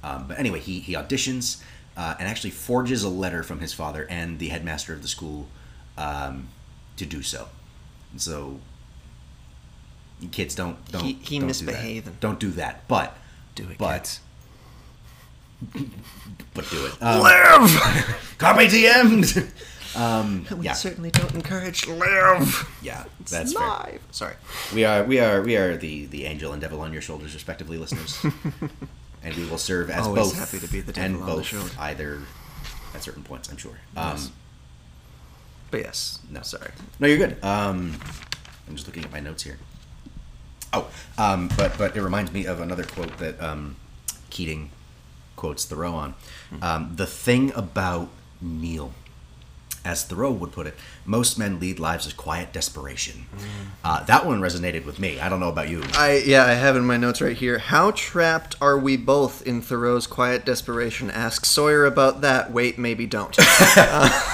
Um, 0.03 0.27
but 0.27 0.37
anyway, 0.37 0.59
he, 0.59 0.79
he 0.81 0.93
auditions 0.93 1.63
uh, 1.95 2.15
and 2.19 2.27
actually 2.27 2.49
forges 2.51 3.03
a 3.03 3.09
letter 3.09 3.41
from 3.41 3.59
his 3.59 3.73
father 3.73 4.05
and 4.09 4.37
the 4.37 4.49
headmaster 4.49 4.93
of 4.93 5.01
the 5.01 5.07
school 5.07 5.47
um, 5.97 6.49
to 6.97 7.05
do 7.05 7.21
so. 7.21 7.47
And 8.11 8.21
so, 8.21 8.59
kids 10.31 10.55
don't 10.55 10.77
don't 10.91 11.03
He- 11.03 11.13
he 11.21 11.39
don't 11.39 11.57
Do 11.57 11.65
that. 11.65 12.19
Don't 12.19 12.39
do 12.39 12.51
that. 12.51 12.87
But 12.87 13.17
Do 13.55 13.63
it, 13.69 13.77
but 13.77 13.97
kids. 14.03 14.19
but 16.53 16.69
do 16.69 16.85
it. 16.85 16.93
Um, 17.01 17.21
live. 17.21 18.21
Carpe 18.37 18.69
diem'd. 18.69 19.51
Um, 19.95 20.45
we 20.58 20.65
yeah, 20.65 20.73
certainly 20.73 21.12
don't 21.12 21.34
encourage 21.36 21.88
live. 21.88 22.69
yeah, 22.82 23.06
It's 23.19 23.32
that's 23.32 23.53
fair. 23.53 23.67
live. 23.67 24.01
Sorry. 24.12 24.36
We 24.73 24.86
are 24.86 25.03
we 25.03 25.19
are 25.19 25.41
we 25.41 25.56
are 25.56 25.77
the 25.77 26.06
the 26.08 26.25
angel 26.25 26.51
and 26.53 26.62
devil 26.62 26.82
on 26.82 26.93
your 26.93 27.01
shoulders, 27.01 27.34
respectively, 27.34 27.77
listeners, 27.77 28.23
and 29.23 29.36
we 29.36 29.45
will 29.45 29.58
serve 29.58 29.89
as 29.89 30.06
Always 30.08 30.32
both. 30.32 30.39
happy 30.39 30.60
to 30.65 30.71
be 30.71 30.82
the 30.82 30.99
and 30.99 31.13
devil 31.15 31.21
on 31.21 31.29
the 31.29 31.36
both 31.36 31.45
shoulder. 31.45 31.69
either 31.79 32.21
at 32.95 33.03
certain 33.03 33.23
points. 33.23 33.49
I'm 33.49 33.58
sure. 33.58 33.77
Um, 33.95 34.12
Yes. 34.17 34.32
But 35.71 35.82
yes. 35.82 36.19
No, 36.29 36.41
Sorry. 36.43 36.69
No, 36.99 37.08
you're 37.08 37.17
good. 37.17 37.43
Um, 37.43 37.99
I'm 38.67 38.75
just 38.75 38.86
looking 38.88 39.03
at 39.03 39.12
my 39.12 39.19
notes 39.19 39.41
here. 39.43 39.58
Oh, 40.71 40.88
um, 41.17 41.49
but 41.58 41.77
but 41.77 41.95
it 41.95 42.01
reminds 42.01 42.32
me 42.32 42.45
of 42.45 42.60
another 42.60 42.84
quote 42.84 43.17
that 43.19 43.41
um, 43.41 43.75
Keating 44.29 44.69
quotes 45.36 45.65
Thoreau 45.65 45.93
on. 45.93 46.13
Um, 46.62 46.91
the 46.95 47.06
thing 47.08 47.51
about 47.56 48.10
Neil, 48.41 48.91
as 49.85 50.03
Thoreau 50.03 50.31
would 50.31 50.51
put 50.51 50.65
it, 50.67 50.75
most 51.05 51.37
men 51.37 51.59
lead 51.59 51.77
lives 51.79 52.07
of 52.07 52.15
quiet 52.15 52.53
desperation. 52.53 53.25
Uh, 53.83 54.03
that 54.05 54.25
one 54.25 54.39
resonated 54.41 54.85
with 54.85 54.99
me. 54.99 55.19
I 55.19 55.27
don't 55.29 55.39
know 55.41 55.49
about 55.49 55.69
you. 55.69 55.83
I 55.93 56.23
yeah, 56.25 56.45
I 56.45 56.53
have 56.53 56.75
in 56.77 56.85
my 56.85 56.97
notes 56.97 57.19
right 57.21 57.35
here. 57.35 57.57
How 57.57 57.91
trapped 57.91 58.55
are 58.61 58.77
we 58.77 58.95
both 58.97 59.45
in 59.45 59.61
Thoreau's 59.61 60.07
quiet 60.07 60.45
desperation? 60.45 61.11
Ask 61.11 61.45
Sawyer 61.45 61.85
about 61.85 62.21
that. 62.21 62.51
Wait, 62.51 62.77
maybe 62.77 63.05
don't. 63.05 63.35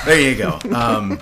there 0.05 0.19
you 0.21 0.35
go. 0.35 0.59
Um, 0.73 1.19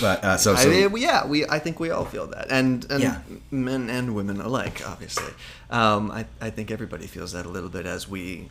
but 0.00 0.24
uh, 0.24 0.36
so, 0.38 0.54
so 0.54 0.70
I, 0.70 0.88
yeah, 0.96 1.26
we 1.26 1.44
I 1.46 1.58
think 1.58 1.78
we 1.80 1.90
all 1.90 2.04
feel 2.04 2.26
that, 2.28 2.46
and 2.50 2.86
and 2.90 3.02
Yeah. 3.02 3.20
men 3.50 3.90
and 3.90 4.14
women 4.14 4.40
alike, 4.40 4.80
obviously. 4.86 5.32
Um, 5.70 6.10
I 6.10 6.24
I 6.40 6.50
think 6.50 6.70
everybody 6.70 7.06
feels 7.06 7.32
that 7.32 7.44
a 7.44 7.48
little 7.50 7.68
bit 7.68 7.84
as 7.84 8.08
we, 8.08 8.48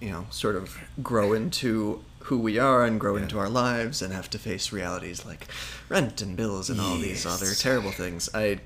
you 0.00 0.10
know, 0.10 0.26
sort 0.30 0.56
of 0.56 0.76
grow 1.02 1.32
into 1.32 2.04
who 2.24 2.38
we 2.38 2.58
are 2.58 2.84
and 2.84 2.98
grow 3.00 3.16
into 3.16 3.38
our 3.38 3.48
lives 3.48 4.00
and 4.02 4.12
have 4.12 4.30
to 4.30 4.38
face 4.38 4.72
realities 4.72 5.24
like 5.26 5.46
rent 5.88 6.22
and 6.22 6.36
bills 6.36 6.70
and 6.70 6.80
all 6.80 6.96
these 6.96 7.26
other 7.26 7.52
terrible 7.54 7.90
things. 7.90 8.28
I, 8.34 8.60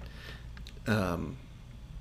um, 0.87 1.37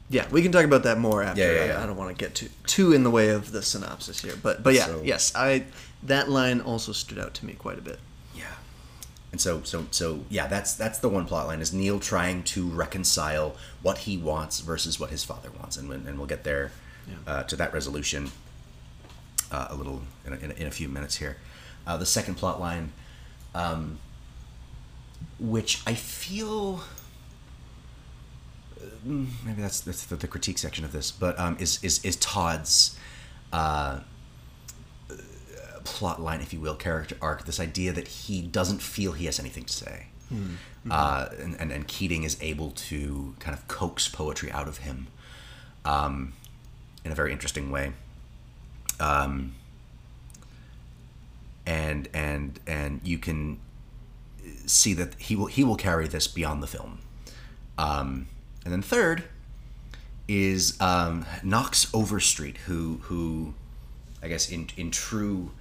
yeah, 0.10 0.28
we 0.32 0.42
can 0.42 0.52
talk 0.52 0.66
about 0.66 0.84
that 0.84 1.00
more 1.00 1.24
after. 1.24 1.42
Yeah, 1.42 1.52
yeah, 1.54 1.62
I- 1.62 1.66
yeah. 1.68 1.84
I, 1.84 1.86
don't 1.86 1.98
want 1.98 2.16
to 2.16 2.24
get 2.24 2.36
too 2.36 2.50
too 2.68 2.94
in 2.94 3.04
the 3.04 3.10
way 3.12 3.30
of 3.30 3.52
the 3.52 3.62
synopsis 3.62 4.22
here, 4.22 4.36
but 4.42 4.62
but 4.64 4.74
yeah, 4.74 4.86
So- 4.86 5.02
yes, 5.04 5.32
I 5.36 5.66
that 6.04 6.30
line 6.30 6.62
also 6.62 6.92
stood 6.92 7.18
out 7.20 7.34
to 7.36 7.46
me 7.46 7.54
quite 7.54 7.80
a 7.80 7.82
bit. 7.82 8.00
Yeah. 8.36 8.44
And 9.32 9.42
so 9.42 9.64
so 9.64 9.88
so 9.92 10.26
yeah, 10.30 10.48
that's 10.48 10.74
that's 10.76 11.00
the 11.00 11.10
one 11.10 11.26
plot 11.26 11.48
line 11.48 11.62
is 11.62 11.74
Neil 11.74 12.00
trying 12.00 12.44
to 12.44 12.68
reconcile 12.68 13.56
what 13.82 14.00
he 14.00 14.18
wants 14.18 14.60
versus 14.60 15.00
what 15.00 15.10
his 15.10 15.24
father 15.24 15.50
wants, 15.60 15.78
and 15.78 15.92
and 15.92 16.18
we'll 16.18 16.28
get 16.28 16.44
there 16.44 16.72
uh, 17.26 17.44
to 17.44 17.56
that 17.56 17.74
resolution 17.74 18.32
uh, 19.52 19.68
a 19.70 19.76
little 19.76 20.02
in 20.26 20.34
a, 20.34 20.36
in, 20.38 20.52
a, 20.52 20.54
in 20.56 20.68
a 20.68 20.72
few 20.72 20.88
minutes 20.88 21.16
here. 21.18 21.38
Uh, 21.88 21.98
the 21.98 22.06
second 22.06 22.36
plot 22.36 22.60
line, 22.60 22.92
um, 23.54 24.00
which 25.40 25.82
I 25.86 25.94
feel 25.94 26.82
mm, 29.08 29.28
maybe 29.46 29.62
that's 29.62 29.82
that's 29.82 30.06
the, 30.06 30.16
the 30.16 30.28
critique 30.28 30.58
section 30.58 30.84
of 30.84 30.92
this, 30.92 31.12
but 31.12 31.38
um, 31.40 31.58
is 31.60 31.84
is 31.84 32.04
is 32.04 32.16
Todd's 32.16 32.98
uh, 33.54 34.00
plot 35.84 36.22
line, 36.22 36.42
if 36.42 36.54
you 36.54 36.60
will, 36.60 36.76
character 36.76 37.16
arc. 37.22 37.46
This 37.46 37.60
idea 37.60 37.92
that 37.94 38.08
he 38.08 38.42
doesn't 38.42 38.82
feel 38.82 39.12
he 39.14 39.26
has 39.26 39.40
anything 39.40 39.66
to 39.66 39.74
say, 39.74 40.08
Mm. 40.34 40.56
uh, 40.90 41.28
and, 41.40 41.56
and 41.60 41.72
and 41.72 41.88
Keating 41.88 42.24
is 42.24 42.38
able 42.42 42.72
to 42.72 43.36
kind 43.40 43.56
of 43.56 43.68
coax 43.68 44.08
poetry 44.08 44.52
out 44.52 44.68
of 44.68 44.80
him, 44.80 45.08
um, 45.86 46.34
in 47.04 47.12
a 47.12 47.16
very 47.16 47.32
interesting 47.32 47.70
way. 47.70 47.94
Um, 49.00 49.54
and 51.66 52.08
and 52.14 52.60
and 52.68 53.02
you 53.04 53.18
can 53.18 53.60
see 54.66 54.94
that 54.94 55.16
he 55.18 55.36
will 55.36 55.48
he 55.48 55.64
will 55.64 55.76
carry 55.76 56.08
this 56.08 56.28
beyond 56.28 56.62
the 56.62 56.68
film. 56.68 57.00
Um, 57.78 58.28
and 58.64 58.74
then 58.74 58.82
third 58.82 59.24
is 60.28 60.80
um, 60.82 61.26
Knox 61.44 61.94
Overstreet, 61.94 62.58
who 62.58 63.00
who 63.04 63.54
I 64.22 64.28
guess 64.28 64.50
in 64.50 64.70
in 64.78 64.92
true 64.92 65.52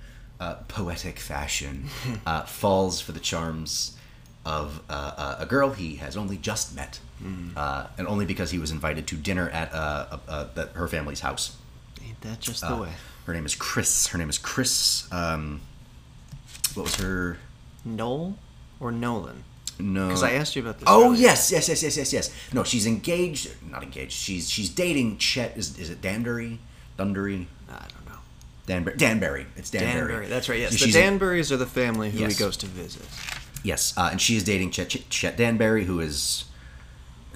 uh, 0.40 0.54
poetic 0.68 1.18
fashion 1.18 1.86
uh, 2.26 2.42
falls 2.42 3.00
for 3.00 3.12
the 3.12 3.20
charms 3.20 3.96
of 4.46 4.82
uh, 4.90 5.12
uh, 5.16 5.36
a 5.38 5.46
girl 5.46 5.70
he 5.70 5.96
has 5.96 6.16
only 6.16 6.36
just 6.36 6.76
met, 6.76 7.00
uh, 7.56 7.86
and 7.96 8.06
only 8.06 8.26
because 8.26 8.50
he 8.50 8.58
was 8.58 8.70
invited 8.70 9.06
to 9.06 9.16
dinner 9.16 9.48
at 9.50 9.72
uh, 9.72 10.18
the, 10.54 10.66
her 10.74 10.86
family's 10.86 11.20
house. 11.20 11.56
Ain't 12.06 12.20
that 12.20 12.40
just 12.40 12.66
the 12.66 12.76
way? 12.76 12.90
Her 13.24 13.32
name 13.32 13.46
is 13.46 13.54
Chris. 13.54 14.08
Her 14.08 14.18
name 14.18 14.28
is 14.28 14.36
Chris. 14.36 15.10
Um, 15.10 15.62
what 16.74 16.84
was 16.84 16.94
her? 16.96 17.38
Noel 17.84 18.36
or 18.80 18.90
Nolan? 18.92 19.44
No, 19.78 20.06
Because 20.06 20.22
I 20.22 20.32
asked 20.32 20.54
you 20.54 20.62
about 20.62 20.78
this. 20.78 20.84
Oh 20.88 21.06
earlier. 21.06 21.20
yes, 21.22 21.50
yes, 21.50 21.68
yes, 21.68 21.82
yes, 21.82 21.96
yes, 21.96 22.12
yes. 22.12 22.30
No, 22.52 22.62
she's 22.62 22.86
engaged. 22.86 23.50
Not 23.68 23.82
engaged. 23.82 24.12
She's 24.12 24.48
she's 24.48 24.68
dating 24.70 25.18
Chet. 25.18 25.56
Is 25.56 25.76
is 25.78 25.90
it 25.90 26.00
Danbury? 26.00 26.60
Dunbury? 26.96 27.48
I 27.68 27.72
don't 27.88 28.06
know. 28.06 28.18
Danbury. 28.66 28.96
Danbury. 28.96 29.46
It's 29.56 29.70
Danbury. 29.70 29.92
Danbury. 30.12 30.26
That's 30.28 30.48
right. 30.48 30.60
Yes, 30.60 30.78
So 30.78 30.86
the 30.86 30.92
Danburys 30.92 31.50
are 31.50 31.56
the 31.56 31.66
family 31.66 32.10
who 32.12 32.20
Yes. 32.20 32.36
he 32.36 32.38
goes 32.38 32.56
to 32.58 32.66
visit. 32.66 33.02
Yes, 33.64 33.94
uh, 33.96 34.10
and 34.12 34.20
she 34.20 34.36
is 34.36 34.44
dating 34.44 34.70
Chet, 34.70 34.90
Chet, 34.90 35.08
Chet 35.10 35.36
Danbury, 35.36 35.86
who 35.86 35.98
is 35.98 36.44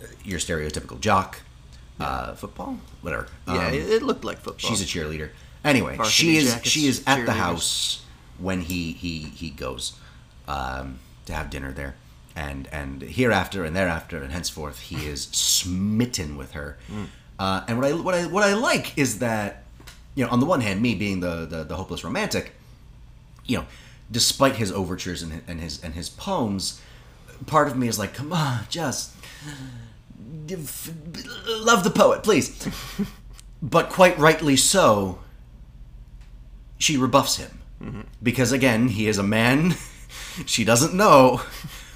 uh, 0.00 0.06
your 0.24 0.38
stereotypical 0.38 1.00
jock. 1.00 1.40
Uh, 1.98 2.34
football, 2.36 2.78
whatever. 3.00 3.26
Yeah, 3.48 3.66
Um, 3.68 3.74
it, 3.74 3.90
it 3.90 4.02
looked 4.04 4.22
like 4.24 4.38
football. 4.38 4.70
She's 4.70 4.80
a 4.80 4.84
cheerleader. 4.84 5.30
Anyway, 5.64 5.96
Varsity 5.96 6.12
she 6.14 6.36
is 6.36 6.60
she 6.62 6.86
is 6.86 7.02
at 7.08 7.26
the 7.26 7.32
house 7.32 8.02
when 8.38 8.62
he 8.62 8.92
he 8.92 9.18
he 9.20 9.50
goes 9.50 9.98
um, 10.46 10.98
to 11.26 11.32
have 11.32 11.50
dinner 11.50 11.72
there, 11.72 11.94
and 12.34 12.68
and 12.72 13.02
hereafter 13.02 13.64
and 13.64 13.76
thereafter 13.76 14.22
and 14.22 14.32
henceforth 14.32 14.80
he 14.80 15.06
is 15.06 15.24
smitten 15.32 16.36
with 16.36 16.52
her. 16.52 16.78
Mm. 16.90 17.06
Uh, 17.38 17.64
and 17.68 17.78
what 17.78 17.86
I 17.86 17.92
what 17.92 18.14
I 18.14 18.26
what 18.26 18.44
I 18.44 18.54
like 18.54 18.96
is 18.96 19.18
that 19.18 19.64
you 20.14 20.24
know 20.24 20.30
on 20.30 20.40
the 20.40 20.46
one 20.46 20.60
hand, 20.60 20.80
me 20.80 20.94
being 20.94 21.20
the 21.20 21.46
the, 21.46 21.64
the 21.64 21.76
hopeless 21.76 22.04
romantic, 22.04 22.52
you 23.44 23.58
know, 23.58 23.66
despite 24.10 24.56
his 24.56 24.72
overtures 24.72 25.22
and 25.22 25.42
and 25.46 25.60
his 25.60 25.82
and 25.82 25.94
his 25.94 26.08
poems, 26.08 26.80
part 27.46 27.68
of 27.68 27.76
me 27.76 27.88
is 27.88 27.98
like, 27.98 28.14
come 28.14 28.32
on, 28.32 28.60
just 28.68 29.14
love 31.48 31.84
the 31.84 31.92
poet, 31.94 32.22
please. 32.22 32.68
but 33.62 33.90
quite 33.90 34.18
rightly 34.18 34.56
so, 34.56 35.18
she 36.78 36.96
rebuffs 36.96 37.36
him 37.36 37.58
because 38.22 38.52
again, 38.52 38.88
he 38.88 39.08
is 39.08 39.18
a 39.18 39.22
man 39.22 39.74
she 40.46 40.64
doesn't 40.64 40.94
know 40.94 41.40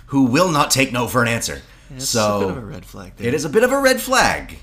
who 0.06 0.24
will 0.24 0.50
not 0.50 0.70
take 0.70 0.92
no 0.92 1.06
for 1.08 1.22
an 1.22 1.28
answer. 1.28 1.62
It's 1.94 2.08
so 2.08 2.36
a 2.36 2.40
bit 2.40 2.50
of 2.56 2.62
a 2.62 2.66
red 2.66 2.84
flag 2.86 3.12
there. 3.16 3.28
It 3.28 3.34
is 3.34 3.44
a 3.44 3.48
bit 3.50 3.64
of 3.64 3.72
a 3.72 3.78
red 3.80 4.00
flag. 4.00 4.58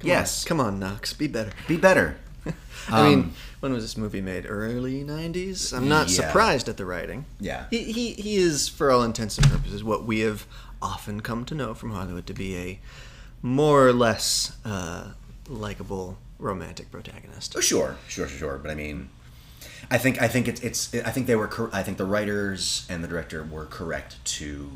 Come 0.00 0.08
yes, 0.08 0.44
on, 0.44 0.48
come 0.48 0.60
on, 0.60 0.78
Knox, 0.78 1.12
be 1.12 1.26
better. 1.26 1.52
be 1.66 1.76
better. 1.76 2.16
I 2.88 3.08
mean, 3.08 3.18
Um, 3.20 3.32
when 3.60 3.72
was 3.72 3.82
this 3.82 3.96
movie 3.96 4.20
made? 4.20 4.46
Early 4.48 5.02
'90s. 5.04 5.76
I'm 5.76 5.88
not 5.88 6.08
Yeah. 6.08 6.14
surprised 6.26 6.68
at 6.68 6.76
the 6.76 6.84
writing. 6.86 7.24
Yeah. 7.40 7.64
he, 7.70 7.82
he 7.92 8.12
he 8.12 8.36
is, 8.36 8.68
for 8.68 8.90
all 8.90 9.02
intents 9.02 9.36
and 9.38 9.46
purposes, 9.50 9.82
what 9.82 10.04
we 10.04 10.20
have 10.20 10.46
often 10.80 11.20
come 11.20 11.44
to 11.46 11.54
know 11.56 11.74
from 11.74 11.90
Hollywood 11.90 12.26
to 12.28 12.34
be 12.34 12.56
a 12.56 12.78
more 13.42 13.86
or 13.88 13.92
less 13.92 14.56
uh, 14.64 15.08
likable 15.48 16.18
romantic 16.38 16.90
protagonist. 16.92 17.54
Oh, 17.56 17.60
sure, 17.60 17.96
sure, 18.06 18.28
sure, 18.28 18.38
sure. 18.38 18.58
But 18.58 18.70
I 18.70 18.74
mean, 18.76 19.08
I 19.90 19.98
think 19.98 20.20
I 20.20 20.28
think 20.28 20.48
it's 20.48 20.60
it's 20.60 20.94
I 20.94 21.10
think 21.10 21.26
they 21.26 21.36
were 21.36 21.48
cor- 21.48 21.70
I 21.72 21.82
think 21.82 21.98
the 21.98 22.04
writers 22.04 22.86
and 22.88 23.02
the 23.02 23.08
director 23.08 23.42
were 23.42 23.64
correct 23.66 24.22
to 24.36 24.72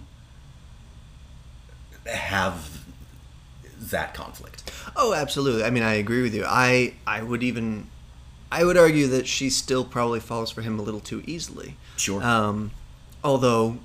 have 2.07 2.85
that 3.79 4.15
conflict. 4.15 4.71
Oh, 4.97 5.15
absolutely. 5.15 5.65
I 5.65 5.71
mean, 5.71 5.83
I 5.83 5.95
agree 5.95 6.23
with 6.23 6.35
you. 6.35 6.45
I 6.47 6.95
I 7.07 7.23
would 7.23 7.43
even 7.43 7.89
I 8.51 8.65
would 8.65 8.77
argue 8.77 9.07
that 9.09 9.27
she 9.27 9.51
still 9.51 9.85
probably 9.85 10.21
falls 10.21 10.51
for 10.51 10.63
him 10.63 10.79
a 10.79 10.83
little 10.83 11.01
too 11.01 11.23
easily. 11.27 11.77
Sure. 11.97 12.23
Um, 12.23 12.71
although 13.25 13.79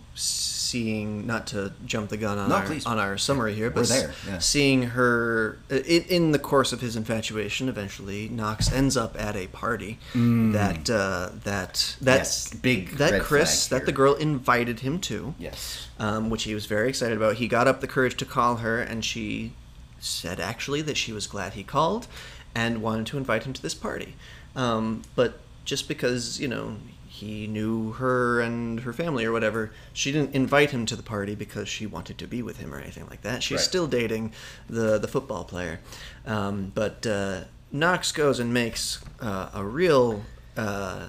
seeing 0.68 1.26
not 1.26 1.48
to 1.48 1.72
jump 1.86 2.10
the 2.10 2.18
gun 2.18 2.38
on 2.38 2.50
No, 2.50 2.56
our 2.56 2.66
please. 2.66 2.86
on 2.86 3.00
our 3.00 3.18
summary 3.18 3.54
here, 3.56 3.70
but 3.70 3.90
yeah. 4.28 4.40
seeing 4.40 4.84
her 4.98 5.58
in, 5.70 6.04
in 6.18 6.32
the 6.32 6.40
course 6.40 6.74
of 6.74 6.82
his 6.82 6.96
infatuation, 6.96 7.70
eventually 7.70 8.28
Knox 8.30 8.72
ends 8.72 8.96
up 8.98 9.20
at 9.20 9.36
a 9.36 9.48
party 9.48 9.98
that 10.14 10.90
uh, 10.90 11.30
that 11.44 11.96
that 12.02 12.18
Mm. 12.18 12.24
Yes, 12.24 12.54
big 12.54 12.98
that 12.98 13.22
Chris 13.22 13.68
that 13.68 13.86
the 13.86 13.92
girl 13.92 14.14
invited 14.16 14.80
him 14.82 15.00
to 15.02 15.34
Yes. 15.40 15.88
um, 16.00 16.30
which 16.30 16.44
he 16.44 16.54
was 16.54 16.66
very 16.66 16.90
excited 16.90 17.16
about. 17.18 17.36
He 17.36 17.48
got 17.48 17.68
up 17.68 17.82
the 17.82 17.88
courage 17.88 18.16
to 18.18 18.26
call 18.26 18.58
her, 18.58 18.82
and 18.82 19.04
she 19.06 19.54
said 20.00 20.40
actually 20.40 20.82
that 20.84 20.98
she 20.98 21.12
was 21.14 21.26
glad 21.28 21.54
he 21.54 21.64
called 21.64 22.08
and 22.54 22.82
wanted 22.82 23.06
to 23.08 23.18
invite 23.18 23.44
him 23.44 23.54
to 23.54 23.62
this 23.62 23.74
party. 23.76 24.16
Um, 24.56 25.04
but 25.16 25.40
just 25.66 25.88
because, 25.88 26.40
you 26.40 26.48
know, 26.48 26.78
he 27.20 27.48
knew 27.48 27.94
her 27.94 28.40
and 28.42 28.82
her 28.82 28.94
family 28.94 29.26
or 29.26 29.32
whatever, 29.32 29.72
she 29.94 30.12
didn't 30.12 30.34
invite 30.36 30.70
him 30.72 30.86
to 30.86 30.96
the 30.96 31.04
party 31.04 31.36
because 31.36 31.68
she 31.68 31.86
wanted 31.86 32.18
to 32.20 32.28
be 32.28 32.42
with 32.42 32.58
him 32.58 32.74
or 32.74 32.80
anything 32.80 33.08
like 33.10 33.22
that. 33.22 33.42
She's 33.44 33.58
Right. 33.58 33.66
still 33.72 33.88
dating 33.88 34.34
the, 34.70 34.98
the 35.00 35.08
football 35.08 35.44
player. 35.44 35.80
Um, 36.26 36.72
but 36.76 37.06
uh, 37.08 37.42
Knox 37.72 38.12
goes 38.12 38.40
and 38.40 38.54
makes 38.54 39.00
uh, 39.20 39.50
a 39.54 39.64
real. 39.64 40.24
Uh, 40.56 41.08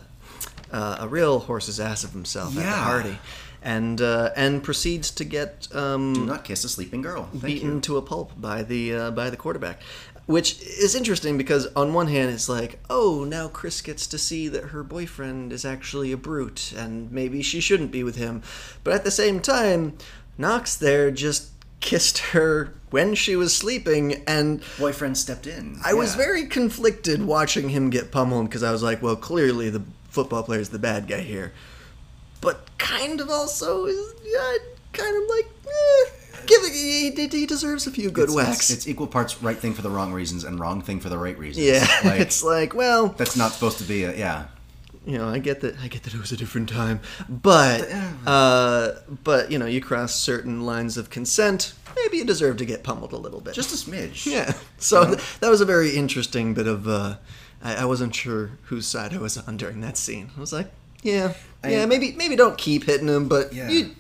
uh, 0.71 0.97
a 1.01 1.09
real 1.09 1.39
horse's 1.39 1.81
ass 1.81 2.05
of 2.05 2.13
himself 2.13 2.55
at 2.59 2.63
the 2.63 2.83
party, 2.85 3.19
and 3.63 4.03
uh, 4.03 4.29
and 4.37 4.63
proceeds 4.63 5.11
to 5.13 5.25
get 5.25 5.67
um, 5.75 6.13
Do 6.13 6.27
not 6.27 6.45
kiss 6.45 6.63
a 6.65 6.69
sleeping 6.69 7.01
girl. 7.01 7.25
Thank 7.33 7.43
beaten 7.45 7.75
you. 7.77 7.81
to 7.81 7.97
a 7.97 8.03
pulp 8.03 8.33
by 8.39 8.63
the 8.63 8.95
uh, 8.95 9.11
by 9.13 9.31
the 9.31 9.37
quarterback, 9.39 9.81
which 10.29 10.61
is 10.61 10.95
interesting 10.95 11.39
because 11.39 11.67
on 11.75 11.95
one 11.95 12.07
hand 12.07 12.31
it's 12.31 12.51
like, 12.51 12.79
oh, 12.91 13.25
now 13.25 13.49
Chris 13.49 13.81
gets 13.81 14.07
to 14.07 14.19
see 14.19 14.47
that 14.47 14.65
her 14.65 14.83
boyfriend 14.85 15.55
is 15.55 15.65
actually 15.65 16.13
a 16.13 16.19
brute 16.19 16.71
and 16.77 17.11
maybe 17.11 17.41
she 17.41 17.61
shouldn't 17.61 17.91
be 17.91 18.05
with 18.05 18.17
him, 18.17 18.43
but 18.85 18.93
at 18.93 19.05
the 19.05 19.11
same 19.11 19.41
time, 19.41 19.97
Knox 20.37 20.77
there 20.77 21.11
just 21.11 21.51
kissed 21.81 22.19
her 22.19 22.75
when 22.91 23.15
she 23.15 23.37
was 23.37 23.57
sleeping 23.57 24.23
and 24.27 24.63
Boyfriend 24.79 25.17
stepped 25.17 25.47
in. 25.47 25.81
I 25.83 25.95
was 25.95 26.15
very 26.15 26.45
conflicted 26.47 27.25
watching 27.25 27.71
him 27.71 27.89
get 27.89 28.13
pummeled 28.13 28.51
because 28.51 28.63
I 28.63 28.71
was 28.71 28.83
like, 28.83 29.01
well, 29.01 29.17
clearly 29.17 29.71
the 29.71 29.83
football 30.11 30.43
player 30.43 30.61
is 30.61 30.69
the 30.69 30.79
bad 30.79 31.09
guy 31.09 31.21
here. 31.21 31.55
But 32.43 32.69
kind 32.77 33.19
of 33.23 33.31
also 33.31 33.87
is 33.87 34.15
yeah, 34.23 34.57
kind 34.93 35.17
of 35.17 35.31
like, 35.31 35.47
eh, 35.67 36.11
give 36.47 36.63
it, 36.65 36.73
he, 36.73 37.39
he 37.39 37.47
deserves 37.47 37.87
a 37.87 37.91
few 37.91 38.11
good 38.11 38.31
It's- 38.31 38.37
whacks. 38.37 38.71
It's, 38.71 38.71
it's 38.71 38.89
equal 38.89 39.07
parts 39.07 39.43
right 39.43 39.57
thing 39.59 39.75
for 39.75 39.83
the 39.83 39.91
wrong 39.91 40.13
reasons 40.13 40.45
and 40.45 40.59
wrong 40.61 40.81
thing 40.83 41.01
for 41.01 41.09
the 41.09 41.19
right 41.19 41.39
reasons. 41.39 41.67
yeah, 41.67 41.87
Like, 42.05 42.21
it's 42.21 42.43
like, 42.43 42.75
well, 42.75 43.09
that's 43.09 43.37
not 43.37 43.53
supposed 43.53 43.79
to 43.79 43.85
be 43.85 44.05
a 44.05 44.17
yeah. 44.17 44.47
you 45.07 45.17
know, 45.19 45.29
I 45.29 45.39
get 45.39 45.61
that. 45.63 45.79
I 45.83 45.89
get 45.89 46.03
that 46.05 46.15
it 46.15 46.21
was 46.21 46.33
a 46.33 46.37
different 46.37 46.69
time, 46.69 47.01
but 47.29 47.89
uh, 48.27 48.93
but 49.25 49.51
you 49.51 49.59
know, 49.59 49.67
you 49.67 49.81
cross 49.81 50.15
certain 50.15 50.65
lines 50.67 50.97
of 50.97 51.11
consent. 51.11 51.75
Maybe 51.97 52.19
you 52.19 52.25
deserve 52.25 52.59
to 52.59 52.65
get 52.65 52.85
pummeled 52.85 53.13
a 53.13 53.17
little 53.17 53.41
bit. 53.41 53.55
Just 53.55 53.73
a 53.73 53.91
smidge. 53.91 54.27
Yeah. 54.27 54.53
So 54.79 55.05
th- 55.05 55.39
that 55.41 55.49
was 55.51 55.61
a 55.61 55.65
very 55.65 55.97
interesting 55.97 56.55
bit 56.55 56.67
of. 56.67 56.87
Uh, 56.87 57.17
I, 57.63 57.77
I 57.77 57.85
wasn't 57.87 58.15
sure 58.15 58.53
whose 58.65 58.87
side 58.87 59.13
I 59.15 59.19
was 59.19 59.37
on 59.37 59.57
during 59.57 59.81
that 59.81 59.97
scene. 59.97 60.31
I 60.37 60.41
was 60.41 60.53
like, 60.53 60.71
yeah, 61.03 61.33
I- 61.65 61.71
yeah, 61.73 61.87
maybe 61.87 62.13
maybe 62.13 62.37
don't 62.37 62.57
keep 62.59 62.85
hitting 62.85 63.09
him, 63.09 63.27
but 63.29 63.53
Yeah. 63.53 63.69
you, 63.69 63.97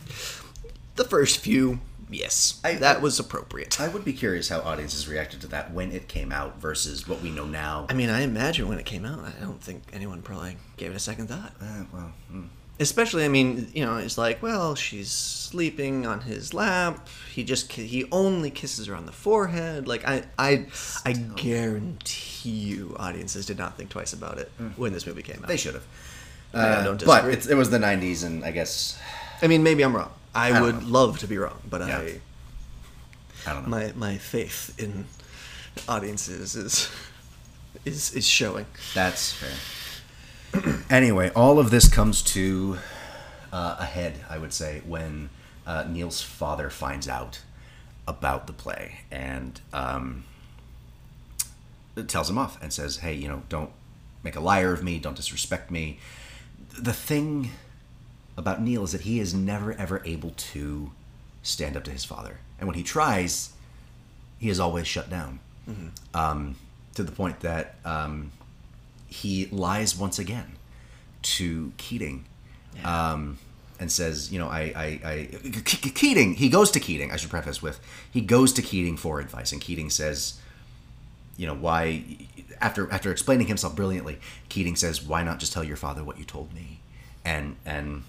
the 0.96 1.04
first 1.04 1.38
few, 1.38 1.80
yes, 2.10 2.60
I- 2.64 2.74
that 2.74 2.96
I- 2.96 3.00
was 3.00 3.18
appropriate. 3.18 3.80
I 3.80 3.88
would 3.88 4.04
be 4.04 4.12
curious 4.12 4.48
how 4.48 4.60
audiences 4.60 5.06
reacted 5.08 5.40
to 5.42 5.46
that 5.48 5.72
when 5.72 5.92
it 5.92 6.08
came 6.08 6.32
out 6.32 6.60
versus 6.60 7.06
what 7.08 7.20
we 7.22 7.30
know 7.30 7.46
now. 7.46 7.86
I 7.88 7.94
mean, 7.94 8.10
I 8.10 8.22
imagine 8.22 8.68
when 8.68 8.78
it 8.78 8.86
came 8.86 9.04
out, 9.04 9.20
I 9.24 9.40
don't 9.40 9.60
think 9.62 9.82
anyone 9.92 10.22
probably 10.22 10.56
gave 10.76 10.90
it 10.92 10.96
a 10.96 11.00
second 11.00 11.28
thought. 11.28 11.52
Uh, 11.60 11.84
well, 11.92 12.12
mm. 12.32 12.48
Especially, 12.80 13.24
I 13.24 13.28
mean, 13.28 13.68
you 13.74 13.84
know, 13.84 13.96
it's 13.96 14.16
like, 14.16 14.40
well, 14.40 14.76
she's 14.76 15.10
sleeping 15.10 16.06
on 16.06 16.20
his 16.20 16.54
lap. 16.54 17.08
He 17.32 17.42
just 17.42 17.72
he 17.72 18.04
only 18.12 18.50
kisses 18.52 18.86
her 18.86 18.94
on 18.94 19.04
the 19.04 19.10
forehead. 19.10 19.88
Like 19.88 20.06
I 20.06 20.22
I 20.38 20.66
I 21.04 21.12
guarantee 21.12 22.50
you, 22.50 22.94
audiences 22.98 23.46
did 23.46 23.58
not 23.58 23.76
think 23.76 23.90
twice 23.90 24.12
about 24.12 24.38
it 24.38 24.50
when 24.76 24.92
this 24.92 25.06
movie 25.06 25.22
came 25.22 25.38
out. 25.42 25.48
they 25.48 25.56
should 25.56 25.74
have. 25.74 25.84
I 26.54 26.58
Uh, 26.68 26.84
don't 26.84 27.04
but 27.04 27.24
it's, 27.26 27.46
it 27.46 27.56
was 27.56 27.70
the 27.70 27.78
'90s, 27.78 28.24
and 28.24 28.44
I 28.44 28.52
guess 28.52 28.96
I 29.42 29.46
mean, 29.48 29.62
maybe 29.62 29.82
I'm 29.82 29.94
wrong. 29.94 30.10
I, 30.38 30.50
don't 30.52 30.62
would 30.62 30.82
know. 30.82 30.88
love 30.88 31.18
to 31.20 31.26
be 31.26 31.38
wrong, 31.38 31.58
but 31.68 31.80
Yeah. 31.80 31.98
I 31.98 32.20
I 33.46 33.54
don't 33.54 33.64
know. 33.64 33.68
My 33.68 33.92
my 33.94 34.18
faith 34.18 34.74
in 34.78 35.06
audiences 35.88 36.56
is 36.56 36.90
is 37.84 38.12
is 38.14 38.26
showing. 38.26 38.66
That's 38.94 39.32
fair. 39.32 40.74
anyway, 40.90 41.30
all 41.34 41.58
of 41.58 41.70
this 41.70 41.88
comes 41.88 42.22
to 42.22 42.78
uh, 43.52 43.76
a 43.78 43.84
head, 43.84 44.24
I 44.28 44.38
would 44.38 44.52
say, 44.52 44.82
when 44.86 45.30
uh, 45.66 45.84
Neil's 45.88 46.22
father 46.22 46.70
finds 46.70 47.06
out 47.08 47.42
about 48.06 48.46
the 48.46 48.52
play 48.52 49.00
and 49.10 49.60
um, 49.72 50.24
tells 52.06 52.28
him 52.30 52.38
off 52.38 52.60
and 52.62 52.72
says, 52.72 52.98
"Hey, 52.98 53.14
you 53.14 53.28
know, 53.28 53.42
don't 53.48 53.70
make 54.22 54.36
a 54.36 54.40
liar 54.40 54.72
of 54.72 54.82
me. 54.82 54.98
Don't 54.98 55.16
disrespect 55.16 55.70
me." 55.70 55.98
The 56.78 56.92
thing 56.92 57.50
about 58.38 58.62
Neil 58.62 58.84
is 58.84 58.92
that 58.92 59.02
he 59.02 59.20
is 59.20 59.34
never 59.34 59.72
ever 59.74 60.00
able 60.04 60.30
to 60.30 60.92
stand 61.42 61.76
up 61.76 61.84
to 61.84 61.90
his 61.90 62.04
father, 62.04 62.38
and 62.58 62.66
when 62.66 62.76
he 62.76 62.82
tries, 62.82 63.52
he 64.38 64.48
is 64.48 64.58
always 64.60 64.86
shut 64.86 65.10
down. 65.10 65.40
Um, 66.14 66.56
to 66.94 67.02
the 67.02 67.12
point 67.12 67.40
that 67.40 67.74
um, 67.84 68.32
he 69.06 69.46
lies 69.52 69.94
once 69.96 70.18
again 70.18 70.52
to 71.22 71.72
Keating. 71.76 72.24
Um, 72.84 73.38
and 73.80 73.92
says, 73.92 74.32
you 74.32 74.38
know, 74.40 74.48
I, 74.48 74.72
I, 74.74 75.00
I, 75.04 75.28
Ke- 75.60 75.94
Keating, 75.94 76.34
he 76.34 76.48
goes 76.48 76.70
to 76.72 76.80
Keating, 76.80 77.12
I 77.12 77.16
should 77.16 77.30
preface 77.30 77.62
with, 77.62 77.78
he 78.10 78.20
goes 78.20 78.52
to 78.54 78.62
Keating 78.62 78.96
for 78.96 79.20
advice, 79.20 79.52
and 79.52 79.60
Keating 79.60 79.88
says, 79.90 80.40
you 81.36 81.46
know, 81.46 81.54
why, 81.54 82.02
after, 82.60 82.90
after 82.92 83.12
explaining 83.12 83.46
himself 83.46 83.76
brilliantly, 83.76 84.18
Keating 84.48 84.74
says, 84.74 85.00
why 85.00 85.22
not 85.22 85.38
just 85.38 85.52
tell 85.52 85.62
your 85.62 85.76
father 85.76 86.02
what 86.02 86.18
you 86.18 86.24
told 86.24 86.52
me? 86.52 86.80
And, 87.24 87.54
and 87.64 88.02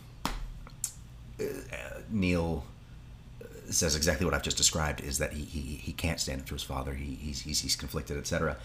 Neil 2.09 2.63
says 3.69 3.95
exactly 3.95 4.25
what 4.25 4.33
I've 4.33 4.43
just 4.43 4.57
described 4.57 5.01
is 5.01 5.19
that 5.19 5.33
he, 5.33 5.43
he, 5.43 5.75
he 5.75 5.93
can't 5.93 6.19
stand 6.19 6.41
up 6.41 6.47
to 6.47 6.53
his 6.53 6.63
father. 6.63 6.93
He, 6.93 7.15
he's, 7.15 7.41
he's, 7.41 7.61
he's 7.61 7.75
conflicted, 7.75 8.17
etc. 8.17 8.57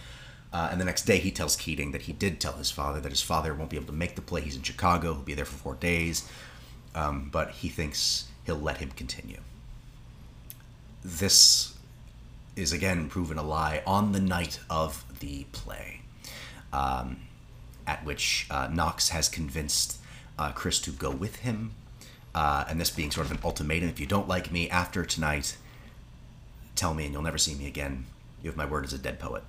Uh, 0.52 0.68
and 0.70 0.80
the 0.80 0.84
next 0.84 1.02
day, 1.02 1.18
he 1.18 1.30
tells 1.30 1.56
Keating 1.56 1.92
that 1.92 2.02
he 2.02 2.12
did 2.12 2.40
tell 2.40 2.54
his 2.54 2.70
father 2.70 3.00
that 3.00 3.10
his 3.10 3.22
father 3.22 3.52
won't 3.54 3.70
be 3.70 3.76
able 3.76 3.86
to 3.86 3.92
make 3.92 4.14
the 4.14 4.22
play. 4.22 4.40
He's 4.40 4.56
in 4.56 4.62
Chicago. 4.62 5.14
He'll 5.14 5.22
be 5.22 5.34
there 5.34 5.44
for 5.44 5.56
four 5.56 5.74
days. 5.74 6.28
Um, 6.94 7.28
but 7.32 7.50
he 7.50 7.68
thinks 7.68 8.28
he'll 8.46 8.56
let 8.56 8.76
him 8.78 8.90
continue. 8.90 9.40
This 11.04 11.74
is 12.56 12.72
again 12.72 13.08
proven 13.08 13.36
a 13.36 13.42
lie 13.42 13.82
on 13.84 14.12
the 14.12 14.20
night 14.20 14.60
of 14.70 15.04
the 15.18 15.44
play, 15.50 16.02
um, 16.72 17.16
at 17.84 18.04
which 18.04 18.46
uh, 18.48 18.68
Knox 18.72 19.08
has 19.08 19.28
convinced 19.28 19.98
uh, 20.38 20.52
Chris 20.52 20.80
to 20.82 20.90
go 20.90 21.10
with 21.10 21.36
him. 21.36 21.72
Uh, 22.34 22.64
and 22.68 22.80
this 22.80 22.90
being 22.90 23.10
sort 23.10 23.26
of 23.26 23.32
an 23.32 23.38
ultimatum 23.44 23.88
if 23.88 24.00
you 24.00 24.06
don't 24.06 24.28
like 24.28 24.50
me 24.50 24.68
after 24.68 25.04
tonight, 25.04 25.56
tell 26.74 26.94
me 26.94 27.04
and 27.04 27.12
you'll 27.12 27.22
never 27.22 27.38
see 27.38 27.54
me 27.54 27.66
again. 27.66 28.06
You 28.42 28.50
have 28.50 28.56
my 28.56 28.66
word 28.66 28.84
as 28.84 28.92
a 28.92 28.98
dead 28.98 29.18
poet. 29.18 29.44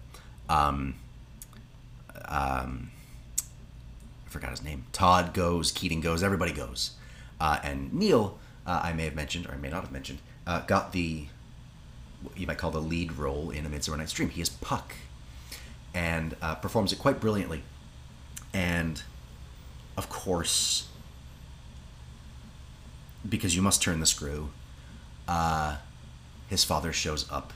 Um, 0.48 0.96
um, 2.28 2.92
I 4.26 4.30
forgot 4.30 4.52
his 4.52 4.64
name. 4.64 4.86
Todd 4.92 5.34
goes, 5.34 5.72
Keating 5.72 6.02
goes, 6.02 6.24
everybody 6.24 6.54
goes. 6.54 6.92
Uh, 7.40 7.60
and 7.64 7.94
Neil, 7.94 8.38
uh, 8.66 8.82
I 8.84 8.94
may 8.94 9.06
have 9.06 9.16
mentioned, 9.16 9.48
or 9.48 9.54
I 9.54 9.58
may 9.58 9.70
not 9.70 9.82
have 9.82 9.92
mentioned, 9.92 10.20
uh, 10.48 10.62
got 10.62 10.92
the, 10.92 11.26
you 12.36 12.48
might 12.48 12.58
call 12.58 12.72
the 12.72 12.82
lead 12.82 13.14
role 13.14 13.50
in 13.50 13.66
A 13.66 13.70
Midsummer 13.70 13.98
Night's 13.98 14.14
Dream. 14.14 14.30
He 14.30 14.42
is 14.42 14.50
Puck 14.50 14.94
and 15.94 16.36
uh, 16.42 16.56
performs 16.56 16.94
it 16.94 17.00
quite 17.00 17.20
brilliantly. 17.20 17.64
And 18.54 19.02
of 19.98 20.10
course, 20.10 20.88
because 23.28 23.56
you 23.56 23.62
must 23.62 23.82
turn 23.82 24.00
the 24.00 24.06
screw, 24.06 24.50
uh, 25.28 25.78
his 26.50 26.64
father 26.64 26.94
shows 26.94 27.30
up. 27.32 27.54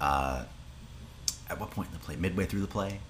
Uh, 0.00 0.44
at 1.48 1.60
what 1.60 1.70
point 1.70 1.88
in 1.88 1.94
the 1.94 2.00
play? 2.00 2.16
Midway 2.16 2.46
through 2.46 2.60
the 2.60 2.66
play? 2.66 3.00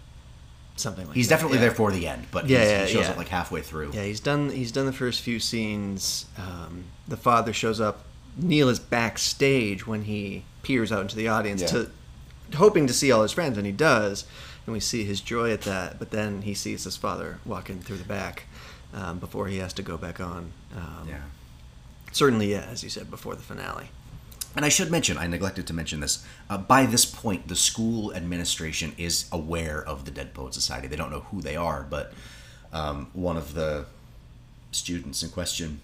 Something 0.77 1.05
like 1.07 1.15
that. 1.15 1.19
He's 1.19 1.29
that, 1.29 1.37
definitely 1.37 1.59
yeah. 1.59 1.63
there 1.67 1.75
for 1.75 1.93
the 1.93 2.07
end, 2.09 2.27
but 2.33 2.49
Yeah, 2.49 2.63
yeah, 2.65 2.87
he 2.87 2.93
shows 2.93 3.05
yeah. 3.05 3.11
up 3.13 3.17
like 3.17 3.29
halfway 3.29 3.63
through. 3.63 3.93
Yeah, 3.93 4.03
he's 4.03 4.21
done. 4.21 4.51
He's 4.51 4.73
done 4.73 4.87
the 4.87 4.93
first 4.93 5.21
few 5.21 5.39
scenes. 5.39 6.27
Um, 6.37 6.85
the 7.07 7.17
father 7.17 7.53
shows 7.53 7.81
up. 7.81 8.05
Neil 8.37 8.69
is 8.69 8.81
backstage 8.81 9.87
when 9.87 10.03
he 10.03 10.45
peers 10.63 10.91
out 10.91 11.03
into 11.03 11.15
the 11.15 11.29
audience 11.29 11.63
to, 11.71 11.91
hoping 12.57 12.89
to 12.89 12.93
see 12.93 13.13
all 13.13 13.23
his 13.23 13.31
friends, 13.31 13.57
and 13.57 13.67
he 13.67 13.73
does. 13.73 14.27
And 14.67 14.73
we 14.73 14.81
see 14.81 15.05
his 15.05 15.21
joy 15.21 15.53
at 15.53 15.61
that. 15.63 15.99
But 16.01 16.11
then 16.11 16.43
he 16.43 16.55
sees 16.55 16.83
his 16.85 16.97
father 16.97 17.39
walking 17.45 17.81
through 17.81 17.99
the 17.99 18.05
back 18.05 18.45
um, 18.93 19.19
before 19.19 19.47
he 19.47 19.59
has 19.59 19.73
to 19.75 19.83
go 19.83 19.97
back 19.97 20.21
on. 20.21 20.53
Um, 20.75 21.07
Yeah. 21.09 21.21
Certainly, 22.15 22.53
yeah, 22.53 22.65
as 22.71 22.85
you 22.85 22.89
said 22.91 23.11
before 23.11 23.35
the 23.35 23.43
finale. 23.43 23.89
And 24.55 24.65
I 24.65 24.69
should 24.69 24.89
mention, 24.89 25.19
I 25.19 25.27
neglected 25.27 25.67
to 25.67 25.73
mention 25.75 25.99
this. 25.99 26.25
Uh, 26.49 26.57
by 26.57 26.87
this 26.87 27.05
point, 27.05 27.49
the 27.49 27.57
school 27.57 28.15
administration 28.15 28.93
is 28.97 29.27
aware 29.33 29.83
of 29.85 30.05
the 30.05 30.13
Dead 30.13 30.33
Poet 30.33 30.55
Society. 30.55 30.87
They 30.87 30.95
don't 30.95 31.11
know 31.11 31.27
who 31.33 31.41
they 31.41 31.57
are, 31.57 31.85
but 31.91 32.13
um, 32.73 33.09
one 33.15 33.37
of 33.37 33.55
the 33.55 33.87
students 34.71 35.25
in 35.25 35.31
question, 35.31 35.81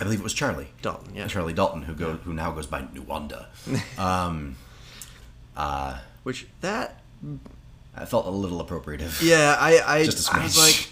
I 0.00 0.04
believe 0.04 0.20
it 0.20 0.22
was 0.22 0.34
Charlie 0.34 0.68
Dalton, 0.82 1.16
yeah. 1.16 1.26
Charlie 1.26 1.52
Dalton, 1.52 1.82
who 1.82 1.94
go 1.94 2.12
who 2.12 2.32
now 2.32 2.52
goes 2.52 2.66
by 2.66 2.82
Nuwanda. 2.82 3.46
Um, 3.98 4.54
uh, 5.56 5.98
Which 6.22 6.46
that 6.60 7.02
I 7.96 8.04
felt 8.04 8.26
a 8.26 8.30
little 8.30 8.64
appropriative. 8.64 9.20
Yeah, 9.20 9.56
I 9.58 9.80
I, 9.84 10.04
Just 10.04 10.28
a 10.28 10.36
I 10.36 10.44
was 10.44 10.56
like, 10.56 10.91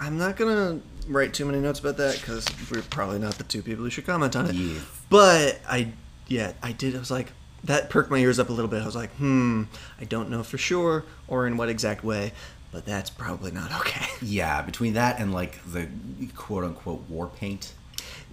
I'm 0.00 0.18
not 0.18 0.36
gonna 0.36 0.80
write 1.08 1.32
too 1.34 1.44
many 1.44 1.58
notes 1.60 1.80
about 1.80 1.96
that 1.98 2.16
because 2.20 2.46
we're 2.70 2.82
probably 2.82 3.18
not 3.18 3.34
the 3.34 3.44
two 3.44 3.62
people 3.62 3.84
who 3.84 3.90
should 3.90 4.06
comment 4.06 4.36
on 4.36 4.46
it. 4.46 4.54
Yeah. 4.54 4.78
But 5.10 5.60
I, 5.68 5.92
yeah, 6.26 6.52
I 6.62 6.72
did. 6.72 6.94
I 6.94 6.98
was 6.98 7.10
like, 7.10 7.32
that 7.64 7.90
perked 7.90 8.10
my 8.10 8.18
ears 8.18 8.38
up 8.38 8.48
a 8.50 8.52
little 8.52 8.70
bit. 8.70 8.82
I 8.82 8.86
was 8.86 8.94
like, 8.96 9.10
hmm, 9.16 9.64
I 10.00 10.04
don't 10.04 10.30
know 10.30 10.42
for 10.42 10.58
sure 10.58 11.04
or 11.26 11.46
in 11.46 11.56
what 11.56 11.68
exact 11.68 12.04
way, 12.04 12.32
but 12.70 12.84
that's 12.84 13.10
probably 13.10 13.50
not 13.50 13.72
okay. 13.80 14.06
Yeah, 14.22 14.62
between 14.62 14.94
that 14.94 15.18
and 15.18 15.32
like 15.32 15.58
the 15.64 15.88
quote 16.36 16.64
unquote 16.64 17.08
war 17.08 17.26
paint 17.28 17.72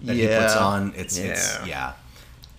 that 0.02 0.14
he 0.14 0.26
puts 0.26 0.54
Yeah. 0.54 0.58
on, 0.64 0.92
it's 0.96 1.16
it's 1.16 1.56
Yeah. 1.60 1.64
yeah. 1.66 1.92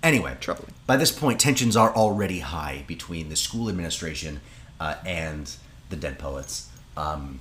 Anyway, 0.03 0.35
Troubling. 0.39 0.73
By 0.85 0.95
this 0.97 1.11
point, 1.11 1.39
tensions 1.39 1.75
are 1.75 1.93
already 1.95 2.39
high 2.39 2.83
between 2.87 3.29
the 3.29 3.35
school 3.35 3.67
administration 3.67 4.41
uh, 4.79 4.95
and 5.05 5.51
the 5.89 5.95
dead 5.95 6.19
poets. 6.19 6.69
Um, 6.95 7.39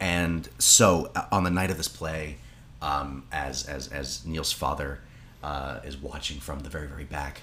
and 0.00 0.48
so, 0.58 1.10
uh, 1.14 1.26
on 1.32 1.44
the 1.44 1.50
night 1.50 1.70
of 1.70 1.76
this 1.76 1.88
play, 1.88 2.36
um, 2.82 3.24
as 3.32 3.66
as 3.66 3.88
as 3.88 4.24
Neil's 4.26 4.52
father 4.52 5.00
uh, 5.42 5.80
is 5.84 5.96
watching 5.96 6.40
from 6.40 6.60
the 6.60 6.68
very 6.68 6.86
very 6.86 7.04
back, 7.04 7.42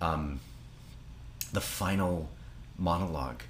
um, 0.00 0.40
the 1.52 1.60
final 1.60 2.28
monologue, 2.78 3.42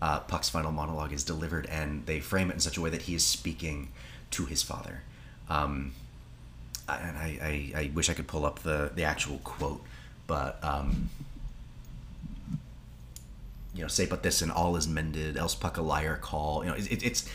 uh, 0.00 0.20
Puck's 0.20 0.48
final 0.48 0.72
monologue, 0.72 1.12
is 1.12 1.24
delivered, 1.24 1.66
and 1.66 2.06
they 2.06 2.20
frame 2.20 2.50
it 2.50 2.54
in 2.54 2.60
such 2.60 2.76
a 2.76 2.80
way 2.80 2.90
that 2.90 3.02
he 3.02 3.14
is 3.14 3.24
speaking 3.24 3.88
to 4.30 4.46
his 4.46 4.62
father. 4.62 5.02
Um, 5.48 5.92
and 6.88 7.16
I, 7.16 7.72
I, 7.76 7.80
I 7.80 7.90
wish 7.94 8.10
I 8.10 8.14
could 8.14 8.26
pull 8.26 8.44
up 8.44 8.60
the, 8.60 8.90
the 8.94 9.04
actual 9.04 9.38
quote, 9.38 9.82
but 10.26 10.58
um, 10.62 11.10
you 13.74 13.82
know, 13.82 13.88
say 13.88 14.06
but 14.06 14.22
this 14.22 14.42
and 14.42 14.50
all 14.50 14.76
is 14.76 14.88
mended, 14.88 15.36
else 15.36 15.54
Puck 15.54 15.76
a 15.76 15.82
liar 15.82 16.16
call. 16.16 16.64
You 16.64 16.70
know, 16.70 16.76
it, 16.76 16.90
it, 16.90 17.02
it's 17.04 17.28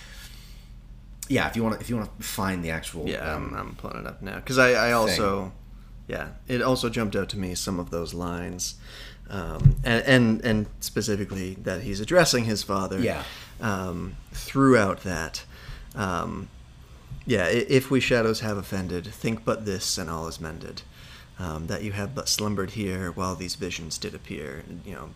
yeah. 1.29 1.47
If 1.47 1.55
you 1.55 1.63
want 1.63 1.75
to, 1.75 1.81
if 1.81 1.89
you 1.89 1.97
want 1.97 2.17
to 2.17 2.23
find 2.23 2.63
the 2.63 2.71
actual 2.71 3.07
Yeah, 3.07 3.33
um, 3.33 3.53
I'm, 3.53 3.59
I'm 3.59 3.75
pulling 3.75 3.97
it 3.97 4.07
up 4.07 4.21
now 4.21 4.35
because 4.35 4.57
I, 4.57 4.71
I 4.71 4.91
also, 4.93 5.51
yeah, 6.07 6.29
it 6.47 6.61
also 6.61 6.89
jumped 6.89 7.15
out 7.15 7.29
to 7.29 7.37
me 7.37 7.55
some 7.55 7.79
of 7.79 7.89
those 7.89 8.13
lines, 8.13 8.75
um, 9.29 9.75
and, 9.83 10.03
and 10.05 10.45
and 10.45 10.65
specifically 10.79 11.55
that 11.55 11.81
he's 11.81 11.99
addressing 11.99 12.45
his 12.45 12.63
father. 12.63 12.99
Yeah. 12.99 13.23
Um, 13.59 14.17
throughout 14.31 15.01
that, 15.01 15.43
um, 15.95 16.49
yeah, 17.25 17.45
if 17.47 17.89
we 17.89 17.99
shadows 17.99 18.41
have 18.41 18.57
offended, 18.57 19.07
think 19.07 19.43
but 19.43 19.65
this, 19.65 19.97
and 19.97 20.09
all 20.09 20.27
is 20.27 20.39
mended. 20.39 20.83
Um, 21.39 21.67
that 21.67 21.83
you 21.83 21.91
have 21.91 22.15
but 22.15 22.27
slumbered 22.27 22.71
here 22.71 23.11
while 23.11 23.35
these 23.35 23.53
visions 23.53 23.99
did 23.99 24.15
appear. 24.15 24.63
You 24.83 24.95
know, 24.95 25.09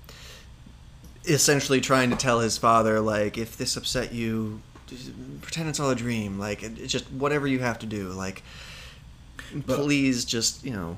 essentially 1.26 1.82
trying 1.82 2.10
to 2.12 2.16
tell 2.16 2.40
his 2.40 2.58
father 2.58 3.00
like 3.00 3.38
if 3.38 3.58
this 3.58 3.76
upset 3.78 4.14
you 4.14 4.62
pretend 5.42 5.70
it's 5.70 5.80
all 5.80 5.90
a 5.90 5.96
dream 5.96 6.38
like 6.40 6.64
it, 6.64 6.74
it's 6.80 6.92
just 6.92 7.10
whatever 7.12 7.48
you 7.48 7.60
have 7.60 7.80
to 7.80 7.86
do 7.86 8.10
like 8.10 8.44
please 9.68 10.26
just 10.26 10.64
you 10.64 10.72
know 10.72 10.98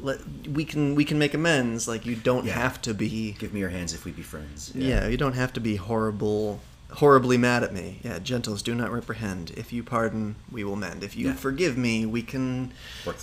let 0.00 0.18
we 0.48 0.64
can 0.64 0.94
we 0.94 1.04
can 1.04 1.18
make 1.18 1.32
amends 1.34 1.88
like 1.88 2.04
you 2.04 2.14
don't 2.14 2.44
Yeah. 2.44 2.52
have 2.54 2.80
to 2.82 2.92
be 2.94 3.32
give 3.32 3.52
me 3.54 3.60
your 3.60 3.70
hands 3.70 3.94
if 3.94 4.04
we 4.04 4.12
be 4.12 4.22
friends. 4.22 4.72
yeah. 4.74 5.06
you 5.08 5.16
don't 5.16 5.32
have 5.34 5.52
to 5.54 5.60
be 5.60 5.76
horrible 5.76 6.60
horribly 6.92 7.36
mad 7.36 7.64
at 7.64 7.72
me 7.74 7.98
yeah 8.04 8.18
gentles 8.20 8.62
do 8.62 8.74
not 8.74 8.92
reprehend 8.92 9.50
if 9.56 9.72
you 9.72 9.82
pardon 9.82 10.36
we 10.52 10.62
will 10.62 10.76
mend 10.76 11.02
if 11.02 11.16
you 11.16 11.28
Yeah. 11.28 11.34
forgive 11.34 11.76
me 11.76 12.06
we 12.06 12.22
can 12.22 12.72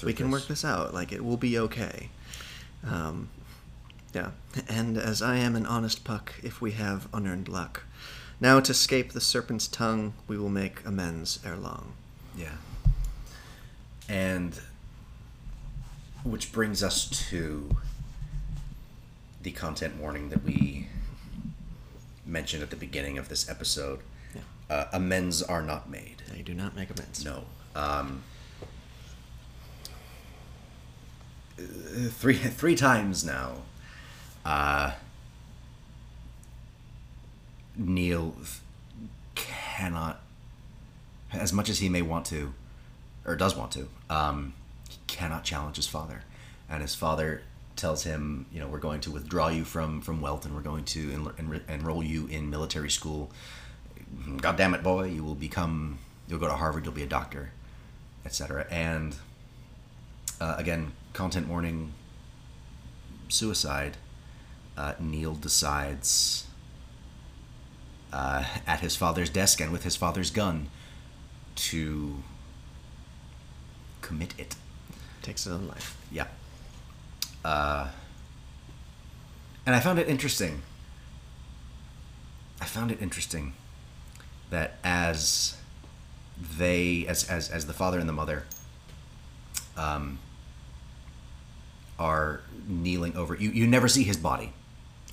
we 0.04 0.14
can 0.14 0.30
this. 0.30 0.41
work 0.41 0.48
this 0.50 0.66
out 0.66 0.94
like 0.94 1.12
it 1.14 1.24
will 1.24 1.38
be 1.38 1.58
okay 1.60 2.10
um, 2.86 3.30
yeah 4.14 4.32
and 4.68 4.98
as 4.98 5.22
i 5.22 5.38
am 5.38 5.56
an 5.56 5.66
honest 5.66 6.04
puck 6.04 6.34
if 6.44 6.60
we 6.60 6.72
have 6.72 7.08
unearned 7.14 7.48
luck 7.48 7.84
now 8.44 8.60
to 8.60 8.72
escape 8.72 9.14
the 9.14 9.22
serpent's 9.22 9.68
tongue 9.68 10.14
we 10.28 10.38
will 10.38 10.50
make 10.50 10.86
amends 10.86 11.39
ere 11.46 11.56
long 11.56 11.94
Yeah. 12.38 12.58
And 14.10 14.60
which 16.24 16.52
brings 16.52 16.84
us 16.84 17.10
to 17.30 17.76
the 19.41 19.52
content 19.52 19.96
warning 19.98 20.30
that 20.30 20.44
we 20.44 20.88
mentioned 22.26 22.64
at 22.64 22.70
the 22.70 22.76
beginning 22.76 23.18
of 23.18 23.30
this 23.30 23.50
episode. 23.50 24.00
Uh, 24.70 24.86
amends 24.94 25.41
are 25.41 25.62
not 25.62 25.89
made. 25.89 26.24
They 26.32 26.41
do 26.41 26.54
not 26.54 26.76
make 26.76 26.89
amends. 26.89 27.24
No. 27.24 27.44
Um, 27.76 28.24
uh, 31.60 31.64
three 32.10 32.36
three 32.62 32.76
times 32.76 33.24
now. 33.26 33.58
Uh, 34.46 34.91
Neil 37.76 38.36
cannot, 39.36 40.21
as 41.32 41.51
much 41.53 41.69
as 41.69 41.80
he 41.80 41.89
may 41.89 42.01
want 42.01 42.26
to, 42.28 42.53
or 43.26 43.36
does 43.36 43.55
want 43.55 43.71
to, 43.71 43.88
um, 44.09 44.53
he 44.89 44.97
cannot 45.07 45.43
challenge 45.43 45.76
his 45.76 45.88
father, 45.88 46.24
and 46.69 46.82
his 46.82 46.95
father 46.95 47.41
tells 47.76 48.03
him, 48.03 48.45
you 48.51 48.59
know, 48.59 48.67
we're 48.67 48.80
going 48.80 49.01
to 49.01 49.11
withdraw 49.11 49.47
you 49.47 49.63
from 49.63 50.01
from 50.01 50.21
Welton, 50.21 50.51
and 50.51 50.57
We're 50.57 50.63
going 50.63 50.86
to 50.86 51.09
enl- 51.09 51.34
enr- 51.36 51.69
enroll 51.69 52.03
you 52.03 52.28
in 52.28 52.49
military 52.49 52.89
school. 52.89 53.32
God 54.38 54.57
damn 54.57 54.74
it, 54.74 54.84
boy! 54.84 55.05
You 55.05 55.24
will 55.24 55.36
become. 55.36 55.97
You'll 56.28 56.39
go 56.39 56.47
to 56.47 56.53
Harvard. 56.53 56.86
You'll 56.86 56.93
be 56.93 57.03
a 57.03 57.07
doctor, 57.07 57.51
etc. 58.26 58.67
And 58.69 59.15
uh, 60.39 60.55
again, 60.57 60.91
content 61.13 61.47
warning. 61.47 61.93
Suicide. 63.30 63.97
Uh, 64.78 64.93
Neil 64.99 65.34
decides 65.36 66.47
uh, 68.14 68.45
at 68.68 68.80
his 68.80 68.95
father's 68.95 69.30
desk 69.30 69.59
and 69.59 69.72
with 69.72 69.84
his 69.84 69.95
father's 69.95 70.30
gun 70.30 70.70
to 71.55 72.22
commit 74.01 74.36
it. 74.38 74.55
Takes 75.24 75.45
his 75.45 75.53
own 75.53 75.68
life. 75.68 75.97
Yeah. 76.11 76.28
Uh, 77.43 77.89
and 79.66 79.76
I 79.76 79.80
found 79.80 79.97
it 79.97 80.07
interesting. 80.07 80.61
I 82.61 82.66
found 82.66 82.91
it 82.91 83.01
interesting 83.01 83.53
that 84.51 84.78
as 84.84 85.57
they, 86.57 87.05
as 87.07 87.28
as 87.30 87.49
as 87.49 87.66
the 87.66 87.74
father 87.74 87.99
and 87.99 88.07
the 88.07 88.14
mother, 88.14 88.43
um, 89.76 90.20
are 91.97 92.41
kneeling 92.68 93.16
over 93.18 93.36
you. 93.36 93.49
You 93.49 93.66
never 93.66 93.88
see 93.88 94.03
his 94.03 94.18
body. 94.18 94.53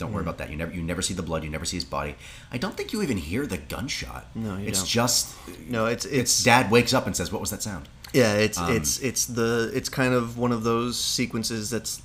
Don't 0.01 0.12
worry 0.12 0.22
Mhm. 0.24 0.26
about 0.28 0.38
that. 0.38 0.51
You 0.51 0.57
never 0.57 0.72
you 0.74 0.82
never 0.82 1.03
see 1.03 1.14
the 1.14 1.22
blood. 1.22 1.44
You 1.44 1.51
never 1.51 1.64
see 1.64 1.76
his 1.76 1.84
body. 1.84 2.16
I 2.51 2.59
don't 2.59 2.76
think 2.76 2.92
you 2.92 3.03
even 3.03 3.18
hear 3.18 3.46
the 3.46 3.59
gunshot. 3.59 4.26
No, 4.34 4.57
you 4.57 4.66
it's 4.66 4.80
don't. 4.80 4.88
just 4.88 5.28
No, 5.68 5.86
it's 5.86 6.05
it's 6.07 6.42
dad 6.42 6.70
wakes 6.70 6.92
up 6.92 7.07
and 7.07 7.14
says, 7.16 7.30
"What 7.30 7.40
was 7.40 7.51
that 7.51 7.62
sound?" 7.62 7.88
Yeah, 8.12 8.32
it's 8.34 8.59
Um, 8.59 8.72
it's 8.76 8.98
it's 8.98 9.24
the 9.26 9.70
it's 9.74 9.88
kind 9.88 10.14
of 10.14 10.36
one 10.38 10.53
of 10.53 10.64
those 10.64 10.98
sequences 10.98 11.70
that's 11.70 12.03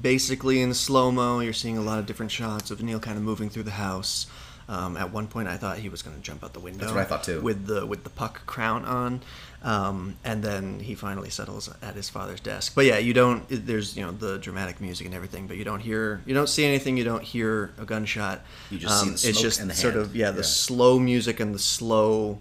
basically 0.00 0.60
in 0.62 0.72
slow 0.74 1.10
mo. 1.10 1.40
You're 1.40 1.52
seeing 1.52 1.76
a 1.76 1.82
lot 1.82 1.98
of 1.98 2.06
different 2.06 2.30
shots 2.32 2.70
of 2.70 2.82
Neil 2.82 3.00
kind 3.00 3.16
of 3.16 3.22
moving 3.24 3.50
through 3.50 3.64
the 3.64 3.72
house. 3.72 4.26
Um, 4.68 4.96
at 4.96 5.12
one 5.12 5.28
point, 5.28 5.46
I 5.46 5.56
thought 5.56 5.78
he 5.78 5.88
was 5.88 6.02
going 6.02 6.16
to 6.16 6.22
jump 6.22 6.42
out 6.42 6.52
the 6.52 6.58
window. 6.60 6.80
That's 6.80 6.92
what 6.92 7.00
I 7.00 7.04
thought, 7.04 7.22
too. 7.22 7.40
With 7.40 7.66
the 7.66 7.86
with 7.86 8.02
the 8.02 8.10
puck 8.10 8.44
crown 8.46 8.84
on, 8.84 9.20
um, 9.62 10.16
and 10.24 10.42
then 10.42 10.80
he 10.80 10.96
finally 10.96 11.30
settles 11.30 11.70
at 11.80 11.94
his 11.94 12.08
father's 12.08 12.40
desk. 12.40 12.74
But 12.74 12.84
yeah, 12.84 12.98
you 12.98 13.12
don't. 13.14 13.44
There's 13.48 13.96
you 13.96 14.04
know 14.04 14.10
the 14.10 14.38
dramatic 14.38 14.80
music 14.80 15.06
and 15.06 15.14
everything, 15.14 15.46
but 15.46 15.56
you 15.56 15.62
don't 15.62 15.78
hear 15.80 16.20
you 16.26 16.34
don't 16.34 16.48
see 16.48 16.64
anything. 16.64 16.96
You 16.96 17.04
don't 17.04 17.22
hear 17.22 17.72
a 17.78 17.84
gunshot. 17.84 18.40
You 18.70 18.78
just 18.78 19.00
see 19.00 19.06
the 19.08 19.12
it's 19.14 19.22
smoke 19.22 19.34
just 19.36 19.60
and 19.60 19.70
the 19.70 19.74
sort 19.74 19.94
hand. 19.94 20.04
of 20.06 20.16
yeah 20.16 20.32
the 20.32 20.38
Yeah. 20.38 20.42
slow 20.42 20.98
music 20.98 21.38
and 21.38 21.54
the 21.54 21.60
slow 21.60 22.38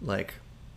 like 0.00 0.34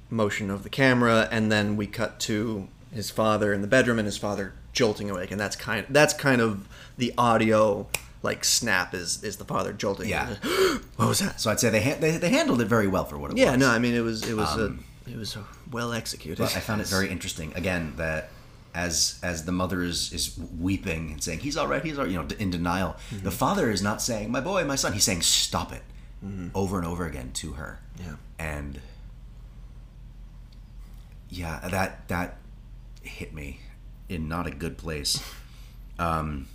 motion 0.09 0.49
of 0.49 0.63
the 0.63 0.69
camera 0.69 1.27
and 1.31 1.51
then 1.51 1.77
we 1.77 1.85
cut 1.85 2.19
to 2.21 2.67
his 2.91 3.11
father 3.11 3.53
in 3.53 3.61
the 3.61 3.67
bedroom 3.67 3.99
and 3.99 4.07
his 4.07 4.17
father 4.17 4.53
jolting 4.73 5.07
awake 5.07 5.29
and 5.29 5.39
that's 5.39 5.55
kind 5.55 5.85
that's 5.89 6.15
kind 6.15 6.41
of 6.41 6.67
the 6.97 7.13
audio 7.15 7.85
like 8.21 8.43
snap 8.43 8.93
is 8.93 9.23
is 9.23 9.37
the 9.37 9.45
father 9.45 9.71
jolting 9.73 10.09
Yeah. 10.09 10.35
what 10.97 11.07
was 11.07 11.19
that 11.19 11.39
So 11.39 11.49
I'd 11.51 11.59
say 11.59 11.69
they, 11.69 11.81
ha- 11.81 11.97
they 11.99 12.17
they 12.17 12.29
handled 12.29 12.61
it 12.61 12.65
very 12.65 12.87
well 12.87 13.05
for 13.05 13.17
what 13.17 13.31
it 13.31 13.37
yeah 13.37 13.51
was. 13.51 13.61
Yeah. 13.61 13.67
No 13.67 13.73
i 13.73 13.79
mean 13.79 13.93
it 13.95 14.01
was 14.01 14.27
it 14.27 14.35
was 14.35 14.49
Um, 14.53 14.83
a, 15.07 15.09
it 15.11 15.17
was 15.17 15.37
well 15.71 15.93
executed 15.93 16.37
But 16.43 16.55
I 16.55 16.59
found 16.59 16.81
it 16.81 16.87
very 16.97 17.09
interesting 17.09 17.53
again 17.55 17.93
that 17.97 18.29
as 18.75 19.19
as 19.23 19.45
the 19.45 19.51
mother 19.51 19.81
is 19.81 20.13
is 20.13 20.37
weeping 20.59 21.11
and 21.13 21.23
saying 21.23 21.39
he's 21.39 21.57
all 21.57 21.67
right, 21.67 21.83
he's 21.83 21.97
all 21.97 22.03
right, 22.05 22.11
you 22.11 22.19
know, 22.21 22.27
in 22.37 22.51
denial. 22.51 22.95
Mm-hmm. 23.09 23.23
The 23.23 23.31
father 23.31 23.71
is 23.71 23.81
not 23.81 23.99
saying 24.01 24.31
my 24.31 24.41
boy, 24.41 24.63
my 24.63 24.75
son. 24.75 24.93
He's 24.93 25.03
saying 25.05 25.23
stop 25.23 25.71
it 25.73 25.81
over 26.53 26.77
and 26.77 26.85
over 26.85 27.05
again 27.07 27.31
to 27.33 27.53
her. 27.53 27.79
Yeah. 27.99 28.15
And 28.37 28.79
yeah, 31.29 31.67
that 31.69 32.07
that 32.09 32.37
hit 33.01 33.33
me 33.33 33.61
in 34.07 34.27
not 34.27 34.45
a 34.47 34.51
good 34.51 34.77
place. 34.77 35.21
Um, 35.97 36.47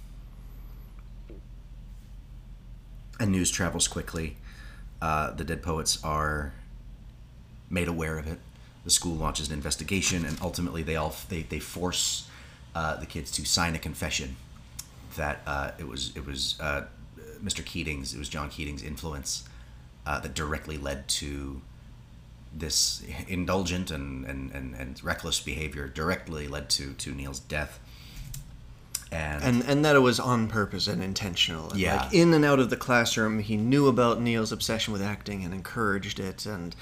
and 3.20 3.30
news 3.30 3.50
travels 3.50 3.88
quickly. 3.88 4.36
Uh, 5.00 5.30
the 5.32 5.44
dead 5.44 5.62
poets 5.62 6.02
are 6.02 6.52
made 7.70 7.88
aware 7.88 8.18
of 8.18 8.26
it. 8.26 8.38
The 8.84 8.90
school 8.90 9.16
launches 9.16 9.48
an 9.48 9.54
investigation, 9.54 10.24
and 10.24 10.38
ultimately 10.42 10.82
they 10.82 10.96
all 10.96 11.14
they, 11.28 11.42
they 11.42 11.58
force 11.58 12.28
uh, 12.74 12.96
the 12.96 13.06
kids 13.06 13.30
to 13.32 13.44
sign 13.44 13.74
a 13.74 13.78
confession 13.78 14.36
that 15.16 15.40
uh, 15.46 15.70
it 15.78 15.86
was 15.86 16.14
it 16.16 16.26
was 16.26 16.58
uh, 16.60 16.84
Mr. 17.42 17.64
Keating's 17.64 18.14
it 18.14 18.18
was 18.18 18.28
John 18.28 18.50
Keating's 18.50 18.82
influence 18.82 19.44
uh, 20.06 20.20
that 20.20 20.34
directly 20.34 20.76
led 20.76 21.08
to 21.08 21.62
this 22.56 23.02
indulgent 23.26 23.90
and, 23.90 24.24
and, 24.26 24.52
and, 24.52 24.74
and 24.74 25.02
reckless 25.02 25.40
behavior 25.40 25.88
directly 25.88 26.46
led 26.46 26.68
to 26.70 26.92
to 26.94 27.12
Neil's 27.12 27.40
death. 27.40 27.80
And, 29.14 29.44
and 29.44 29.62
and 29.70 29.84
that 29.84 29.96
it 29.96 30.00
was 30.00 30.18
on 30.20 30.48
purpose 30.48 30.86
and 30.86 31.02
intentional. 31.02 31.70
And 31.70 31.78
Yeah. 31.78 32.02
like 32.02 32.12
in 32.14 32.34
and 32.34 32.44
out 32.44 32.58
of 32.58 32.70
the 32.70 32.76
classroom, 32.76 33.38
he 33.38 33.56
knew 33.56 33.86
about 33.88 34.20
Neil's 34.20 34.52
obsession 34.52 34.92
with 34.92 35.02
acting 35.02 35.44
and 35.44 35.52
encouraged 35.54 36.18
it. 36.20 36.46
And, 36.46 36.74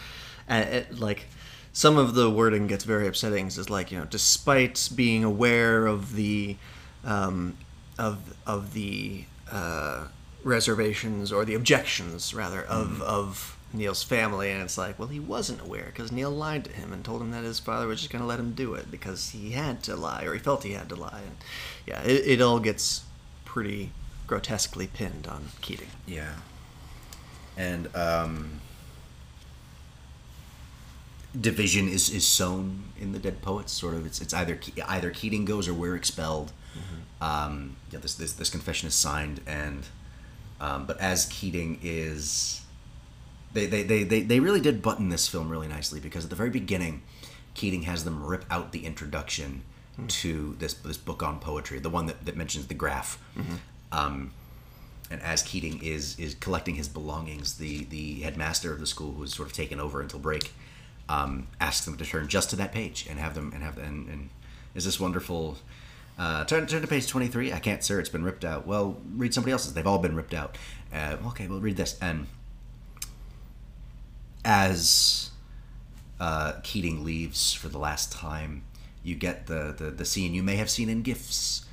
and 0.49 0.69
it, 0.69 0.99
like 0.99 1.27
some 1.73 1.97
of 1.97 2.15
the 2.15 2.29
wording 2.31 2.67
gets 2.67 2.85
very 2.85 3.07
upsetting. 3.07 3.47
It's 3.47 3.71
like 3.71 3.91
you 3.93 3.99
know, 3.99 4.05
despite 4.05 4.89
being 4.95 5.25
aware 5.25 5.87
of 5.87 6.15
the 6.15 6.57
um, 7.05 7.57
of 7.99 8.19
of 8.47 8.73
the 8.75 9.25
uh, 9.51 10.07
reservations 10.45 11.33
or 11.33 11.45
the 11.45 11.55
objections 11.55 12.35
rather 12.35 12.63
of 12.63 13.01
of 13.03 13.57
Neil's 13.73 14.03
family, 14.03 14.51
and 14.51 14.63
it's 14.63 14.77
like, 14.77 14.99
well, 14.99 15.09
he 15.09 15.21
wasn't 15.21 15.61
aware 15.61 15.87
because 15.87 16.13
Neil 16.13 16.31
lied 16.31 16.65
to 16.65 16.73
him 16.73 16.93
and 16.93 17.05
told 17.05 17.23
him 17.23 17.31
that 17.31 17.45
his 17.45 17.59
father 17.59 17.87
was 17.87 18.01
just 18.01 18.13
going 18.13 18.21
to 18.23 18.27
let 18.27 18.39
him 18.39 18.53
do 18.53 18.75
it 18.75 18.91
because 18.91 19.31
he 19.31 19.53
had 19.53 19.83
to 19.85 19.97
lie 19.97 20.25
or 20.25 20.35
he 20.35 20.39
felt 20.39 20.65
he 20.65 20.73
had 20.73 20.89
to 20.89 20.97
lie. 20.97 21.23
And 21.25 21.37
yeah, 21.87 22.03
it, 22.03 22.27
it 22.27 22.41
all 22.41 22.61
gets 22.61 23.05
pretty 23.45 23.91
grotesquely 24.27 24.87
pinned 24.87 25.27
on 25.27 25.47
Keating. 25.61 25.89
Yeah. 26.07 26.35
And 27.57 27.95
um, 27.95 28.61
division 31.39 31.89
is, 31.89 32.11
is 32.11 32.27
sown 32.27 32.85
in 33.01 33.13
the 33.13 33.19
Dead 33.19 33.43
Poets. 33.43 33.73
Sort 33.73 33.95
of, 33.95 34.07
it's 34.07 34.21
it's 34.21 34.33
either 34.33 34.59
either 34.89 35.11
Keating 35.11 35.45
goes 35.45 35.69
or 35.69 35.75
we're 35.75 35.97
expelled. 35.97 36.53
Um, 37.21 37.77
yeah, 37.93 38.01
this, 38.01 38.15
this 38.15 38.33
this 38.33 38.51
confession 38.51 38.89
is 38.89 38.95
signed, 38.95 39.43
and 39.47 39.87
um, 40.61 40.87
but 40.87 40.99
as 41.01 41.27
Keating 41.27 41.79
is, 41.81 42.62
they, 43.53 43.67
they, 43.67 43.83
they, 43.83 44.05
they, 44.05 44.23
they 44.23 44.41
really 44.41 44.61
did 44.61 44.83
button 44.83 45.09
this 45.09 45.29
film 45.29 45.49
really 45.49 45.69
nicely 45.69 46.01
because 46.01 46.25
at 46.25 46.31
the 46.31 46.37
very 46.37 46.51
beginning, 46.51 47.03
Keating 47.55 47.83
has 47.83 48.05
them 48.05 48.25
rip 48.25 48.45
out 48.51 48.73
the 48.73 48.87
introduction 48.87 49.63
to 50.09 50.57
this 50.59 50.73
this 50.73 50.97
book 50.97 51.23
on 51.23 51.39
poetry, 51.39 51.79
the 51.79 51.91
one 51.91 52.07
that, 52.07 52.25
that 52.25 52.35
mentions 52.37 52.67
the 52.67 52.75
graph. 52.75 53.19
Um, 53.93 54.33
and 55.11 55.21
as 55.21 55.43
Keating 55.43 55.83
is 55.83 56.19
is 56.19 56.35
collecting 56.35 56.77
his 56.77 56.89
belongings, 56.89 57.59
the 57.59 57.85
the 57.85 58.21
headmaster 58.23 58.73
of 58.73 58.81
the 58.81 58.87
school, 58.87 59.13
who's 59.13 59.35
sort 59.35 59.49
of 59.49 59.53
taken 59.55 59.79
over 59.81 60.01
until 60.01 60.19
break, 60.19 60.53
um, 61.11 61.47
asks 61.61 61.85
them 61.85 61.99
to 61.99 62.07
turn 62.07 62.27
just 62.29 62.49
to 62.51 62.57
that 62.57 62.73
page 62.73 63.07
and 63.11 63.19
have 63.19 63.35
them 63.35 63.53
and 63.53 63.63
have 63.63 63.77
and, 63.77 64.09
and 64.09 64.31
is 64.75 64.87
this 64.87 64.99
wonderful. 64.99 65.59
Uh, 66.19 66.45
turn 66.45 66.67
turn 66.67 66.81
to 66.81 66.89
page 66.89 67.07
twenty 67.07 67.27
three. 67.27 67.53
I 67.53 67.59
can't, 67.59 67.85
sir. 67.85 68.01
It's 68.01 68.09
been 68.09 68.25
ripped 68.25 68.45
out. 68.45 68.67
Well, 68.67 68.97
read 69.15 69.35
somebody 69.35 69.53
else's. 69.53 69.75
They've 69.75 69.87
all 69.87 69.99
been 69.99 70.17
ripped 70.17 70.35
out. 70.35 70.57
Uh, 70.93 71.17
okay, 71.29 71.47
well, 71.49 71.61
read 71.61 71.77
this. 71.77 71.99
And 72.01 72.27
as 74.45 75.31
uh, 76.21 76.55
Keating 76.63 77.05
leaves 77.05 77.53
for 77.53 77.69
the 77.69 77.79
last 77.79 78.13
time, 78.13 78.65
you 79.03 79.15
get 79.15 79.47
the, 79.47 79.75
the, 79.77 79.91
the 79.91 80.05
scene 80.05 80.35
you 80.35 80.43
may 80.43 80.57
have 80.57 80.71
seen 80.71 80.89
in 80.89 81.03
GIFs, 81.03 81.67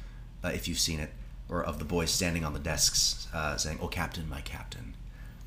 uh, 0.43 0.49
if 0.49 0.67
you've 0.67 0.79
seen 0.79 0.99
it, 0.99 1.11
or 1.47 1.63
of 1.63 1.79
the 1.79 1.85
boys 1.85 2.11
standing 2.11 2.43
on 2.43 2.53
the 2.53 2.59
desks 2.59 3.27
uh, 3.33 3.57
saying, 3.57 3.79
Oh, 3.81 3.87
Captain, 3.87 4.27
my 4.29 4.41
Captain, 4.41 4.95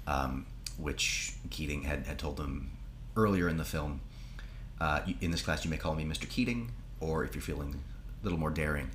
um, 0.07 0.47
which 0.79 1.35
Keating 1.51 1.83
had, 1.83 2.07
had 2.07 2.18
told 2.18 2.37
them 2.37 2.70
earlier 3.16 3.49
in 3.49 3.57
the 3.57 3.64
film. 3.64 4.01
Uh, 4.81 5.01
in 5.20 5.31
this 5.31 5.43
class, 5.43 5.64
you 5.64 5.70
may 5.70 5.77
call 5.77 5.95
me 5.95 6.05
Mr. 6.05 6.29
Keating, 6.29 6.70
or 7.01 7.25
if 7.25 7.35
you're 7.35 7.43
feeling 7.43 7.83
a 8.20 8.25
little 8.25 8.39
more 8.39 8.51
daring, 8.51 8.91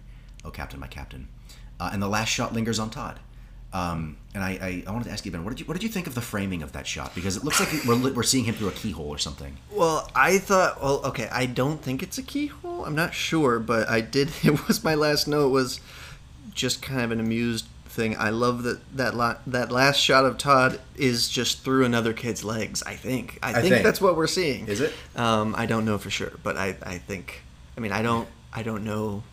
Oh, 0.46 0.52
Captain, 0.52 0.80
my 0.80 0.88
Captain. 0.88 1.28
Uh, 1.80 1.90
and 1.92 2.02
the 2.02 2.08
last 2.08 2.30
shot 2.30 2.54
lingers 2.54 2.80
on 2.80 2.90
Todd 2.90 3.20
Um, 3.74 4.18
and 4.34 4.44
I, 4.44 4.50
I, 4.62 4.84
I 4.88 4.92
wanted 4.92 5.06
to 5.06 5.12
ask 5.12 5.26
you, 5.26 5.32
Ben, 5.32 5.44
what 5.44 5.52
did 5.52 5.60
you 5.60 5.66
what 5.66 5.74
did 5.74 5.84
you 5.84 5.90
think 5.90 6.08
of 6.08 6.16
the 6.16 6.22
framing 6.22 6.64
of 6.64 6.72
that 6.72 6.88
shot? 6.88 7.14
Because 7.14 7.36
it 7.36 7.44
looks 7.44 7.60
like 7.60 7.70
we're 7.86 8.14
we're 8.14 8.24
seeing 8.24 8.46
him 8.46 8.56
through 8.56 8.70
a 8.70 8.72
keyhole 8.72 9.08
or 9.08 9.18
something. 9.18 9.58
Well, 9.72 10.10
I 10.16 10.38
thought. 10.38 10.82
Well, 10.82 11.02
okay, 11.06 11.28
I 11.32 11.46
don't 11.48 11.82
think 11.82 12.02
it's 12.02 12.18
a 12.18 12.24
keyhole. 12.24 12.86
I'm 12.86 12.96
not 12.96 13.14
sure, 13.14 13.60
but 13.60 13.90
I 13.90 14.02
did. 14.02 14.30
It 14.44 14.68
was 14.68 14.84
my 14.84 14.96
last 14.96 15.28
note 15.28 15.50
was 15.50 15.82
just 16.54 16.82
kind 16.82 17.02
of 17.02 17.12
an 17.12 17.20
amused 17.20 17.66
thing. 17.86 18.16
I 18.18 18.30
love 18.30 18.64
that 18.64 18.80
that 18.96 19.16
la- 19.16 19.38
that 19.48 19.72
last 19.72 20.00
shot 20.00 20.24
of 20.24 20.38
Todd 20.38 20.80
is 20.96 21.28
just 21.28 21.64
through 21.64 21.84
another 21.84 22.14
kid's 22.14 22.44
legs. 22.44 22.82
I 22.84 22.96
think. 22.96 23.40
I, 23.44 23.50
I 23.50 23.54
think, 23.62 23.74
think. 23.74 23.84
that's 23.84 24.00
what 24.00 24.16
we're 24.16 24.28
seeing. 24.28 24.68
Is 24.68 24.80
it? 24.80 24.94
Um, 25.16 25.56
I 25.58 25.66
don't 25.66 25.84
know 25.84 25.98
for 25.98 26.10
sure, 26.10 26.32
but 26.44 26.56
I 26.56 26.78
I 26.84 27.00
think. 27.00 27.42
I 27.76 27.82
mean, 27.82 27.92
I 27.92 28.02
don't. 28.02 28.28
I 28.54 28.64
don't 28.64 28.84
know. 28.86 29.24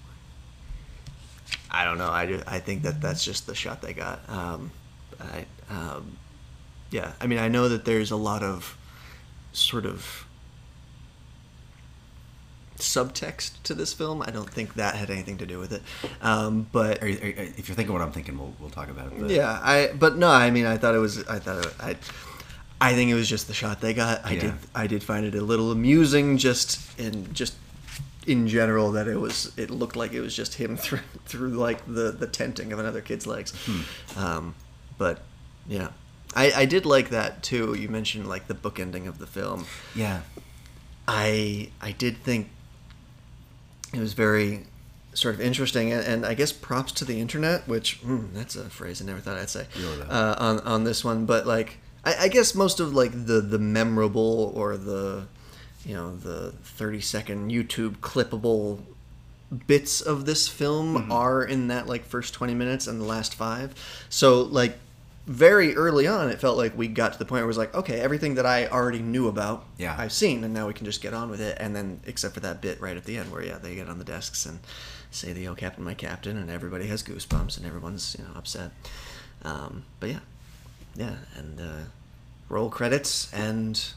I 1.74 1.84
don't 1.84 1.98
know. 1.98 2.10
I, 2.10 2.26
ju- 2.26 2.42
I 2.46 2.58
think 2.60 2.82
that 2.82 3.00
that's 3.00 3.24
just 3.24 3.46
the 3.46 3.54
shot 3.54 3.82
they 3.82 3.92
got. 3.92 4.20
Um, 4.28 4.70
I 5.20 5.44
um, 5.70 6.16
yeah. 6.90 7.12
I 7.20 7.26
mean, 7.26 7.38
I 7.38 7.48
know 7.48 7.68
that 7.68 7.84
there's 7.84 8.10
a 8.10 8.16
lot 8.16 8.42
of 8.42 8.76
sort 9.52 9.84
of 9.86 10.26
subtext 12.78 13.52
to 13.64 13.74
this 13.74 13.92
film. 13.92 14.22
I 14.22 14.30
don't 14.30 14.48
think 14.50 14.74
that 14.74 14.94
had 14.96 15.10
anything 15.10 15.38
to 15.38 15.46
do 15.46 15.58
with 15.58 15.72
it. 15.72 15.82
Um, 16.22 16.66
but 16.72 17.02
Are 17.02 17.08
you, 17.08 17.18
are 17.22 17.26
you- 17.26 17.52
if 17.56 17.68
you're 17.68 17.76
thinking 17.76 17.92
what 17.92 18.02
I'm 18.02 18.12
thinking, 18.12 18.36
we'll, 18.38 18.52
we'll 18.60 18.70
talk 18.70 18.88
about 18.88 19.12
it. 19.12 19.20
But 19.20 19.30
yeah, 19.30 19.60
I 19.62 19.90
but 19.98 20.16
no, 20.16 20.28
I 20.28 20.50
mean, 20.50 20.66
I 20.66 20.76
thought 20.76 20.94
it 20.94 20.98
was. 20.98 21.24
I 21.26 21.38
thought 21.38 21.64
it, 21.66 21.74
I. 21.80 21.96
I 22.80 22.92
think 22.92 23.10
it 23.10 23.14
was 23.14 23.28
just 23.28 23.46
the 23.46 23.54
shot 23.54 23.80
they 23.80 23.94
got. 23.94 24.24
I 24.26 24.32
Yeah. 24.32 24.40
did. 24.40 24.52
I 24.74 24.86
did 24.86 25.02
find 25.02 25.24
it 25.24 25.34
a 25.34 25.40
little 25.40 25.70
amusing, 25.72 26.36
just 26.38 26.80
in 26.98 27.32
just 27.32 27.54
in 28.26 28.48
general 28.48 28.92
that 28.92 29.08
it 29.08 29.18
was. 29.18 29.52
It 29.56 29.70
looked 29.70 29.96
like 29.96 30.12
it 30.12 30.20
was 30.20 30.34
just 30.34 30.54
him 30.54 30.76
through 30.84 31.00
through 31.26 31.50
like 31.50 31.84
the 31.86 32.12
the 32.12 32.26
tenting 32.26 32.72
of 32.72 32.78
another 32.78 33.00
kid's 33.00 33.26
legs. 33.26 33.52
Hmm. 33.66 34.18
Um, 34.18 34.54
but 34.98 35.22
yeah, 35.66 35.88
I 36.34 36.52
I 36.52 36.64
did 36.64 36.86
like 36.86 37.10
that 37.10 37.42
too. 37.42 37.74
You 37.74 37.88
mentioned 37.88 38.28
like 38.28 38.46
the 38.46 38.54
book 38.54 38.78
ending 38.78 39.06
of 39.06 39.18
the 39.18 39.26
film. 39.26 39.66
yeah, 39.94 40.22
I 41.06 41.70
I 41.80 41.92
did 41.92 42.22
think 42.22 42.50
it 43.92 44.00
was 44.00 44.12
very 44.14 44.66
sort 45.14 45.34
of 45.34 45.40
interesting, 45.40 45.92
and, 45.92 46.04
and 46.04 46.26
I 46.26 46.34
guess 46.34 46.52
props 46.52 46.92
to 46.92 47.04
the 47.04 47.20
internet, 47.20 47.68
which 47.68 48.02
mm, 48.02 48.32
that's 48.32 48.56
a 48.56 48.68
phrase 48.68 49.00
I 49.00 49.04
never 49.04 49.20
thought 49.20 49.36
I'd 49.36 49.50
say 49.50 49.66
uh, 50.08 50.34
on 50.38 50.60
on 50.60 50.84
this 50.84 51.04
one. 51.04 51.26
But 51.26 51.46
like, 51.46 51.78
I, 52.04 52.14
I 52.22 52.28
guess 52.28 52.54
most 52.54 52.80
of 52.80 52.94
like 52.94 53.12
the 53.12 53.40
the 53.40 53.58
memorable 53.58 54.52
or 54.54 54.76
the 54.76 55.26
you 55.84 55.94
know 55.94 56.16
the 56.16 56.52
thirty 56.62 57.00
second 57.00 57.50
YouTube 57.50 57.96
clippable 57.98 58.80
bits 59.66 60.00
of 60.00 60.24
this 60.26 60.48
film 60.48 60.94
Mm-hmm. 60.96 61.12
are 61.12 61.44
in 61.44 61.68
that 61.68 61.86
like 61.86 62.04
first 62.04 62.34
20 62.34 62.54
minutes 62.54 62.86
and 62.88 63.00
the 63.00 63.04
last 63.04 63.34
five 63.34 63.72
so 64.08 64.42
like 64.42 64.76
very 65.26 65.76
early 65.76 66.06
on 66.08 66.28
it 66.28 66.40
felt 66.40 66.56
like 66.58 66.76
we 66.76 66.88
got 66.88 67.12
to 67.12 67.18
the 67.18 67.24
point 67.24 67.38
where 67.38 67.44
it 67.44 67.46
was 67.46 67.58
like 67.58 67.72
okay 67.74 68.00
everything 68.00 68.34
that 68.34 68.44
i 68.46 68.66
already 68.66 68.98
knew 68.98 69.28
about 69.28 69.64
Yeah. 69.78 69.94
i've 69.98 70.12
seen 70.12 70.42
and 70.44 70.52
now 70.52 70.66
we 70.66 70.72
can 70.74 70.84
just 70.86 71.00
get 71.00 71.14
on 71.14 71.30
with 71.30 71.40
it 71.40 71.56
and 71.60 71.74
then 71.76 72.00
except 72.04 72.34
for 72.34 72.40
that 72.40 72.60
bit 72.60 72.80
right 72.80 72.96
at 72.96 73.04
the 73.04 73.16
end 73.16 73.30
where 73.30 73.44
yeah 73.44 73.58
they 73.58 73.74
get 73.76 73.88
on 73.88 73.98
the 73.98 74.04
desks 74.04 74.44
and 74.44 74.58
say 75.12 75.32
the 75.32 75.46
oh 75.46 75.54
captain 75.54 75.84
my 75.84 75.94
captain 75.94 76.36
and 76.36 76.50
everybody 76.50 76.86
has 76.88 77.02
goosebumps 77.02 77.56
and 77.56 77.64
everyone's 77.66 78.16
you 78.18 78.24
know 78.24 78.30
upset 78.36 78.72
um, 79.44 79.84
but 80.00 80.10
yeah 80.10 80.20
yeah 80.96 81.14
and 81.36 81.60
uh, 81.60 81.84
roll 82.48 82.68
credits 82.70 83.32
and 83.32 83.92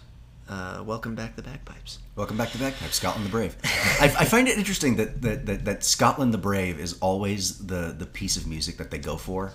uh, 0.49 0.83
welcome 0.85 1.15
back 1.15 1.35
the 1.35 1.41
bagpipes 1.41 1.99
Welcome 2.17 2.35
back 2.35 2.51
to 2.53 2.57
bagpipes, 2.57 2.95
Scotland 2.95 3.27
the 3.27 3.29
Brave. 3.29 3.55
I, 4.01 4.05
I 4.05 4.25
find 4.25 4.47
it 4.47 4.57
interesting 4.57 4.95
that, 4.95 5.21
that, 5.21 5.45
that, 5.45 5.65
that 5.65 5.83
Scotland 5.83 6.33
the 6.33 6.39
Brave 6.39 6.79
is 6.79 6.97
always 6.99 7.59
the, 7.59 7.93
the 7.95 8.07
piece 8.07 8.37
of 8.37 8.47
music 8.47 8.77
that 8.77 8.89
they 8.89 8.97
go 8.97 9.17
for 9.17 9.53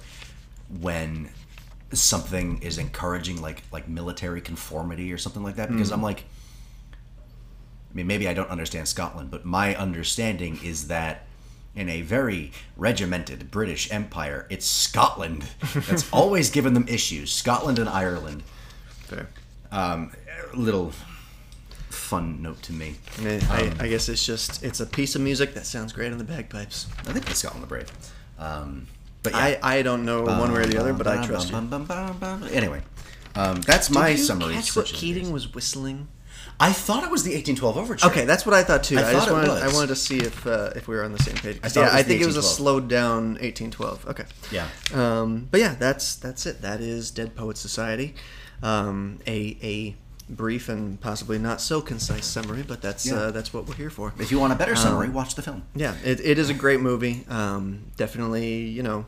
when 0.80 1.28
something 1.92 2.62
is 2.62 2.78
encouraging 2.78 3.42
like 3.42 3.64
like 3.72 3.88
military 3.88 4.40
conformity 4.40 5.12
or 5.12 5.18
something 5.18 5.42
like 5.42 5.56
that. 5.56 5.72
Because 5.72 5.90
I'm 5.90 6.04
like, 6.04 6.22
I 6.92 7.94
mean, 7.96 8.06
maybe 8.06 8.28
I 8.28 8.32
don't 8.32 8.48
understand 8.48 8.86
Scotland, 8.86 9.32
but 9.32 9.44
my 9.44 9.74
understanding 9.74 10.60
is 10.62 10.86
that 10.86 11.26
in 11.74 11.88
a 11.88 12.02
very 12.02 12.52
regimented 12.76 13.50
British 13.50 13.90
Empire, 13.90 14.46
it's 14.50 14.66
Scotland 14.66 15.46
that's 15.74 16.08
always 16.12 16.48
given 16.48 16.74
them 16.74 16.86
issues. 16.86 17.32
Scotland 17.32 17.80
and 17.80 17.88
Ireland. 17.88 18.44
fair 19.00 19.28
Um, 19.72 20.12
little 20.54 20.92
fun 21.88 22.42
note 22.42 22.62
to 22.62 22.72
me. 22.72 22.96
I, 23.18 23.20
mean, 23.22 23.40
I, 23.48 23.72
I 23.80 23.88
guess 23.88 24.08
it's 24.08 24.24
just 24.24 24.62
it's 24.62 24.80
a 24.80 24.86
piece 24.86 25.14
of 25.14 25.22
music 25.22 25.54
that 25.54 25.66
sounds 25.66 25.92
great 25.92 26.12
on 26.12 26.18
the 26.18 26.24
bagpipes. 26.24 26.86
I 27.06 27.12
think 27.12 27.30
it's 27.30 27.44
on 27.44 27.60
the 27.60 27.66
Brave. 27.66 27.90
Um, 28.38 28.86
but 29.22 29.32
yeah. 29.32 29.58
I, 29.62 29.78
I 29.78 29.82
don't 29.82 30.04
know 30.04 30.22
one 30.22 30.52
way 30.52 30.60
or 30.60 30.66
the 30.66 30.78
other, 30.78 30.92
but 30.92 31.06
I 31.06 31.24
trust 31.24 31.50
you. 31.50 31.56
Anyway, 32.52 32.82
um, 33.34 33.60
that's 33.62 33.90
my 33.90 34.10
you 34.10 34.18
summary. 34.18 34.54
Catch 34.54 34.76
what 34.76 34.86
Keating 34.86 35.32
was 35.32 35.52
whistling? 35.54 36.08
I 36.60 36.72
thought 36.72 37.02
it 37.02 37.10
was 37.10 37.24
the 37.24 37.30
1812 37.30 37.76
overture. 37.76 38.06
Okay, 38.08 38.24
that's 38.24 38.44
what 38.46 38.54
I 38.54 38.62
thought 38.62 38.84
too. 38.84 38.98
I 38.98 39.08
I, 39.08 39.12
just 39.12 39.28
thought 39.28 39.44
it 39.44 39.48
wanted 39.48 39.64
was. 39.64 39.72
I 39.72 39.76
wanted 39.76 39.88
to 39.88 39.96
see 39.96 40.18
if 40.18 40.46
uh, 40.46 40.70
if 40.76 40.86
we 40.86 40.96
were 40.96 41.04
on 41.04 41.12
the 41.12 41.22
same 41.22 41.36
page. 41.36 41.58
I 41.62 41.70
yeah, 41.74 41.88
I 41.92 42.02
think 42.02 42.20
it 42.20 42.26
was 42.26 42.36
a 42.36 42.42
slowed 42.42 42.88
down 42.88 43.34
1812. 43.40 44.06
Okay. 44.08 44.24
Yeah. 44.50 44.68
Um, 44.92 45.48
but 45.50 45.60
yeah, 45.60 45.74
that's 45.74 46.16
that's 46.16 46.46
it. 46.46 46.62
That 46.62 46.80
is 46.80 47.10
Dead 47.10 47.34
Poet 47.34 47.56
Society. 47.56 48.14
Um, 48.62 49.18
a 49.26 49.56
a 49.62 49.96
brief 50.32 50.68
and 50.68 51.00
possibly 51.00 51.38
not 51.38 51.60
so 51.60 51.80
concise 51.80 52.24
summary, 52.24 52.62
but 52.66 52.80
that's 52.80 53.04
Yeah. 53.04 53.14
uh, 53.16 53.30
that's 53.32 53.52
what 53.52 53.66
we're 53.68 53.74
here 53.74 53.90
for. 53.90 54.14
If 54.18 54.30
you 54.30 54.38
want 54.38 54.52
a 54.52 54.56
better 54.56 54.76
summary, 54.76 55.08
Um, 55.08 55.12
watch 55.14 55.34
the 55.34 55.42
film. 55.42 55.62
Yeah, 55.74 55.94
it, 56.04 56.20
it 56.20 56.38
is 56.38 56.48
a 56.48 56.54
great 56.54 56.80
movie. 56.80 57.24
Um, 57.28 57.80
definitely, 57.96 58.62
you 58.68 58.82
know, 58.82 59.04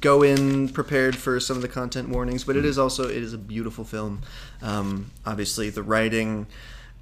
go 0.00 0.22
in 0.22 0.68
prepared 0.68 1.16
for 1.16 1.40
some 1.40 1.56
of 1.56 1.62
the 1.62 1.68
content 1.68 2.08
warnings, 2.08 2.44
but 2.44 2.56
it 2.56 2.64
is 2.64 2.78
also 2.78 3.04
it 3.08 3.16
is 3.22 3.32
a 3.32 3.38
beautiful 3.38 3.84
film. 3.84 4.20
Um, 4.60 5.10
obviously, 5.24 5.70
the 5.70 5.82
writing 5.82 6.46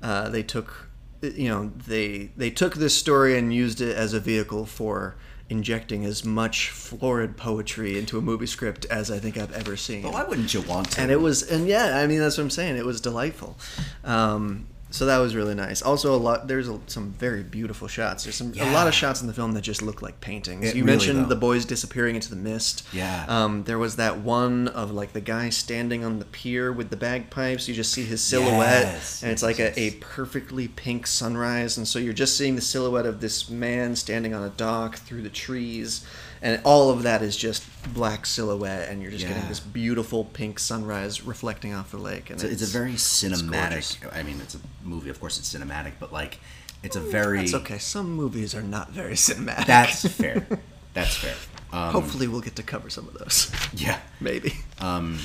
uh, 0.03 0.29
they 0.31 0.43
took, 0.43 0.89
you 1.21 1.49
know, 1.49 1.73
they 1.87 2.31
they 2.37 2.51
took 2.51 2.75
this 2.77 2.97
story 2.97 3.37
and 3.37 3.53
used 3.53 3.81
it 3.81 3.95
as 3.97 4.15
a 4.15 4.21
vehicle 4.21 4.65
for 4.67 5.17
injecting 5.51 6.05
as 6.05 6.25
much 6.25 6.71
florid 6.71 7.37
poetry 7.37 7.99
into 7.99 8.17
a 8.17 8.23
movie 8.23 8.47
script 8.47 8.87
as 8.87 9.11
I 9.11 9.19
think 9.19 9.37
I've 9.37 9.53
ever 9.53 9.77
seen. 9.77 10.03
But 10.03 10.13
why 10.13 10.25
wouldn't 10.25 10.55
you 10.55 10.63
want 10.63 10.93
to? 10.93 11.01
And 11.01 11.11
it 11.11 11.21
was, 11.21 11.43
and 11.43 11.67
yeah, 11.67 11.99
I 11.99 12.07
mean 12.07 12.21
that's 12.21 12.39
what 12.39 12.45
I'm 12.45 12.51
saying. 12.51 12.77
It 12.77 12.87
was 12.87 13.01
delightful. 13.01 13.59
Um, 14.05 14.69
so 14.91 15.07
that 15.07 15.19
was 15.19 15.37
really 15.37 15.55
nice. 15.55 15.83
Also, 15.83 16.15
a 16.15 16.17
lot. 16.19 16.49
There's 16.49 16.69
a, 16.69 16.81
some 16.87 17.13
very 17.13 17.43
beautiful 17.43 17.87
shots. 17.87 18.25
There's 18.25 18.35
some 18.35 18.53
a 18.59 18.73
lot 18.73 18.89
of 18.89 18.95
shots 18.95 19.21
in 19.21 19.29
the 19.29 19.33
film 19.33 19.53
that 19.53 19.61
just 19.63 19.83
look 19.83 20.03
like 20.03 20.21
paintings. 20.21 20.65
It 20.65 20.75
you 20.75 20.83
really, 20.83 20.97
mentioned 20.97 21.25
though. 21.25 21.29
the 21.29 21.37
boys 21.37 21.65
disappearing 21.65 22.17
into 22.17 22.29
the 22.31 22.37
mist. 22.37 22.85
Yeah. 22.93 23.25
Um, 23.29 23.63
there 23.65 23.79
was 23.79 23.97
that 23.97 24.19
one 24.19 24.67
of 24.69 24.91
like 24.91 25.13
the 25.13 25.21
guy 25.21 25.51
standing 25.51 26.05
on 26.05 26.19
the 26.19 26.25
pier 26.25 26.73
with 26.73 26.91
the 26.91 26.97
bagpipes. 26.97 27.69
You 27.69 27.75
just 27.75 27.93
see 27.93 28.05
his 28.05 28.21
silhouette, 28.21 28.83
Yes, 28.87 29.23
and 29.23 29.31
it's 29.31 29.43
like 29.43 29.59
yes. 29.59 29.77
a, 29.77 29.81
a 29.81 29.91
perfectly 29.93 30.67
pink 30.69 31.07
sunrise, 31.07 31.77
and 31.79 31.87
so 31.87 31.99
you're 31.99 32.13
just 32.13 32.37
seeing 32.37 32.57
the 32.57 32.61
silhouette 32.61 33.07
of 33.07 33.21
this 33.21 33.49
man 33.49 33.95
standing 33.95 34.35
on 34.35 34.43
a 34.43 34.51
dock 34.51 34.97
through 34.97 35.23
the 35.23 35.29
trees, 35.31 36.05
and 36.43 36.61
all 36.65 36.91
of 36.91 37.03
that 37.03 37.23
is 37.23 37.37
just 37.37 37.65
black 37.95 38.27
silhouette, 38.27 38.89
and 38.89 39.03
you're 39.03 39.11
just 39.11 39.27
getting 39.27 39.47
this 39.49 39.61
beautiful 39.61 40.25
pink 40.25 40.59
sunrise 40.59 41.23
reflecting 41.23 41.75
off 41.75 41.91
the 41.91 41.99
lake. 41.99 42.31
And 42.31 42.41
It's 42.41 42.45
a, 42.45 42.51
it's 42.51 42.63
a 42.63 42.79
very 42.79 42.93
cinematic. 42.95 44.15
I 44.17 44.23
mean, 44.23 44.41
it's 44.41 44.55
a 44.55 44.59
movie. 44.83 45.11
Of 45.11 45.21
course, 45.21 45.39
it's 45.39 45.55
cinematic, 45.55 45.93
but 46.01 46.13
like, 46.13 46.39
it's 46.83 46.97
a 46.97 47.01
very. 47.01 47.39
That's 47.39 47.55
okay. 47.55 47.79
Some 47.79 48.13
movies 48.13 48.55
are 48.55 48.63
not 48.63 48.91
very 48.91 49.15
cinematic. 49.15 49.67
That's 49.67 50.07
fair. 50.07 50.47
That's 50.95 51.17
fair. 51.17 51.35
Um, 51.73 51.93
Hopefully, 51.93 52.27
we'll 52.27 52.41
get 52.41 52.57
to 52.57 52.63
cover 52.65 52.91
some 52.91 53.07
of 53.07 53.15
those. 53.15 53.53
Yeah. 53.75 54.01
Maybe. 54.21 54.55
Um, 54.81 55.19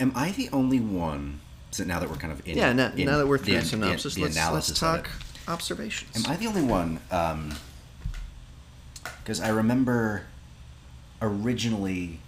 am 0.00 0.12
I 0.14 0.30
the 0.32 0.48
only 0.52 0.80
one? 0.80 1.40
So 1.70 1.84
now 1.84 1.98
that 1.98 2.08
we're 2.08 2.16
kind 2.16 2.32
of 2.32 2.46
in, 2.48 2.56
yeah. 2.56 2.72
Now, 2.72 2.92
in 2.96 3.04
now 3.06 3.18
that 3.18 3.26
we're 3.26 3.36
through 3.38 3.56
the- 3.60 3.64
synopsis, 3.64 4.14
the 4.14 4.22
let's, 4.22 4.36
let's 4.36 4.78
talk 4.78 5.10
observations. 5.48 6.24
Am 6.24 6.30
I 6.32 6.36
the 6.36 6.46
only 6.46 6.62
one? 6.62 7.00
Because 9.22 9.40
I 9.40 9.48
remember 9.48 10.26
originally 11.22 12.20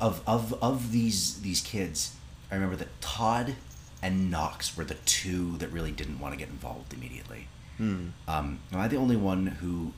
of 0.00 0.22
of 0.26 0.54
of 0.62 0.92
these 0.92 1.40
these 1.42 1.60
kids, 1.60 2.14
I 2.50 2.54
remember 2.54 2.76
that 2.76 3.00
Todd 3.00 3.54
and 4.02 4.30
Knox 4.30 4.76
were 4.76 4.84
the 4.84 4.94
two 5.06 5.56
that 5.58 5.68
really 5.68 5.90
didn't 5.92 6.20
want 6.20 6.34
to 6.34 6.38
get 6.38 6.48
involved 6.48 6.92
immediately. 6.92 7.48
Hmm. 7.78 8.08
Um, 8.28 8.60
am 8.72 8.80
I 8.80 8.88
the 8.88 8.96
only 8.96 9.16
one 9.16 9.46
who 9.46 9.92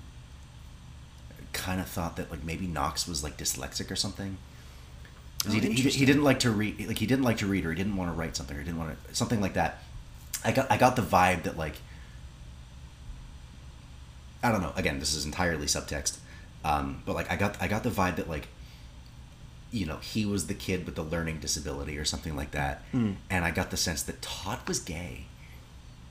kind 1.52 1.80
of 1.80 1.88
thought 1.88 2.16
that 2.16 2.30
like 2.30 2.44
maybe 2.44 2.66
Knox 2.66 3.08
was 3.08 3.22
like 3.24 3.36
dyslexic 3.36 3.90
or 3.90 3.96
something? 3.96 4.36
he, 5.48 5.58
Oh, 5.58 5.60
di- 5.60 5.72
he, 5.72 5.82
he 5.90 6.04
didn't 6.06 6.24
like 6.24 6.40
to 6.40 6.50
read 6.50 6.86
like 6.86 6.98
he 6.98 7.06
didn't 7.06 7.24
like 7.24 7.38
to 7.38 7.46
read 7.46 7.64
or 7.66 7.70
he 7.70 7.76
didn't 7.76 7.96
want 7.96 8.10
to 8.10 8.18
write 8.18 8.36
something 8.36 8.56
or 8.56 8.60
he 8.60 8.64
didn't 8.66 8.78
want 8.78 8.96
to 9.08 9.14
something 9.14 9.40
like 9.40 9.54
that. 9.54 9.82
I 10.44 10.52
got 10.52 10.70
I 10.70 10.76
got 10.76 10.96
the 10.96 11.02
vibe 11.02 11.42
that 11.44 11.56
like 11.56 11.76
I 14.42 14.52
don't 14.52 14.60
know. 14.62 14.72
Again, 14.76 14.98
this 15.00 15.14
is 15.14 15.24
entirely 15.24 15.66
subtext, 15.66 16.18
um, 16.64 17.02
but 17.06 17.14
like 17.14 17.30
I 17.30 17.36
got 17.36 17.60
I 17.60 17.68
got 17.68 17.82
the 17.82 17.90
vibe 17.90 18.16
that 18.16 18.28
like 18.28 18.48
you 19.72 19.84
know 19.86 19.96
he 19.96 20.24
was 20.24 20.46
the 20.46 20.54
kid 20.54 20.86
with 20.86 20.94
the 20.94 21.02
learning 21.02 21.38
disability 21.40 21.98
or 21.98 22.04
something 22.04 22.36
like 22.36 22.52
that, 22.52 22.82
Mm. 22.92 23.16
and 23.30 23.44
I 23.44 23.50
got 23.50 23.70
the 23.70 23.76
sense 23.76 24.02
that 24.04 24.22
Todd 24.22 24.60
was 24.68 24.78
gay. 24.78 25.26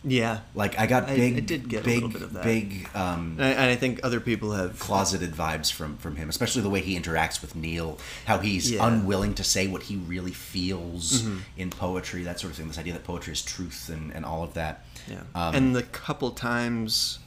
Yeah. 0.08 0.42
Like 0.54 0.78
I 0.78 0.86
got 0.86 1.10
I- 1.10 1.16
big, 1.16 1.38
I 1.38 1.40
did 1.40 1.68
get 1.68 1.82
a 1.82 1.84
big, 1.84 1.96
little 1.96 2.10
bit 2.10 2.22
of 2.22 2.34
that. 2.34 2.44
big, 2.44 2.88
um, 2.94 3.38
And 3.40 3.44
I, 3.46 3.50
and 3.50 3.72
I 3.72 3.76
think 3.76 4.02
other 4.04 4.20
people 4.20 4.52
have 4.52 4.78
closeted 4.78 5.32
vibes 5.34 5.72
from 5.72 5.98
from 5.98 6.16
him, 6.18 6.30
especially 6.30 6.62
the 6.62 6.70
way 6.70 6.82
he 6.82 7.00
interacts 7.00 7.42
with 7.42 7.56
Neil, 7.56 7.98
how 8.26 8.38
he's 8.38 8.70
Yeah. 8.70 8.86
unwilling 8.86 9.34
to 9.36 9.44
say 9.44 9.66
what 9.66 9.84
he 9.84 9.96
really 9.96 10.34
feels 10.34 11.24
Mhm. 11.24 11.40
in 11.58 11.70
poetry, 11.72 12.22
that 12.24 12.40
sort 12.40 12.52
of 12.52 12.58
thing. 12.58 12.68
This 12.68 12.78
idea 12.78 12.94
that 12.94 13.04
poetry 13.04 13.34
is 13.34 13.42
truth 13.42 13.90
and, 13.90 14.12
and 14.14 14.26
all 14.26 14.44
of 14.44 14.54
that. 14.54 14.86
Yeah. 15.10 15.22
Um, 15.34 15.56
and 15.56 15.76
the 15.76 15.82
couple 15.84 16.30
times 16.32 17.18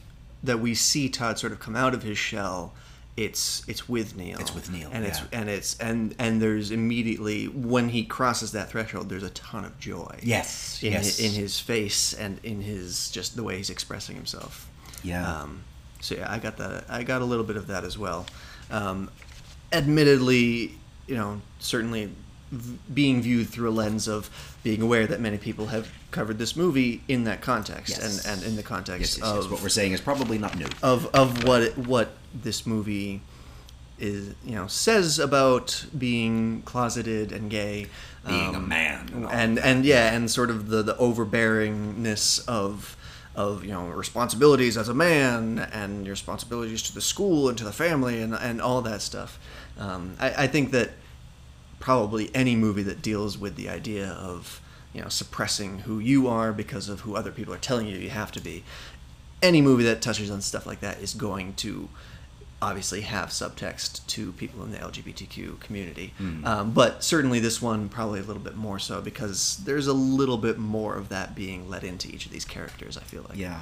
that 0.43 0.59
we 0.59 0.73
see 0.75 1.09
Todd 1.09 1.37
sort 1.39 1.51
of 1.51 1.59
come 1.59 1.75
out 1.75 1.93
of 1.93 2.03
his 2.03 2.17
shell, 2.17 2.73
it's 3.17 3.67
it's 3.67 3.89
with 3.89 4.15
Neil. 4.15 4.39
It's 4.39 4.55
with 4.55 4.71
Neil, 4.71 4.89
and 4.93 5.05
it's 5.05 5.19
yeah. 5.19 5.27
and 5.33 5.49
it's 5.49 5.77
and 5.79 6.15
and 6.17 6.41
there's 6.41 6.71
immediately 6.71 7.47
when 7.47 7.89
he 7.89 8.03
crosses 8.03 8.53
that 8.53 8.69
threshold, 8.69 9.09
there's 9.09 9.23
a 9.23 9.29
ton 9.31 9.65
of 9.65 9.77
joy. 9.79 10.19
Yes, 10.23 10.81
in 10.81 10.93
yes. 10.93 11.19
hi- 11.19 11.25
in 11.25 11.33
his 11.33 11.59
face 11.59 12.13
and 12.13 12.39
in 12.43 12.61
his 12.61 13.11
just 13.11 13.35
the 13.35 13.43
way 13.43 13.57
he's 13.57 13.69
expressing 13.69 14.15
himself. 14.15 14.69
Yeah. 15.03 15.41
Um, 15.41 15.63
so 15.99 16.15
yeah, 16.15 16.31
I 16.31 16.39
got 16.39 16.57
that. 16.57 16.85
I 16.89 17.03
got 17.03 17.21
a 17.21 17.25
little 17.25 17.43
bit 17.43 17.57
of 17.57 17.67
that 17.67 17.83
as 17.83 17.97
well. 17.97 18.25
Um, 18.71 19.11
admittedly, 19.73 20.75
you 21.07 21.15
know, 21.15 21.41
certainly 21.59 22.11
v- 22.51 22.77
being 22.93 23.21
viewed 23.21 23.49
through 23.49 23.69
a 23.69 23.71
lens 23.71 24.07
of 24.07 24.29
being 24.63 24.81
aware 24.81 25.07
that 25.07 25.19
many 25.21 25.37
people 25.37 25.67
have 25.67 25.87
covered 26.11 26.37
this 26.37 26.55
movie 26.55 27.01
in 27.07 27.23
that 27.23 27.41
context 27.41 27.97
Yes. 27.97 28.25
and, 28.25 28.37
and 28.37 28.45
in 28.47 28.55
the 28.55 28.63
context 28.63 29.17
Yes, 29.17 29.19
yes, 29.19 29.45
of 29.45 29.51
What 29.51 29.61
we're 29.61 29.69
saying 29.69 29.93
is 29.93 30.01
probably 30.01 30.37
not 30.37 30.57
new. 30.57 30.67
of 30.83 31.05
of 31.13 31.43
what 31.45 31.61
it- 31.63 31.77
what 31.77 32.11
this 32.33 32.65
movie 32.65 33.21
is 33.99 34.33
you 34.45 34.55
know 34.55 34.65
says 34.67 35.19
about 35.19 35.85
being 35.97 36.61
closeted 36.63 37.31
and 37.31 37.49
gay 37.49 37.87
Being 38.27 38.55
a 38.55 38.59
man 38.59 39.09
and 39.13 39.29
and 39.29 39.59
and 39.59 39.85
yeah 39.85 40.13
and 40.13 40.29
sort 40.31 40.49
of 40.49 40.69
the 40.69 40.81
the 40.83 40.93
overbearingness 40.95 42.45
of 42.47 42.95
of 43.35 43.63
you 43.63 43.71
know 43.71 43.87
responsibilities 43.87 44.77
as 44.77 44.89
a 44.89 44.93
man 44.93 45.59
and 45.71 46.05
your 46.05 46.13
responsibilities 46.13 46.81
to 46.83 46.93
the 46.93 47.01
school 47.01 47.47
and 47.49 47.57
to 47.57 47.63
the 47.63 47.71
family 47.71 48.21
and 48.21 48.33
and 48.33 48.61
all 48.61 48.81
that 48.81 49.01
stuff 49.01 49.39
um, 49.77 50.15
I, 50.19 50.43
I 50.43 50.47
think 50.47 50.71
that 50.71 50.91
probably 51.79 52.29
any 52.35 52.55
movie 52.55 52.83
that 52.83 53.01
deals 53.01 53.37
with 53.37 53.55
the 53.55 53.69
idea 53.69 54.09
of 54.09 54.61
you 54.93 55.01
know 55.01 55.09
suppressing 55.09 55.79
who 55.79 55.99
you 55.99 56.27
are 56.27 56.51
because 56.51 56.89
of 56.89 57.01
who 57.01 57.15
other 57.15 57.31
people 57.31 57.53
are 57.53 57.59
telling 57.59 57.87
you 57.87 57.97
you 57.97 58.09
have 58.09 58.31
to 58.31 58.41
be 58.41 58.63
any 59.41 59.61
movie 59.61 59.83
that 59.83 60.01
touches 60.01 60.29
on 60.29 60.41
stuff 60.41 60.65
like 60.65 60.81
that 60.81 60.99
is 60.99 61.13
going 61.13 61.53
to 61.53 61.89
obviously 62.61 63.01
have 63.01 63.29
subtext 63.29 64.05
to 64.07 64.33
people 64.33 64.63
in 64.63 64.71
the 64.71 64.77
LGBTQ 64.77 65.59
community. 65.61 66.13
Mm. 66.19 66.45
Um, 66.45 66.71
but 66.71 67.03
certainly 67.03 67.39
this 67.39 67.61
one 67.61 67.87
probably 67.87 68.19
a 68.19 68.23
little 68.23 68.41
bit 68.41 68.55
more 68.55 68.79
so 68.79 69.01
because 69.01 69.57
there's 69.63 69.87
a 69.87 69.93
little 69.93 70.37
bit 70.37 70.57
more 70.57 70.95
of 70.95 71.09
that 71.09 71.35
being 71.35 71.69
let 71.69 71.83
into 71.83 72.09
each 72.09 72.25
of 72.25 72.31
these 72.31 72.45
characters. 72.45 72.97
I 72.97 73.01
feel 73.01 73.25
like. 73.29 73.37
Yeah. 73.37 73.61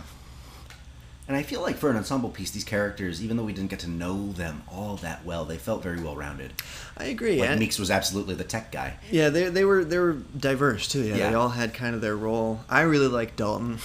And 1.27 1.35
I 1.35 1.43
feel 1.43 1.61
like 1.61 1.75
for 1.75 1.89
an 1.89 1.97
ensemble 1.97 2.29
piece, 2.29 2.51
these 2.51 2.63
characters, 2.63 3.21
even 3.21 3.35
though 3.35 3.43
we 3.43 3.51
didn't 3.51 3.69
get 3.69 3.79
to 3.79 3.89
know 3.89 4.31
them 4.31 4.63
all 4.71 4.95
that 4.97 5.25
well, 5.25 5.43
they 5.43 5.57
felt 5.57 5.83
very 5.83 5.99
well 6.01 6.15
rounded. 6.15 6.53
I 6.97 7.05
agree. 7.05 7.39
Like 7.41 7.49
and- 7.49 7.59
Meeks 7.59 7.77
was 7.77 7.91
absolutely 7.91 8.35
the 8.35 8.45
tech 8.45 8.71
guy. 8.71 8.97
Yeah, 9.11 9.29
they, 9.29 9.49
they 9.49 9.65
were 9.65 9.83
they 9.83 9.97
were 9.99 10.13
diverse 10.37 10.87
too. 10.87 11.01
Yeah, 11.03 11.15
Yeah. 11.15 11.29
they 11.29 11.35
all 11.35 11.49
had 11.49 11.73
kind 11.73 11.95
of 11.95 12.01
their 12.01 12.15
role. 12.15 12.61
I 12.69 12.81
really 12.81 13.07
like 13.09 13.35
Dalton. 13.35 13.79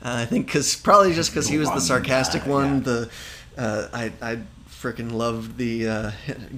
Uh, 0.00 0.22
I 0.22 0.26
think 0.26 0.46
because 0.46 0.76
probably 0.76 1.12
just 1.14 1.30
because 1.32 1.48
he 1.48 1.58
was 1.58 1.68
the 1.70 1.80
sarcastic 1.80 2.44
guy, 2.44 2.50
one. 2.50 2.74
yeah. 2.76 2.80
The 2.84 3.10
uh, 3.56 3.88
I 3.92 4.12
I 4.22 4.38
freaking 4.70 5.10
loved 5.10 5.56
the 5.58 5.88
uh, 5.88 6.10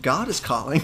God 0.03 0.29
is 0.29 0.39
calling. 0.41 0.83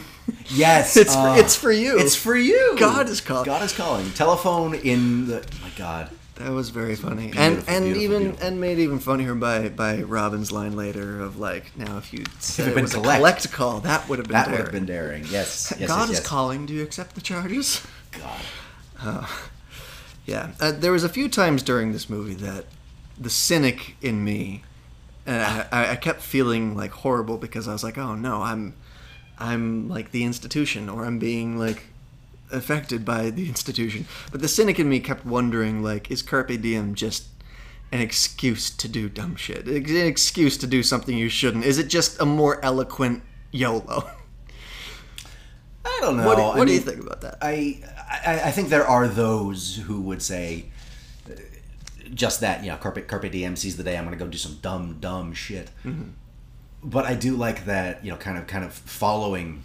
Yes, 0.49 0.97
it's 1.03 1.15
uh, 1.15 1.35
for, 1.35 1.41
it's 1.41 1.55
for 1.55 1.71
you. 1.71 1.99
It's 1.99 2.17
for 2.17 2.35
you. 2.35 2.75
God 2.79 3.11
is 3.11 3.21
calling. 3.21 3.45
God 3.45 3.63
is 3.63 3.75
calling. 3.75 4.11
Telephone 4.13 4.75
in 4.77 5.27
the. 5.27 5.41
oh 5.41 5.63
my 5.63 5.71
God. 5.77 6.11
That 6.37 6.51
was 6.53 6.69
very 6.69 6.97
funny, 6.97 7.29
Beautiful, 7.31 7.43
and 7.43 7.65
and 7.69 7.85
beautiful, 7.85 8.03
even 8.03 8.23
beautiful. 8.25 8.47
and 8.47 8.61
made 8.61 8.79
even 8.79 8.99
funnier 8.99 9.35
by 9.35 9.69
by 9.71 10.03
Robin's 10.03 10.53
line 10.53 10.77
later 10.77 11.21
of 11.21 11.39
like, 11.39 11.75
now 11.77 11.97
if 11.97 12.13
you 12.13 12.25
said 12.41 12.75
been 12.75 12.83
was 12.85 12.93
collect. 12.93 13.17
a 13.17 13.19
collect 13.19 13.53
call, 13.53 13.81
that 13.81 14.07
would 14.09 14.19
have 14.19 14.29
been 14.29 14.33
That 14.35 14.45
daring. 14.47 14.59
would 14.59 14.65
have 14.67 14.73
been 14.73 14.87
daring. 14.87 15.25
Yes. 15.31 15.73
yes 15.81 15.89
God 15.89 16.01
yes, 16.03 16.11
is 16.11 16.17
yes. 16.19 16.27
calling. 16.27 16.67
Do 16.67 16.75
you 16.75 16.83
accept 16.83 17.15
the 17.15 17.21
charges? 17.23 17.81
God. 18.13 18.41
Oh. 19.03 19.49
yeah, 20.27 20.53
uh, 20.61 20.73
there 20.73 20.93
was 20.93 21.05
a 21.05 21.09
few 21.09 21.29
times 21.29 21.63
during 21.63 21.93
this 21.93 22.09
movie 22.11 22.35
that 22.35 22.67
the 23.19 23.31
cynic 23.31 23.97
in 24.03 24.23
me, 24.25 24.63
and 25.25 25.43
I, 25.43 25.67
I, 25.73 25.91
I 25.93 25.97
kept 25.97 26.21
feeling 26.21 26.77
like 26.77 26.91
horrible 26.91 27.39
because 27.39 27.67
I 27.67 27.73
was 27.73 27.83
like, 27.83 27.97
oh 27.97 28.15
no, 28.15 28.43
I'm, 28.43 28.75
I'm 29.39 29.89
like 29.89 30.11
the 30.13 30.25
institution, 30.25 30.89
or 30.91 31.05
I'm 31.07 31.19
being 31.19 31.59
like 31.59 31.85
affected 32.53 33.05
by 33.05 33.31
the 33.31 33.49
institution. 33.49 34.07
But 34.31 34.41
the 34.41 34.49
cynic 34.49 34.79
in 34.79 34.89
me 34.89 35.01
kept 35.01 35.25
wondering, 35.27 35.83
like, 35.83 36.11
is 36.11 36.23
carpe 36.23 36.61
diem 36.61 36.95
just 36.95 37.29
an 37.93 38.01
excuse 38.01 38.71
to 38.71 38.89
do 38.89 39.09
dumb 39.09 39.37
shit? 39.37 39.67
An 39.67 39.97
excuse 40.07 40.57
to 40.59 40.67
do 40.67 40.83
something 40.83 41.17
you 41.17 41.29
shouldn't? 41.29 41.65
Is 41.65 41.79
it 41.79 41.89
just 41.89 42.21
a 42.21 42.27
more 42.27 42.65
eloquent 42.65 43.23
YOLO? 43.53 44.11
I 45.85 45.99
don't 46.03 46.17
know. 46.17 46.27
What 46.27 46.37
do- 46.37 46.43
I 46.43 46.59
what 46.59 46.67
do 46.67 46.73
you 46.75 46.81
think 46.81 47.01
about 47.01 47.21
that? 47.23 47.39
I, 47.41 47.81
I 48.11 48.41
I 48.47 48.51
think 48.51 48.69
there 48.69 48.87
are 48.87 49.07
those 49.09 49.77
who 49.77 50.01
would 50.03 50.21
say 50.21 50.67
just 52.13 52.41
that. 52.41 52.63
You 52.65 52.71
know, 52.71 52.77
carpe 52.77 53.07
carpe 53.07 53.31
diem 53.31 53.57
seize 53.57 53.77
the 53.77 53.83
day. 53.85 53.97
I'm 53.97 54.05
going 54.05 54.17
to 54.19 54.23
go 54.25 54.29
do 54.31 54.39
some 54.39 54.59
dumb 54.63 54.99
dumb 55.01 55.33
shit. 55.33 55.71
Mhm. 55.85 56.11
But 56.83 57.05
I 57.07 57.15
do 57.15 57.37
like 57.37 57.65
that. 57.67 58.05
You 58.05 58.11
know, 58.11 58.17
kind 58.17 58.37
of 58.37 58.47
kind 58.47 58.65
of 58.65 58.73
following 58.73 59.63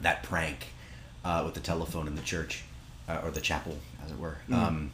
that 0.00 0.22
prank 0.22 0.66
uh, 1.28 1.42
with 1.44 1.54
the 1.54 1.60
telephone 1.72 2.06
in 2.10 2.14
the 2.16 2.22
church 2.22 2.62
uh, 3.08 3.20
or 3.24 3.30
the 3.30 3.40
chapel, 3.50 3.74
as 4.04 4.10
it 4.10 4.18
were. 4.18 4.38
Mhm. 4.48 4.54
Um, 4.54 4.90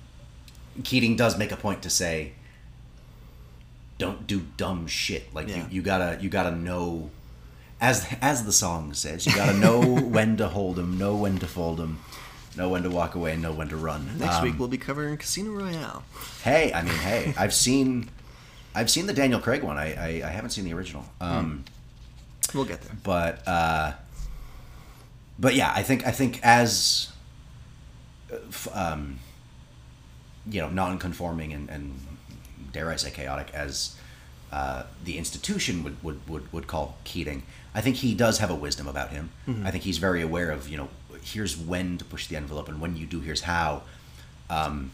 Keating 0.83 1.15
does 1.17 1.39
make 1.39 1.53
a 1.53 1.57
point 1.57 1.83
to 1.83 1.91
say, 1.91 2.33
"Don't 3.99 4.27
do 4.27 4.39
dumb 4.57 4.87
shit." 4.87 5.33
Like 5.35 5.49
Yeah. 5.49 5.57
you, 5.59 5.65
you 5.71 5.83
gotta 5.83 6.19
you 6.21 6.29
gotta 6.29 6.51
know, 6.51 7.11
as 7.81 8.07
as 8.21 8.45
the 8.45 8.53
song 8.53 8.93
says, 8.95 9.27
you 9.27 9.35
gotta 9.35 9.57
know 9.57 9.81
when 10.17 10.37
to 10.39 10.49
hold 10.49 10.77
them, 10.77 10.99
know 10.99 11.15
when 11.17 11.39
to 11.39 11.47
fold 11.47 11.79
them, 11.79 12.01
know 12.57 12.69
when 12.69 12.83
to 12.83 12.91
walk 12.91 13.15
away, 13.15 13.33
and 13.35 13.43
know 13.43 13.53
when 13.53 13.69
to 13.69 13.77
run. 13.77 14.19
Next 14.19 14.37
Um, 14.37 14.43
week 14.45 14.59
we'll 14.59 14.69
be 14.69 14.79
covering 14.79 15.17
Casino 15.17 15.53
Royale. 15.53 16.03
Hey, 16.43 16.73
I 16.73 16.83
mean, 16.83 16.95
hey, 16.95 17.35
I've 17.39 17.55
seen, 17.55 18.11
I've 18.75 18.91
seen 18.91 19.07
the 19.07 19.13
Daniel 19.15 19.41
Craig 19.41 19.63
one. 19.63 19.79
I 19.79 19.95
I, 19.95 20.09
I 20.29 20.31
haven't 20.31 20.51
seen 20.51 20.65
the 20.65 20.75
original. 20.75 21.05
Um, 21.21 21.65
We'll 22.53 22.65
get 22.67 22.83
there. 22.83 22.97
but 23.03 23.47
uh, 23.49 23.93
but 25.39 25.55
yeah, 25.55 25.73
I 25.75 25.83
think 25.83 26.07
I 26.07 26.11
think 26.11 26.41
as 26.43 27.11
um, 28.73 29.19
you 30.49 30.61
know, 30.61 30.69
non-conforming 30.69 31.53
and, 31.53 31.69
and 31.71 32.01
dare 32.73 32.91
I 32.91 32.97
say 32.97 33.11
chaotic 33.11 33.49
as 33.55 33.97
uh, 34.53 34.85
the 35.05 35.17
institution 35.19 35.83
would, 35.85 36.03
would, 36.03 36.29
would, 36.29 36.53
would 36.53 36.67
call 36.67 36.97
Keating, 37.05 37.43
I 37.75 37.81
think 37.81 37.97
he 37.97 38.15
does 38.15 38.39
have 38.39 38.51
a 38.51 38.55
wisdom 38.55 38.87
about 38.87 39.11
him. 39.11 39.31
Mhm. 39.49 39.65
I 39.67 39.71
think 39.71 39.85
he's 39.85 39.99
very 39.99 40.23
aware 40.23 40.51
of 40.51 40.69
you 40.69 40.77
know 40.77 40.89
here's 41.23 41.57
when 41.57 41.97
to 41.99 42.05
push 42.05 42.27
the 42.27 42.37
envelope 42.37 42.69
and 42.69 42.81
when 42.81 42.97
you 42.97 43.07
do 43.07 43.21
here's 43.21 43.43
how. 43.43 43.83
Um, 44.51 44.91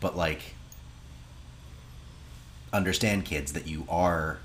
but 0.00 0.16
like 0.16 0.54
understand 2.72 3.24
kids 3.24 3.52
that 3.52 3.66
you 3.66 3.86
are 3.88 4.38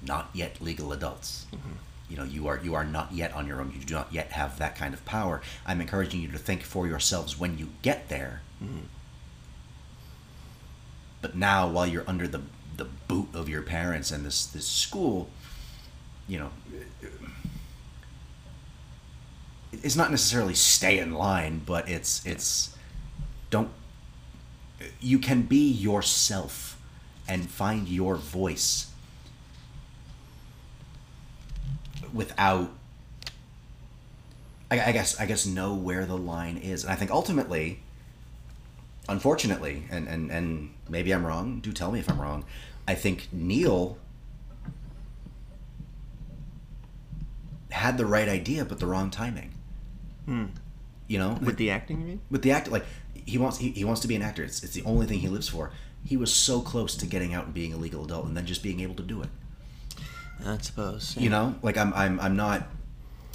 not 0.00 0.30
yet 0.32 0.60
legal 0.60 0.92
adults 0.92 1.46
you 2.08 2.16
know 2.16 2.24
you 2.24 2.48
are 2.48 2.58
you 2.62 2.74
are 2.74 2.84
not 2.84 3.12
yet 3.12 3.32
on 3.34 3.46
your 3.46 3.60
own. 3.60 3.72
You 3.78 3.84
do 3.84 3.94
not 3.94 4.12
yet 4.12 4.32
have 4.32 4.58
that 4.58 4.76
kind 4.76 4.94
of 4.94 5.04
power. 5.04 5.42
I'm 5.66 5.80
encouraging 5.80 6.20
you 6.20 6.28
to 6.28 6.38
think 6.38 6.62
for 6.62 6.86
yourselves 6.86 7.38
when 7.38 7.58
you 7.58 7.70
get 7.82 8.08
there. 8.08 8.42
Mm-hmm. 8.62 8.86
But 11.20 11.36
now 11.36 11.68
while 11.68 11.86
you're 11.86 12.04
under 12.06 12.26
the 12.28 12.42
the 12.78 12.84
boot 12.84 13.28
of 13.34 13.48
your 13.48 13.62
parents 13.62 14.10
and 14.10 14.24
this 14.24 14.46
this 14.46 14.66
school 14.66 15.28
you 16.28 16.38
know 16.38 16.50
it's 19.72 19.96
not 19.96 20.10
necessarily 20.10 20.54
stay 20.54 20.98
in 20.98 21.12
line 21.12 21.60
but 21.66 21.88
it's 21.88 22.24
it's 22.24 22.76
don't 23.50 23.70
you 25.00 25.18
can 25.18 25.42
be 25.42 25.68
yourself 25.68 26.80
and 27.26 27.50
find 27.50 27.88
your 27.88 28.14
voice 28.14 28.92
without 32.12 32.70
I, 34.70 34.80
I 34.88 34.92
guess 34.92 35.18
I 35.18 35.26
guess 35.26 35.46
know 35.46 35.74
where 35.74 36.06
the 36.06 36.16
line 36.16 36.58
is. 36.58 36.84
And 36.84 36.92
I 36.92 36.96
think 36.96 37.10
ultimately 37.10 37.80
unfortunately 39.08 39.84
and, 39.90 40.06
and 40.06 40.30
and 40.30 40.74
maybe 40.88 41.12
I'm 41.12 41.26
wrong 41.26 41.60
do 41.60 41.72
tell 41.72 41.90
me 41.90 41.98
if 41.98 42.10
I'm 42.10 42.20
wrong 42.20 42.44
I 42.86 42.94
think 42.94 43.28
Neil 43.32 43.96
had 47.70 47.96
the 47.96 48.04
right 48.04 48.28
idea 48.28 48.64
but 48.64 48.80
the 48.80 48.86
wrong 48.86 49.10
timing. 49.10 49.52
Hmm. 50.26 50.46
you 51.06 51.18
know? 51.18 51.38
With 51.42 51.56
the 51.56 51.70
acting, 51.70 52.00
you 52.00 52.06
mean? 52.06 52.20
with 52.30 52.42
the 52.42 52.52
act 52.52 52.70
like 52.70 52.84
he 53.14 53.38
wants 53.38 53.58
he, 53.58 53.70
he 53.70 53.84
wants 53.84 54.02
to 54.02 54.08
be 54.08 54.14
an 54.14 54.22
actor. 54.22 54.42
It's, 54.42 54.62
it's 54.62 54.74
the 54.74 54.82
only 54.84 55.06
thing 55.06 55.20
he 55.20 55.28
lives 55.28 55.48
for. 55.48 55.70
He 56.04 56.16
was 56.16 56.32
so 56.32 56.60
close 56.60 56.94
to 56.96 57.06
getting 57.06 57.34
out 57.34 57.46
and 57.46 57.54
being 57.54 57.72
a 57.72 57.76
legal 57.76 58.04
adult 58.04 58.26
and 58.26 58.36
then 58.36 58.46
just 58.46 58.62
being 58.62 58.80
able 58.80 58.94
to 58.96 59.02
do 59.02 59.22
it 59.22 59.28
I 60.46 60.58
suppose. 60.58 61.16
you 61.16 61.30
know 61.30 61.54
like 61.62 61.76
i'm 61.76 61.92
i'm, 61.94 62.18
I'm 62.20 62.36
not 62.36 62.68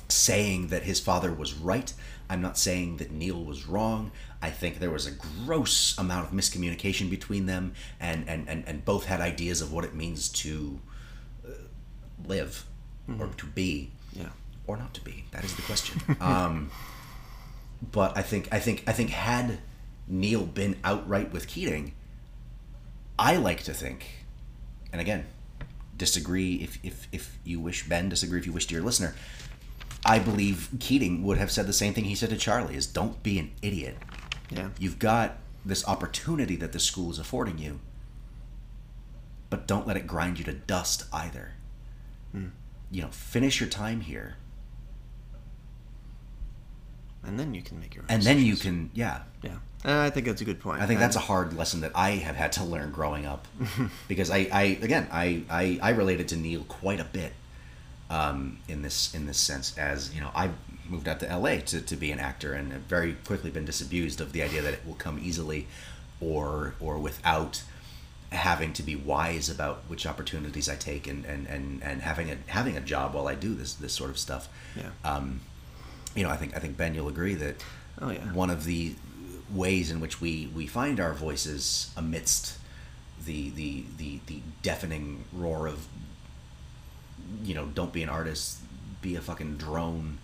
saying 0.09 0.67
that 0.67 0.83
his 0.83 0.99
father 0.99 1.33
was 1.33 1.53
right. 1.53 1.91
I'm 2.29 2.41
not 2.41 2.57
saying 2.57 2.97
that 2.97 3.09
Neil 3.11 3.43
was 3.43 3.67
wrong. 3.67 4.11
I 4.41 4.49
think 4.51 4.79
there 4.79 4.91
was 4.91 5.07
a 5.07 5.11
gross 5.11 5.97
amount 5.97 6.27
of 6.27 6.33
miscommunication 6.33 7.09
between 7.09 7.45
them, 7.47 7.73
and 7.99 8.27
and 8.29 8.47
and, 8.47 8.63
and 8.67 8.85
both 8.85 9.05
had 9.05 9.21
ideas 9.21 9.61
of 9.61 9.71
what 9.73 9.83
it 9.85 9.95
means 9.95 10.29
to 10.43 10.79
uh, 11.47 11.51
live 12.25 12.65
or 13.19 13.27
to 13.37 13.45
be 13.47 13.91
Yeah. 14.13 14.29
or 14.67 14.77
not 14.77 14.93
to 14.95 15.01
be. 15.01 15.25
That 15.31 15.43
is 15.43 15.55
the 15.55 15.61
question. 15.63 16.01
um, 16.21 16.69
but 17.91 18.15
I 18.17 18.21
think 18.21 18.49
I 18.51 18.59
think 18.59 18.83
I 18.85 18.93
think 18.93 19.09
had 19.09 19.59
Neil 20.07 20.45
been 20.45 20.77
outright 20.83 21.31
with 21.33 21.47
Keating, 21.47 21.93
I 23.17 23.35
like 23.37 23.63
to 23.63 23.73
think, 23.73 24.25
and 24.91 25.01
again, 25.01 25.25
disagree 25.97 26.55
if 26.55 26.79
if 26.83 27.07
if 27.11 27.37
you 27.43 27.59
wish, 27.59 27.87
Ben. 27.87 28.09
Disagree 28.09 28.39
if 28.39 28.45
you 28.45 28.53
wish, 28.53 28.67
dear 28.67 28.81
listener. 28.81 29.15
I 30.05 30.19
believe 30.19 30.69
Keating 30.79 31.23
would 31.23 31.37
have 31.37 31.51
said 31.51 31.65
the 31.65 31.73
same 31.73 31.93
thing 31.93 32.05
he 32.05 32.15
said 32.15 32.29
to 32.29 32.37
Charlie: 32.37 32.75
"Is 32.75 32.87
don't 32.87 33.21
be 33.23 33.39
an 33.39 33.51
idiot. 33.61 33.97
Yeah. 34.49 34.69
You've 34.77 34.99
got 34.99 35.37
this 35.65 35.87
opportunity 35.87 36.55
that 36.57 36.73
this 36.73 36.83
school 36.83 37.09
is 37.09 37.19
affording 37.19 37.57
you, 37.57 37.79
but 39.49 39.67
don't 39.67 39.87
let 39.87 39.95
it 39.97 40.05
grind 40.07 40.39
you 40.39 40.45
to 40.45 40.53
dust 40.53 41.05
either. 41.13 41.53
Hmm. 42.31 42.47
You 42.91 43.03
know, 43.03 43.09
finish 43.09 43.59
your 43.59 43.69
time 43.69 44.01
here." 44.01 44.37
And 47.25 47.39
then 47.39 47.53
you 47.53 47.61
can 47.61 47.79
make 47.79 47.95
your 47.95 48.03
own 48.03 48.09
and 48.09 48.23
then 48.23 48.39
you 48.39 48.55
can 48.57 48.91
yeah 48.93 49.21
Yeah. 49.41 49.59
Uh, 49.86 49.99
I 49.99 50.09
think 50.09 50.25
that's 50.27 50.41
a 50.41 50.45
good 50.45 50.59
point. 50.61 50.81
i 50.81 50.86
think 50.86 50.99
that's 50.99 51.15
a 51.17 51.19
hard 51.19 51.53
lesson 51.57 51.81
that 51.81 51.91
i 51.95 52.11
have 52.11 52.36
had 52.38 52.51
to 52.53 52.63
learn 52.63 52.91
growing 52.91 53.25
up 53.25 53.47
because 54.07 54.29
i 54.31 54.47
i 54.51 54.63
again 54.81 55.07
I, 55.11 55.43
I 55.49 55.79
i 55.81 55.89
related 55.91 56.27
to 56.29 56.38
neil 56.38 56.63
quite 56.63 56.99
a 57.01 57.03
bit 57.03 57.34
um 58.09 58.57
in 58.67 58.81
this 58.81 59.13
in 59.13 59.25
this 59.25 59.38
sense 59.38 59.77
as 59.77 60.13
you 60.15 60.21
know 60.21 60.29
i 60.36 60.49
moved 60.88 61.07
out 61.07 61.19
to 61.21 61.38
la 61.38 61.55
to, 61.65 61.81
to 61.81 61.95
be 61.95 62.11
an 62.11 62.19
actor 62.19 62.53
and 62.53 62.71
have 62.71 62.81
very 62.84 63.13
quickly 63.25 63.49
been 63.51 63.65
disabused 63.65 64.21
of 64.21 64.31
the 64.31 64.41
idea 64.43 64.61
that 64.61 64.73
it 64.73 64.81
will 64.86 64.95
come 64.95 65.19
easily 65.21 65.67
or 66.21 66.75
or 66.79 66.97
without 66.97 67.63
having 68.31 68.73
to 68.73 68.84
be 68.84 68.95
wise 68.95 69.49
about 69.49 69.84
which 69.88 70.05
opportunities 70.05 70.67
i 70.69 70.75
take 70.75 71.07
and 71.07 71.25
and 71.25 71.45
and, 71.47 71.84
and 71.84 72.01
having 72.01 72.29
a 72.31 72.38
having 72.47 72.75
a 72.77 72.81
job 72.81 73.13
while 73.13 73.27
i 73.27 73.36
do 73.36 73.53
this 73.53 73.73
this 73.75 73.93
sort 73.93 74.09
of 74.09 74.17
stuff 74.17 74.47
Yeah. 74.75 74.89
um 75.03 75.41
you 76.15 76.23
know 76.23 76.29
i 76.29 76.36
think 76.38 76.55
i 76.55 76.59
think 76.59 76.75
ben 76.77 76.95
you'll 76.95 77.09
agree 77.09 77.36
that 77.36 77.63
Oh, 78.01 78.09
yeah. 78.09 78.21
one 78.34 78.49
of 78.49 78.63
the 78.65 78.95
ways 79.53 79.91
in 79.91 79.99
which 79.99 80.19
we 80.19 80.49
we 80.55 80.65
find 80.67 80.99
our 80.99 81.13
voices 81.13 81.91
amidst 81.95 82.57
the 83.25 83.49
the 83.51 83.83
the, 83.97 84.19
the 84.27 84.41
deafening 84.61 85.23
roar 85.31 85.67
of 85.67 85.87
you 87.43 87.53
know 87.53 87.65
don't 87.67 87.93
be 87.93 88.03
an 88.03 88.09
artist 88.09 88.59
be 89.01 89.15
a 89.15 89.21
fucking 89.21 89.57
drone 89.57 90.17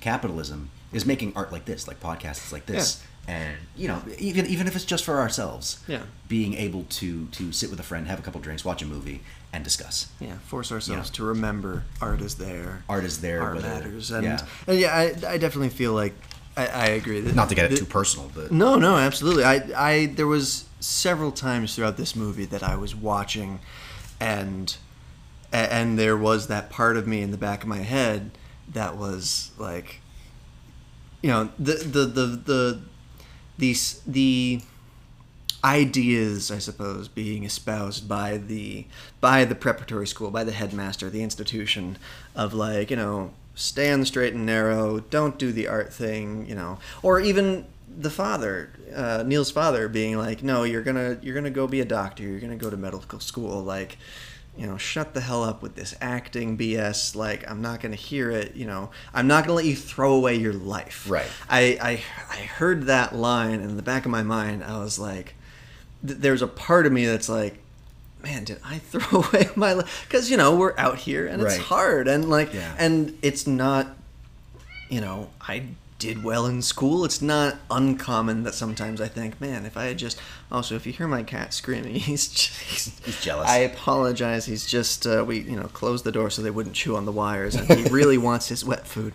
capitalism 0.00 0.70
is 0.92 1.06
making 1.06 1.32
art 1.36 1.52
like 1.52 1.64
this 1.64 1.86
like 1.88 2.00
podcasts 2.00 2.52
like 2.52 2.66
this 2.66 3.02
and 3.28 3.56
you 3.76 3.86
know 3.86 4.02
even 4.18 4.46
even 4.46 4.66
if 4.66 4.74
it's 4.74 4.84
just 4.84 5.04
for 5.04 5.18
ourselves 5.20 5.82
Yeah. 5.86 6.02
being 6.28 6.54
able 6.54 6.84
to 6.90 7.26
to 7.26 7.52
sit 7.52 7.70
with 7.70 7.78
a 7.80 7.84
friend 7.84 8.06
have 8.08 8.18
a 8.18 8.22
couple 8.22 8.40
drinks 8.40 8.64
watch 8.64 8.82
a 8.82 8.86
movie 8.86 9.22
and 9.52 9.62
discuss 9.62 10.08
Yeah, 10.18 10.38
force 10.46 10.72
ourselves 10.72 11.10
Yeah. 11.10 11.14
to 11.16 11.24
remember 11.24 11.84
art 12.00 12.20
is 12.22 12.36
there. 12.36 12.82
Art 12.88 13.04
is 13.04 13.20
there, 13.20 13.42
Art 13.42 13.60
matters, 13.62 14.10
and 14.10 14.24
yeah. 14.24 14.38
yeah, 14.66 14.72
and 14.72 14.80
yeah 14.80 15.28
I, 15.28 15.34
I 15.34 15.38
definitely 15.38 15.68
feel 15.68 15.92
like 15.92 16.14
I, 16.56 16.66
I 16.66 16.86
agree. 16.86 17.20
Not 17.22 17.48
to 17.48 17.54
get 17.54 17.66
it 17.66 17.70
that- 17.70 17.78
too 17.78 17.84
personal 17.86 18.30
but 18.34 18.52
No, 18.52 18.76
no, 18.76 18.96
absolutely. 18.96 19.44
I, 19.44 19.62
I, 19.76 20.06
there 20.06 20.26
was 20.26 20.66
several 20.80 21.32
times 21.32 21.74
throughout 21.74 21.96
this 21.96 22.14
movie 22.14 22.44
that 22.46 22.62
I 22.62 22.76
was 22.76 22.94
watching, 22.94 23.60
and, 24.20 24.76
and 25.52 25.98
there 25.98 26.16
was 26.16 26.48
that 26.48 26.70
part 26.70 26.96
of 26.96 27.06
me 27.06 27.22
in 27.22 27.30
the 27.30 27.36
back 27.38 27.62
of 27.62 27.68
my 27.68 27.78
head 27.78 28.32
that 28.68 28.96
was 28.96 29.50
like, 29.58 30.00
you 31.22 31.30
know, 31.30 31.50
the 31.58 31.74
the 31.74 32.04
the 32.06 32.26
the 32.26 32.80
these 33.58 34.00
the 34.06 34.60
ideas, 35.64 36.50
I 36.50 36.58
suppose, 36.58 37.06
being 37.08 37.44
espoused 37.44 38.08
by 38.08 38.38
the 38.38 38.86
by 39.20 39.44
the 39.44 39.54
preparatory 39.54 40.06
school, 40.06 40.30
by 40.30 40.44
the 40.44 40.52
headmaster, 40.52 41.08
the 41.10 41.22
institution 41.22 41.98
of 42.34 42.52
like, 42.54 42.90
you 42.90 42.96
know, 42.96 43.32
stay 43.54 43.92
on 43.92 44.00
the 44.00 44.06
straight 44.06 44.34
and 44.34 44.46
narrow, 44.46 45.00
don't 45.00 45.38
do 45.38 45.52
the 45.52 45.68
art 45.68 45.92
thing, 45.92 46.46
you 46.46 46.54
know, 46.54 46.78
or 47.02 47.20
even 47.20 47.66
the 47.94 48.10
father, 48.10 48.70
uh, 48.94 49.22
Neil's 49.26 49.50
father, 49.50 49.88
being 49.88 50.16
like, 50.16 50.42
no, 50.42 50.62
you're 50.62 50.82
gonna 50.82 51.18
you're 51.22 51.34
gonna 51.34 51.50
go 51.50 51.66
be 51.66 51.80
a 51.80 51.84
doctor, 51.84 52.22
you're 52.22 52.40
gonna 52.40 52.56
go 52.56 52.70
to 52.70 52.76
medical 52.76 53.20
school, 53.20 53.62
like. 53.62 53.98
You 54.54 54.66
know, 54.66 54.76
shut 54.76 55.14
the 55.14 55.22
hell 55.22 55.42
up 55.42 55.62
with 55.62 55.76
this 55.76 55.94
acting 56.02 56.58
BS. 56.58 57.16
Like, 57.16 57.50
I'm 57.50 57.62
not 57.62 57.80
gonna 57.80 57.96
hear 57.96 58.30
it. 58.30 58.54
You 58.54 58.66
know, 58.66 58.90
I'm 59.14 59.26
not 59.26 59.44
gonna 59.44 59.54
let 59.54 59.64
you 59.64 59.74
throw 59.74 60.12
away 60.12 60.34
your 60.34 60.52
life. 60.52 61.08
Right. 61.08 61.26
I 61.48 61.78
I, 61.80 61.90
I 62.30 62.36
heard 62.36 62.82
that 62.82 63.14
line, 63.14 63.60
and 63.60 63.70
in 63.70 63.76
the 63.78 63.82
back 63.82 64.04
of 64.04 64.10
my 64.10 64.22
mind, 64.22 64.62
I 64.62 64.78
was 64.78 64.98
like, 64.98 65.36
th- 66.06 66.18
there's 66.18 66.42
a 66.42 66.46
part 66.46 66.84
of 66.84 66.92
me 66.92 67.06
that's 67.06 67.30
like, 67.30 67.60
man, 68.22 68.44
did 68.44 68.58
I 68.64 68.78
throw 68.90 69.20
away 69.22 69.48
my 69.56 69.72
life? 69.74 70.04
Because 70.08 70.30
you 70.30 70.36
know 70.36 70.54
we're 70.56 70.74
out 70.78 70.98
here 70.98 71.26
and 71.26 71.42
it's 71.42 71.56
hard, 71.56 72.08
and 72.08 72.28
like, 72.28 72.52
Yeah. 72.54 72.74
and 72.78 73.18
it's 73.22 73.46
not, 73.46 73.88
you 74.88 75.00
know, 75.00 75.30
I 75.40 75.64
did 75.98 76.24
well 76.24 76.46
in 76.46 76.60
school. 76.62 77.04
It's 77.04 77.22
not 77.22 77.56
uncommon 77.70 78.42
that 78.42 78.54
sometimes 78.54 79.00
I 79.00 79.06
think, 79.06 79.40
man, 79.40 79.64
if 79.66 79.76
I 79.76 79.84
had 79.84 79.98
just. 79.98 80.18
Also, 80.50 80.74
if 80.74 80.84
you 80.84 80.92
hear 80.92 81.06
my 81.06 81.22
cat 81.22 81.54
screaming, 81.54 81.94
he's 82.08 82.28
just, 82.28 82.60
he's, 82.60 82.98
He's 83.04 83.20
jealous. 83.20 83.48
I 83.48 83.58
apologize. 83.58 84.44
He's 84.44 84.66
just 84.66 85.06
uh, 85.06 85.24
we 85.26 85.38
you 85.40 85.56
know 85.56 85.68
closed 85.68 86.04
the 86.04 86.12
door 86.12 86.28
so 86.30 86.42
they 86.42 86.50
wouldn't 86.50 86.74
chew 86.74 86.96
on 86.96 87.04
the 87.06 87.12
wires, 87.12 87.54
and 87.54 87.68
he 87.70 87.84
really 87.90 88.18
wants 88.18 88.48
his 88.48 88.64
wet 88.64 88.86
food. 88.86 89.14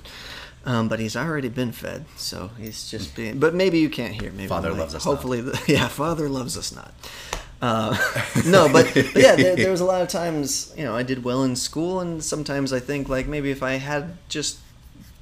Um, 0.65 0.89
but 0.89 0.99
he's 0.99 1.15
already 1.15 1.47
been 1.47 1.71
fed, 1.71 2.03
so 2.17 2.49
he's 2.59 2.89
just 2.91 3.15
being. 3.15 3.39
But 3.39 3.53
maybe 3.53 3.79
you 3.79 3.89
can't 3.89 4.13
hear. 4.13 4.31
Maybe 4.31 4.47
Father 4.47 4.71
like, 4.71 4.79
loves 4.79 4.95
us 4.95 5.05
not. 5.05 5.11
Hopefully, 5.11 5.39
the, 5.41 5.57
yeah, 5.67 5.87
Father 5.87 6.27
loves 6.27 6.57
us 6.57 6.75
not. 6.75 6.93
Uh, 7.61 7.97
no, 8.45 8.71
but, 8.71 8.91
but 8.93 9.15
yeah, 9.15 9.35
there, 9.35 9.55
there 9.55 9.71
was 9.71 9.81
a 9.81 9.85
lot 9.85 10.01
of 10.01 10.07
times 10.07 10.73
you 10.77 10.83
know 10.83 10.95
I 10.95 11.03
did 11.03 11.23
well 11.23 11.43
in 11.43 11.55
school, 11.55 11.99
and 11.99 12.23
sometimes 12.23 12.71
I 12.71 12.79
think 12.79 13.09
like 13.09 13.27
maybe 13.27 13.51
if 13.51 13.63
I 13.63 13.73
had 13.73 14.17
just 14.29 14.59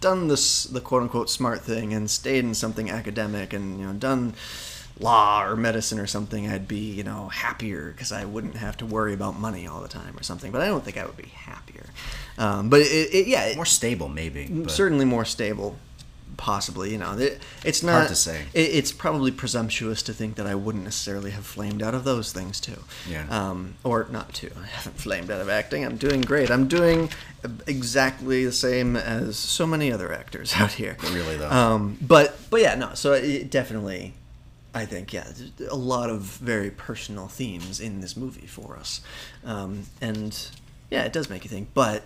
done 0.01 0.27
this 0.27 0.65
the 0.65 0.81
quote 0.81 1.01
unquote 1.03 1.29
smart 1.29 1.61
thing 1.61 1.93
and 1.93 2.09
stayed 2.09 2.43
in 2.43 2.53
something 2.53 2.89
academic 2.89 3.53
and 3.53 3.79
you 3.79 3.85
know 3.87 3.93
done 3.93 4.33
law 4.99 5.43
or 5.45 5.55
medicine 5.55 5.99
or 5.99 6.07
something, 6.07 6.49
I'd 6.49 6.67
be 6.67 6.91
you 6.91 7.03
know 7.03 7.29
happier 7.29 7.91
because 7.91 8.11
I 8.11 8.25
wouldn't 8.25 8.55
have 8.55 8.77
to 8.77 8.85
worry 8.85 9.13
about 9.13 9.39
money 9.39 9.65
all 9.67 9.81
the 9.81 9.87
time 9.87 10.17
or 10.17 10.23
something. 10.23 10.51
But 10.51 10.61
I 10.61 10.67
don't 10.67 10.83
think 10.83 10.97
I 10.97 11.05
would 11.05 11.17
be 11.17 11.29
happier. 11.29 11.85
Um, 12.37 12.69
but 12.69 12.81
it, 12.81 13.13
it, 13.13 13.27
yeah, 13.27 13.45
it, 13.45 13.55
more 13.55 13.65
stable 13.65 14.09
maybe 14.09 14.47
but- 14.49 14.71
certainly 14.71 15.05
more 15.05 15.23
stable 15.25 15.77
possibly 16.37 16.91
you 16.91 16.97
know 16.97 17.17
it, 17.17 17.41
it's 17.63 17.81
not 17.83 17.93
Hard 17.93 18.07
to 18.09 18.15
say. 18.15 18.43
it, 18.53 18.59
it's 18.75 18.91
probably 18.91 19.31
presumptuous 19.31 20.01
to 20.03 20.13
think 20.13 20.35
that 20.35 20.45
i 20.47 20.55
wouldn't 20.55 20.83
necessarily 20.83 21.31
have 21.31 21.45
flamed 21.45 21.81
out 21.81 21.93
of 21.95 22.03
those 22.03 22.31
things 22.33 22.59
too 22.59 22.83
Yeah. 23.09 23.25
um, 23.29 23.75
or 23.83 24.07
not 24.11 24.33
too 24.33 24.51
i 24.61 24.65
haven't 24.67 24.97
flamed 24.99 25.31
out 25.31 25.41
of 25.41 25.49
acting 25.49 25.85
i'm 25.85 25.97
doing 25.97 26.21
great 26.21 26.51
i'm 26.51 26.67
doing 26.67 27.09
exactly 27.67 28.45
the 28.45 28.51
same 28.51 28.95
as 28.95 29.37
so 29.37 29.65
many 29.67 29.91
other 29.91 30.11
actors 30.13 30.53
out 30.57 30.73
here 30.73 30.97
Really, 31.11 31.37
though. 31.37 31.49
um, 31.49 31.97
but 32.01 32.37
but 32.49 32.61
yeah 32.61 32.75
no 32.75 32.93
so 32.93 33.13
it 33.13 33.49
definitely 33.49 34.13
I 34.73 34.85
think 34.85 35.13
yeah, 35.13 35.25
a 35.71 35.75
lot 35.77 36.09
of 36.09 36.19
very 36.19 36.69
personal 36.69 37.29
themes 37.29 37.79
in 37.79 38.01
this 38.01 38.17
movie 38.17 38.45
for 38.45 38.75
us, 38.75 38.99
um, 39.45 39.83
and 40.01 40.37
yeah, 40.91 41.03
it 41.05 41.13
does 41.13 41.29
make 41.29 41.45
you 41.45 41.49
think. 41.49 41.69
But 41.73 42.03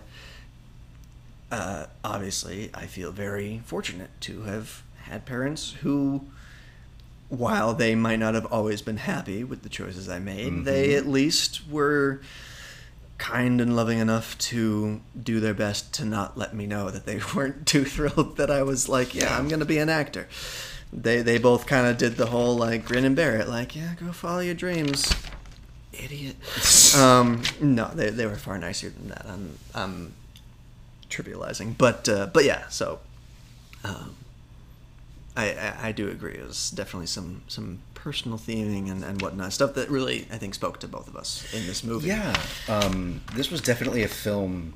uh, 1.50 1.86
obviously, 2.04 2.70
I 2.74 2.86
feel 2.86 3.12
very 3.12 3.62
fortunate 3.64 4.10
to 4.22 4.42
have 4.42 4.82
had 5.04 5.26
parents 5.26 5.72
who, 5.82 6.22
while 7.28 7.74
they 7.74 7.94
might 7.94 8.18
not 8.18 8.34
have 8.34 8.46
always 8.46 8.82
been 8.82 8.98
happy 8.98 9.42
with 9.42 9.62
the 9.62 9.68
choices 9.68 10.08
I 10.08 10.18
made, 10.18 10.64
they 10.64 10.94
at 10.94 11.06
least 11.06 11.68
were 11.68 12.20
kind 13.18 13.60
and 13.60 13.76
loving 13.76 13.98
enough 13.98 14.36
to 14.38 15.00
do 15.22 15.40
their 15.40 15.52
best 15.52 15.92
to 15.92 16.04
not 16.04 16.38
let 16.38 16.54
me 16.54 16.66
know 16.66 16.90
that 16.90 17.04
they 17.04 17.20
weren't 17.34 17.66
too 17.66 17.84
thrilled 17.84 18.36
that 18.36 18.50
I 18.50 18.62
was 18.62 18.88
like, 18.88 19.14
yeah, 19.14 19.36
I'm 19.36 19.48
gonna 19.48 19.64
be 19.64 19.78
an 19.78 19.88
actor. 19.88 20.28
They 20.92 21.22
they 21.22 21.38
both 21.38 21.66
kind 21.66 21.86
of 21.86 21.98
did 21.98 22.16
the 22.16 22.26
whole 22.26 22.56
like 22.56 22.84
grin 22.84 23.04
and 23.04 23.14
bear 23.14 23.36
it, 23.36 23.48
like, 23.48 23.76
yeah, 23.76 23.94
go 23.98 24.12
follow 24.12 24.40
your 24.40 24.54
dreams, 24.54 25.12
idiot. 25.92 26.36
um, 26.96 27.42
no, 27.60 27.90
they 27.94 28.10
they 28.10 28.26
were 28.26 28.36
far 28.36 28.58
nicer 28.58 28.88
than 28.88 29.08
that. 29.08 29.26
I'm 29.28 29.58
I'm 29.74 30.14
trivializing, 31.10 31.76
but 31.76 32.08
uh, 32.08 32.26
but 32.32 32.44
yeah, 32.44 32.68
so. 32.68 33.00
Um, 33.84 34.14
I, 35.36 35.52
I, 35.52 35.88
I 35.88 35.92
do 35.92 36.08
agree. 36.08 36.32
It 36.34 36.46
was 36.46 36.70
definitely 36.70 37.06
some, 37.06 37.42
some 37.46 37.78
personal 37.94 38.36
theming 38.36 38.90
and, 38.90 39.04
and 39.04 39.22
whatnot 39.22 39.52
stuff 39.52 39.74
that 39.74 39.88
really 39.88 40.26
I 40.30 40.36
think 40.38 40.54
spoke 40.54 40.80
to 40.80 40.88
both 40.88 41.06
of 41.08 41.16
us 41.16 41.46
in 41.54 41.66
this 41.66 41.84
movie. 41.84 42.08
Yeah, 42.08 42.34
um, 42.68 43.20
this 43.34 43.50
was 43.50 43.60
definitely 43.62 44.02
a 44.02 44.08
film. 44.08 44.74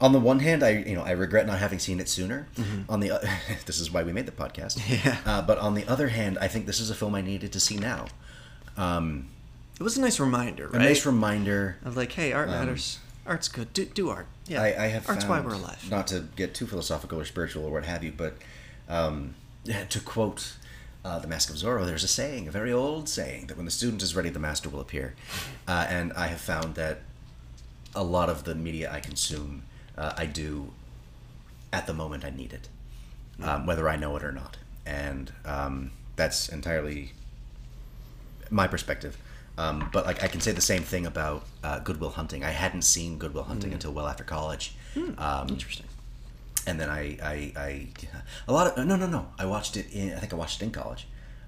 On 0.00 0.12
the 0.12 0.20
one 0.20 0.38
hand, 0.40 0.62
I 0.62 0.70
you 0.86 0.94
know 0.94 1.02
I 1.02 1.12
regret 1.12 1.46
not 1.46 1.58
having 1.58 1.78
seen 1.80 1.98
it 2.00 2.08
sooner. 2.08 2.46
On 2.88 3.00
the 3.00 3.12
o- 3.12 3.20
this 3.66 3.80
is 3.80 3.90
why 3.90 4.02
we 4.04 4.12
made 4.12 4.26
the 4.26 4.32
podcast. 4.32 4.78
Mm-hmm. 4.78 5.08
Yeah. 5.08 5.18
Uh, 5.24 5.42
but 5.42 5.58
on 5.58 5.74
the 5.74 5.86
other 5.88 6.08
hand, 6.08 6.38
I 6.40 6.46
think 6.48 6.66
this 6.66 6.78
is 6.80 6.90
a 6.90 6.94
film 6.94 7.14
I 7.14 7.22
needed 7.22 7.50
to 7.52 7.58
see 7.60 7.76
now. 7.78 8.06
Um, 8.76 9.26
It 9.80 9.82
was 9.82 9.96
a 9.96 10.00
nice 10.00 10.20
reminder, 10.20 10.68
a 10.72 10.78
nice 10.78 11.06
reminder. 11.06 11.76
of 11.84 11.96
like, 11.96 12.12
hey, 12.12 12.32
art 12.32 12.48
Um, 12.48 12.54
matters. 12.54 12.98
Art's 13.28 13.48
good. 13.48 13.72
Do, 13.72 13.84
do 13.84 14.08
art. 14.08 14.26
Yeah, 14.46 14.62
I, 14.62 14.66
I 14.66 14.86
have 14.88 15.08
Art's 15.08 15.24
found, 15.24 15.44
why 15.44 15.48
we're 15.48 15.56
alive. 15.56 15.88
Not 15.90 16.06
to 16.08 16.24
get 16.34 16.54
too 16.54 16.66
philosophical 16.66 17.20
or 17.20 17.24
spiritual 17.24 17.64
or 17.66 17.70
what 17.70 17.84
have 17.84 18.02
you, 18.02 18.12
but 18.16 18.34
um, 18.88 19.34
to 19.90 20.00
quote 20.00 20.56
uh, 21.04 21.18
the 21.18 21.28
Mask 21.28 21.50
of 21.50 21.56
Zorro, 21.56 21.84
there's 21.86 22.04
a 22.04 22.08
saying, 22.08 22.48
a 22.48 22.50
very 22.50 22.72
old 22.72 23.08
saying, 23.08 23.46
that 23.46 23.56
when 23.56 23.66
the 23.66 23.70
student 23.70 24.02
is 24.02 24.16
ready, 24.16 24.30
the 24.30 24.38
master 24.38 24.68
will 24.68 24.80
appear. 24.80 25.14
Uh, 25.66 25.86
and 25.88 26.12
I 26.14 26.28
have 26.28 26.40
found 26.40 26.74
that 26.74 27.00
a 27.94 28.02
lot 28.02 28.28
of 28.28 28.44
the 28.44 28.54
media 28.54 28.90
I 28.92 29.00
consume, 29.00 29.62
uh, 29.96 30.12
I 30.16 30.26
do 30.26 30.72
at 31.72 31.86
the 31.86 31.94
moment 31.94 32.24
I 32.24 32.30
need 32.30 32.52
it, 32.52 32.68
um, 33.42 33.66
whether 33.66 33.88
I 33.88 33.96
know 33.96 34.16
it 34.16 34.24
or 34.24 34.32
not. 34.32 34.56
And 34.86 35.32
um, 35.44 35.90
that's 36.16 36.48
entirely 36.48 37.12
my 38.50 38.66
perspective. 38.66 39.18
Um, 39.58 39.90
but 39.92 40.06
like 40.06 40.22
I 40.22 40.28
can 40.28 40.40
say 40.40 40.52
the 40.52 40.60
same 40.60 40.82
thing 40.82 41.04
about 41.04 41.44
uh, 41.64 41.80
Good 41.80 42.00
Will 42.00 42.10
Hunting. 42.10 42.44
I 42.44 42.50
hadn't 42.50 42.82
seen 42.82 43.18
Good 43.18 43.34
Will 43.34 43.42
Hunting 43.42 43.70
Mm. 43.70 43.74
until 43.74 43.92
well 43.92 44.06
after 44.06 44.22
college. 44.24 44.74
Um, 45.18 45.48
Interesting. 45.48 45.86
And 46.66 46.78
then 46.80 46.88
I, 46.88 47.18
I, 47.22 47.52
I, 47.56 47.86
a 48.46 48.52
lot 48.52 48.66
of 48.78 48.86
no, 48.86 48.94
no, 48.96 49.06
no. 49.06 49.26
I 49.38 49.46
watched 49.46 49.76
it 49.76 49.86
in. 49.92 50.12
I 50.12 50.18
think 50.20 50.32
I 50.32 50.36
watched 50.36 50.62
it 50.62 50.64
in 50.66 50.70
college. 50.70 51.06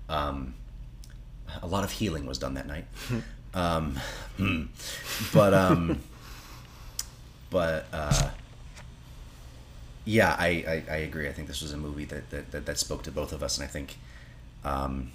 Um, 0.08 0.54
a 1.62 1.66
lot 1.66 1.84
of 1.84 1.92
healing 1.92 2.26
was 2.26 2.38
done 2.38 2.54
that 2.54 2.66
night. 2.66 2.86
um, 3.54 3.96
hmm. 4.36 4.62
but 5.32 5.54
um, 5.54 6.00
but 7.50 7.86
uh, 7.92 8.30
yeah, 10.04 10.34
I, 10.38 10.48
I, 10.48 10.84
I 10.90 10.96
agree. 10.98 11.28
I 11.28 11.32
think 11.32 11.46
this 11.48 11.60
was 11.62 11.72
a 11.72 11.76
movie 11.76 12.06
that, 12.06 12.30
that, 12.30 12.50
that, 12.50 12.66
that 12.66 12.78
spoke 12.78 13.02
to 13.04 13.12
both 13.12 13.32
of 13.32 13.42
us, 13.42 13.56
and 13.58 13.64
I 13.64 13.68
think 13.68 13.98
um, 14.64 15.10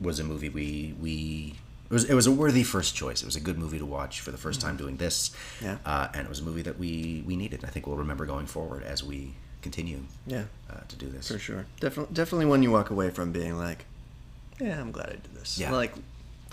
was 0.00 0.18
a 0.20 0.24
movie 0.24 0.48
we 0.48 0.94
we 1.00 1.54
it 1.88 1.92
was 1.92 2.04
it 2.04 2.14
was 2.14 2.26
a 2.26 2.32
worthy 2.32 2.62
first 2.62 2.94
choice. 2.94 3.22
It 3.22 3.26
was 3.26 3.36
a 3.36 3.40
good 3.40 3.58
movie 3.58 3.78
to 3.78 3.86
watch 3.86 4.20
for 4.20 4.30
the 4.30 4.38
1st 4.38 4.60
time 4.60 4.76
doing 4.76 4.96
this, 4.96 5.30
Yeah. 5.62 5.78
uh, 5.84 6.08
and 6.14 6.24
it 6.26 6.28
was 6.28 6.40
a 6.40 6.44
movie 6.44 6.62
that 6.62 6.78
we 6.78 7.22
we 7.26 7.36
needed. 7.36 7.64
I 7.64 7.68
think 7.68 7.86
we'll 7.86 7.96
remember 7.96 8.26
going 8.26 8.46
forward 8.46 8.82
as 8.82 9.02
we 9.04 9.34
continue 9.62 10.00
Yeah. 10.26 10.44
uh, 10.70 10.80
to 10.88 10.96
do 10.96 11.08
this 11.08 11.28
For 11.28 11.38
sure. 11.38 11.66
Definitely, 11.80 12.14
definitely 12.14 12.46
one 12.46 12.62
you 12.62 12.70
walk 12.70 12.90
away 12.90 13.10
from 13.10 13.32
being 13.32 13.56
like, 13.58 13.84
yeah, 14.60 14.80
I'm 14.80 14.92
glad 14.92 15.08
I 15.08 15.12
did 15.12 15.34
this. 15.34 15.58
Yeah. 15.58 15.72
Like, 15.72 15.92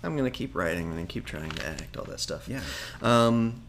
I'm 0.04 0.18
gonna 0.18 0.32
keep 0.32 0.56
writing 0.56 0.92
and 0.98 1.08
keep 1.08 1.26
trying 1.26 1.52
to 1.52 1.66
act, 1.66 1.96
all 1.98 2.06
that 2.06 2.20
stuff. 2.20 2.48
Yeah. 2.50 2.62
Um, 3.02 3.62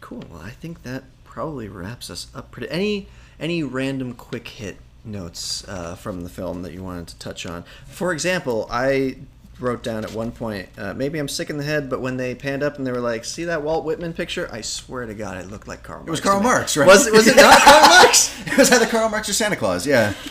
cool. 0.00 0.24
Well, 0.30 0.40
I 0.42 0.50
think 0.50 0.82
that 0.84 1.04
probably 1.24 1.68
wraps 1.68 2.10
us 2.10 2.28
up. 2.34 2.50
Pretty. 2.52 2.68
Any 2.70 3.08
any 3.40 3.62
random 3.62 4.14
quick 4.14 4.46
hit 4.48 4.76
notes 5.04 5.66
uh, 5.68 5.96
from 5.96 6.22
the 6.22 6.28
film 6.28 6.62
that 6.62 6.72
you 6.72 6.82
wanted 6.82 7.08
to 7.08 7.18
touch 7.18 7.44
on? 7.44 7.64
For 7.86 8.12
example, 8.12 8.68
I 8.70 9.16
wrote 9.62 9.82
down 9.82 10.04
at 10.04 10.12
one 10.12 10.32
point, 10.32 10.68
uh, 10.76 10.92
maybe 10.94 11.18
I'm 11.18 11.28
sick 11.28 11.48
in 11.50 11.56
the 11.56 11.64
head, 11.64 11.88
but 11.88 12.00
when 12.00 12.16
they 12.16 12.34
panned 12.34 12.62
up 12.62 12.76
and 12.76 12.86
they 12.86 12.92
were 12.92 13.00
like, 13.00 13.24
"See 13.24 13.44
that 13.44 13.62
Walt 13.62 13.84
Whitman 13.84 14.12
picture?" 14.12 14.48
I 14.52 14.60
swear 14.60 15.06
to 15.06 15.14
God, 15.14 15.38
it 15.38 15.50
looked 15.50 15.66
like 15.68 15.82
Karl. 15.82 16.02
It 16.06 16.10
was 16.10 16.22
Marx 16.24 16.28
Karl. 16.30 16.42
Marx, 16.42 16.76
right? 16.76 16.86
Was 16.86 17.06
it? 17.06 17.12
Was 17.12 17.26
it 17.26 17.36
not 17.36 17.60
Karl 17.60 17.88
Marx? 18.02 18.46
it 18.46 18.58
was 18.58 18.70
either 18.72 18.86
Karl 18.86 19.08
Marx 19.08 19.28
or 19.28 19.32
Santa 19.34 19.56
Claus. 19.56 19.86
Yeah. 19.86 20.12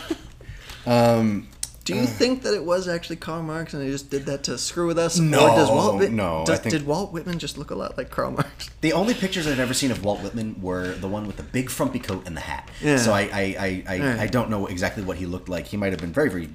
Um, 0.84 1.46
Do 1.84 1.94
you 1.94 2.06
think 2.06 2.42
that 2.42 2.54
it 2.54 2.64
was 2.64 2.88
actually 2.88 3.16
Karl 3.16 3.42
Marx 3.42 3.72
and 3.74 3.82
they 3.82 3.90
just 3.90 4.10
did 4.10 4.26
that 4.26 4.42
to 4.44 4.58
screw 4.58 4.86
with 4.88 4.98
us? 4.98 5.18
No, 5.18 5.48
or 5.48 5.56
does 5.56 5.68
Walt 5.70 5.98
Whit- 5.98 6.10
no, 6.12 6.42
Does, 6.46 6.60
Did 6.60 6.86
Walt 6.86 7.12
Whitman 7.12 7.38
just 7.38 7.56
look 7.58 7.70
a 7.70 7.74
lot 7.76 7.96
like 7.96 8.10
Karl 8.10 8.32
Marx? 8.32 8.68
The 8.80 8.92
only 8.92 9.14
pictures 9.14 9.46
I've 9.46 9.60
ever 9.60 9.74
seen 9.74 9.90
of 9.92 10.04
Walt 10.04 10.20
Whitman 10.22 10.60
were 10.60 10.92
the 10.94 11.08
one 11.08 11.26
with 11.26 11.36
the 11.36 11.42
big 11.44 11.70
frumpy 11.70 11.98
coat 12.00 12.26
and 12.26 12.36
the 12.36 12.40
hat. 12.40 12.68
Yeah. 12.80 12.96
So 12.96 13.12
I 13.12 13.20
I, 13.22 13.56
I, 13.58 13.84
I. 13.88 14.22
I 14.22 14.26
don't 14.26 14.50
know 14.50 14.66
exactly 14.66 15.04
what 15.04 15.16
he 15.18 15.26
looked 15.26 15.48
like. 15.48 15.66
He 15.66 15.76
might 15.76 15.92
have 15.92 16.00
been 16.00 16.12
very 16.12 16.28
very 16.30 16.48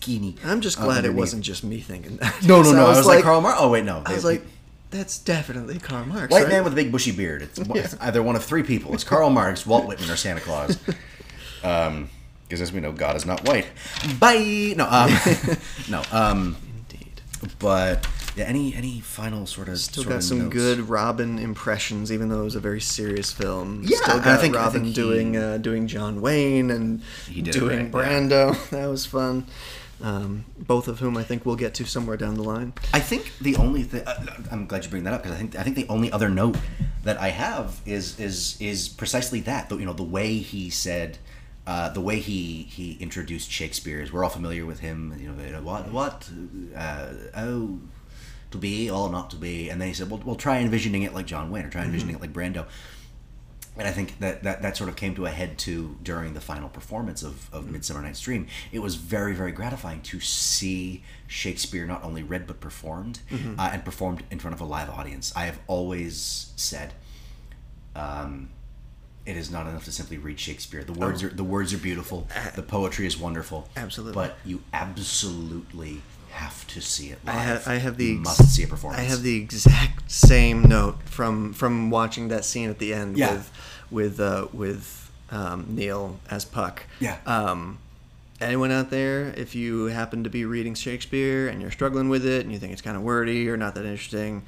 skinny. 0.00 0.36
I'm 0.44 0.60
just 0.60 0.80
uh, 0.80 0.84
glad 0.84 1.04
it 1.04 1.14
wasn't 1.14 1.42
just 1.44 1.64
me 1.64 1.80
thinking 1.80 2.16
that. 2.18 2.42
No, 2.46 2.58
no, 2.62 2.62
So 2.70 2.72
no. 2.76 2.86
I 2.86 2.96
was, 2.96 3.06
like, 3.06 3.22
Karl 3.24 3.40
Marx. 3.40 3.58
Oh 3.60 3.70
wait, 3.70 3.84
no. 3.84 4.02
I 4.06 4.14
was 4.14 4.24
like, 4.24 4.42
that's 4.90 5.18
definitely 5.18 5.78
Karl 5.78 6.06
Marx. 6.06 6.30
White 6.32 6.44
right? 6.44 6.48
man 6.52 6.64
with 6.64 6.72
a 6.72 6.76
big 6.76 6.92
bushy 6.92 7.12
beard. 7.12 7.42
It's, 7.42 7.58
it's 7.74 7.96
either 8.00 8.22
one 8.22 8.36
of 8.36 8.44
three 8.44 8.62
people. 8.62 8.94
It's 8.94 9.04
Karl 9.04 9.30
Marx, 9.38 9.66
Walt 9.66 9.86
Whitman, 9.86 10.10
or 10.10 10.16
Santa 10.16 10.40
Claus. 10.40 10.78
Um, 11.62 12.08
because 12.46 12.62
as 12.62 12.72
we 12.72 12.80
know, 12.80 12.92
God 12.92 13.14
is 13.16 13.26
not 13.26 13.46
white. 13.46 13.66
Bye. 14.18 14.72
No. 14.76 14.86
Um, 14.88 15.10
no. 15.90 16.02
Um, 16.10 16.56
Indeed. 16.90 17.20
but 17.58 18.08
yeah, 18.36 18.44
any 18.46 18.74
any 18.74 19.00
final 19.00 19.44
sort 19.44 19.68
of 19.68 19.78
Still 19.78 20.04
sort 20.04 20.12
got 20.12 20.16
of 20.18 20.24
some 20.24 20.38
notes? 20.44 20.54
good 20.54 20.88
Robin 20.88 21.38
impressions, 21.38 22.10
even 22.10 22.30
though 22.30 22.40
it 22.40 22.44
was 22.44 22.54
a 22.54 22.60
very 22.60 22.80
serious 22.80 23.30
film. 23.32 23.82
Yeah, 23.84 23.98
Still 23.98 24.20
I 24.20 24.24
got 24.24 24.40
think- 24.40 24.56
I 24.56 24.60
Robin 24.64 24.72
think 24.84 24.86
he- 24.86 24.92
doing 24.94 25.36
uh, 25.36 25.58
doing 25.58 25.86
John 25.88 26.22
Wayne 26.22 26.70
and 26.70 27.02
He 27.28 27.42
did 27.42 27.54
it 27.54 27.58
doing 27.58 27.90
right, 27.90 28.06
yeah. 28.06 28.18
Brando. 28.20 28.70
That 28.70 28.86
was 28.86 29.04
fun. 29.04 29.44
Um, 30.00 30.44
both 30.56 30.86
of 30.86 31.00
whom 31.00 31.16
I 31.16 31.24
think 31.24 31.44
we'll 31.44 31.56
get 31.56 31.74
to 31.74 31.84
somewhere 31.84 32.16
down 32.16 32.34
the 32.34 32.42
line. 32.44 32.72
I 32.94 33.00
think 33.00 33.32
the 33.40 33.56
only 33.56 33.82
thing 33.82 34.06
uh, 34.06 34.26
I'm 34.50 34.66
glad 34.66 34.84
you 34.84 34.90
bring 34.90 35.02
that 35.04 35.12
up 35.12 35.22
because 35.22 35.34
I 35.34 35.38
think 35.38 35.58
I 35.58 35.64
think 35.64 35.74
the 35.74 35.88
only 35.88 36.12
other 36.12 36.28
note 36.28 36.56
that 37.02 37.18
I 37.18 37.30
have 37.30 37.80
is 37.84 38.18
is 38.20 38.56
is 38.60 38.88
precisely 38.88 39.40
that. 39.40 39.68
The, 39.68 39.76
you 39.76 39.86
know, 39.86 39.92
the 39.92 40.04
way 40.04 40.38
he 40.38 40.70
said, 40.70 41.18
uh, 41.66 41.88
the 41.88 42.00
way 42.00 42.20
he 42.20 42.62
he 42.62 42.96
introduced 43.00 43.50
Shakespeare 43.50 44.00
is 44.00 44.12
we're 44.12 44.22
all 44.22 44.30
familiar 44.30 44.64
with 44.64 44.80
him. 44.80 45.16
You 45.18 45.32
know, 45.32 45.62
what 45.62 45.90
what 45.90 46.30
uh, 46.76 47.08
oh 47.36 47.80
to 48.50 48.58
be 48.58 48.90
or 48.90 49.10
not 49.10 49.30
to 49.30 49.36
be, 49.36 49.68
and 49.68 49.80
then 49.80 49.88
he 49.88 49.94
said, 49.94 50.10
well, 50.10 50.20
we'll 50.24 50.36
try 50.36 50.58
envisioning 50.58 51.02
it 51.02 51.12
like 51.12 51.26
John 51.26 51.50
Wayne 51.50 51.64
or 51.64 51.70
try 51.70 51.82
envisioning 51.82 52.14
it 52.14 52.20
like 52.20 52.32
Brando. 52.32 52.66
And 53.78 53.86
I 53.86 53.92
think 53.92 54.18
that, 54.18 54.42
that 54.42 54.60
that 54.62 54.76
sort 54.76 54.90
of 54.90 54.96
came 54.96 55.14
to 55.14 55.26
a 55.26 55.30
head 55.30 55.56
too 55.56 55.96
during 56.02 56.34
the 56.34 56.40
final 56.40 56.68
performance 56.68 57.22
of, 57.22 57.52
of 57.54 57.70
Midsummer 57.70 58.02
Night's 58.02 58.20
Dream. 58.20 58.48
It 58.72 58.80
was 58.80 58.96
very, 58.96 59.34
very 59.34 59.52
gratifying 59.52 60.02
to 60.02 60.18
see 60.20 61.04
Shakespeare 61.28 61.86
not 61.86 62.02
only 62.02 62.22
read 62.22 62.46
but 62.46 62.60
performed, 62.60 63.20
uh, 63.30 63.70
and 63.72 63.84
performed 63.84 64.24
in 64.30 64.40
front 64.40 64.54
of 64.54 64.60
a 64.60 64.64
live 64.64 64.90
audience. 64.90 65.32
I 65.36 65.44
have 65.44 65.60
always 65.68 66.52
said, 66.56 66.94
um, 67.94 68.50
it 69.24 69.36
is 69.36 69.50
not 69.50 69.66
enough 69.66 69.84
to 69.84 69.92
simply 69.92 70.18
read 70.18 70.40
Shakespeare. 70.40 70.82
The 70.82 70.92
words 70.94 71.22
are 71.22 71.28
the 71.28 71.44
words 71.44 71.72
are 71.72 71.78
beautiful, 71.78 72.26
the 72.56 72.62
poetry 72.62 73.06
is 73.06 73.18
wonderful, 73.18 73.68
Absolutely. 73.76 74.14
but 74.14 74.38
you 74.44 74.62
absolutely 74.72 76.02
have 76.30 76.66
to 76.68 76.80
see 76.80 77.08
it 77.10 77.18
I 77.26 77.32
have, 77.32 77.66
I 77.68 77.74
have 77.76 77.96
the 77.96 78.04
you 78.06 78.20
ex- 78.20 78.38
must 78.38 78.54
see 78.54 78.62
a 78.62 78.66
performance. 78.68 79.00
I 79.00 79.04
have 79.04 79.22
the 79.22 79.36
exact 79.36 80.10
same 80.10 80.62
note 80.62 80.96
from 81.04 81.52
from 81.52 81.90
watching 81.90 82.28
that 82.28 82.44
scene 82.44 82.70
at 82.70 82.78
the 82.78 82.92
end 82.94 83.16
Yeah. 83.18 83.32
with 83.32 83.50
with 83.90 84.20
uh, 84.20 84.46
with 84.52 85.10
um, 85.30 85.66
Neil 85.68 86.18
as 86.30 86.44
Puck. 86.44 86.84
Yeah. 87.00 87.18
Um, 87.26 87.78
anyone 88.40 88.70
out 88.70 88.90
there, 88.90 89.32
if 89.36 89.54
you 89.54 89.86
happen 89.86 90.24
to 90.24 90.30
be 90.30 90.44
reading 90.44 90.74
Shakespeare 90.74 91.48
and 91.48 91.60
you're 91.60 91.70
struggling 91.70 92.08
with 92.08 92.24
it 92.24 92.44
and 92.44 92.52
you 92.52 92.58
think 92.58 92.72
it's 92.72 92.82
kind 92.82 92.96
of 92.96 93.02
wordy 93.02 93.48
or 93.48 93.56
not 93.56 93.74
that 93.74 93.84
interesting, 93.84 94.42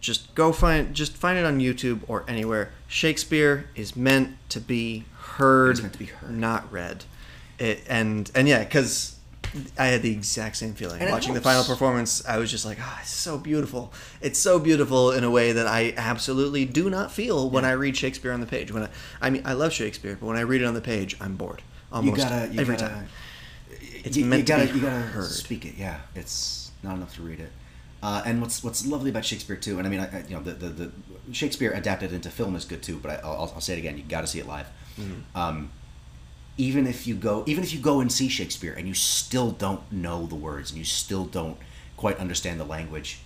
just 0.00 0.34
go 0.34 0.52
find 0.52 0.94
just 0.94 1.16
find 1.16 1.38
it 1.38 1.44
on 1.44 1.58
YouTube 1.60 2.00
or 2.08 2.24
anywhere. 2.26 2.70
Shakespeare 2.88 3.66
is 3.74 3.94
meant 3.96 4.36
to 4.48 4.60
be 4.60 5.04
heard, 5.18 5.80
meant 5.80 5.92
to 5.94 5.98
be 5.98 6.06
heard. 6.06 6.30
not 6.30 6.70
read. 6.72 7.04
It, 7.58 7.84
and 7.88 8.30
and 8.34 8.48
yeah, 8.48 8.64
because 8.64 9.16
I 9.78 9.86
had 9.86 10.02
the 10.02 10.10
exact 10.12 10.56
same 10.56 10.74
feeling 10.74 11.00
And 11.00 11.10
watching 11.10 11.34
the 11.34 11.40
final 11.40 11.64
performance. 11.64 12.24
I 12.26 12.38
was 12.38 12.50
just 12.50 12.64
like, 12.64 12.78
ah, 12.80 12.98
it's 13.02 13.10
so 13.10 13.36
beautiful. 13.38 13.92
It's 14.20 14.38
so 14.38 14.58
beautiful 14.58 15.10
in 15.12 15.24
a 15.24 15.30
way 15.30 15.52
that 15.52 15.66
I 15.66 15.92
absolutely 15.96 16.64
do 16.64 16.88
not 16.88 17.12
feel 17.12 17.50
when 17.50 17.64
I 17.64 17.72
read 17.72 17.96
Shakespeare 17.96 18.32
on 18.32 18.40
the 18.40 18.46
page. 18.46 18.72
When 18.72 18.84
I, 18.84 18.88
I 19.20 19.30
mean, 19.30 19.42
I 19.44 19.52
love 19.52 19.72
Shakespeare, 19.72 20.16
but 20.18 20.26
when 20.26 20.36
I 20.36 20.40
read 20.42 20.62
it 20.62 20.64
on 20.64 20.74
the 20.74 20.80
page, 20.80 21.16
I'm 21.20 21.36
bored 21.36 21.62
you 21.90 21.96
almost 21.96 22.22
gotta 22.28 22.52
you 22.52 22.60
every 22.60 22.76
gotta, 22.76 22.94
time. 22.94 23.08
It's 24.04 24.16
you, 24.16 24.24
meant 24.24 24.40
you 24.40 24.46
to 24.46 24.52
gotta 24.52 24.72
be 24.72 24.78
you 24.78 24.84
gotta 24.86 25.00
heard. 25.02 25.30
speak 25.30 25.64
it. 25.66 25.74
Yeah, 25.76 26.00
it's 26.14 26.70
not 26.82 26.96
enough 26.96 27.14
to 27.16 27.22
read 27.22 27.40
it. 27.40 27.52
Uh, 28.02 28.22
and 28.26 28.40
what's 28.40 28.64
what's 28.64 28.84
lovely 28.86 29.10
about 29.10 29.24
Shakespeare 29.24 29.56
too, 29.56 29.78
and 29.78 29.86
I 29.86 29.90
mean, 29.90 30.00
I, 30.00 30.18
I- 30.18 30.24
you 30.28 30.34
know, 30.36 30.42
the, 30.42 30.52
the, 30.52 30.68
the 30.68 30.92
Shakespeare 31.32 31.70
adapted 31.72 32.12
into 32.12 32.30
film 32.30 32.56
is 32.56 32.64
good 32.64 32.82
too. 32.82 32.98
But 32.98 33.10
I, 33.12 33.14
I'll, 33.26 33.52
I'll 33.54 33.60
say 33.60 33.74
it 33.74 33.78
again: 33.78 33.96
you 33.96 34.02
got 34.04 34.22
to 34.22 34.26
see 34.26 34.40
it 34.40 34.46
live. 34.46 34.66
Mm-hmm. 34.98 35.38
Um, 35.38 35.70
even 36.56 36.86
if 36.86 37.06
you 37.06 37.14
go, 37.14 37.42
even 37.46 37.64
if 37.64 37.72
you 37.72 37.80
go 37.80 38.00
and 38.00 38.10
see 38.12 38.28
Shakespeare 38.28 38.72
and 38.76 38.86
you 38.86 38.94
still 38.94 39.50
don't 39.50 39.90
know 39.90 40.26
the 40.26 40.34
words 40.34 40.70
and 40.70 40.78
you 40.78 40.84
still 40.84 41.24
don't 41.24 41.56
quite 41.96 42.18
understand 42.18 42.60
the 42.60 42.64
language, 42.64 43.20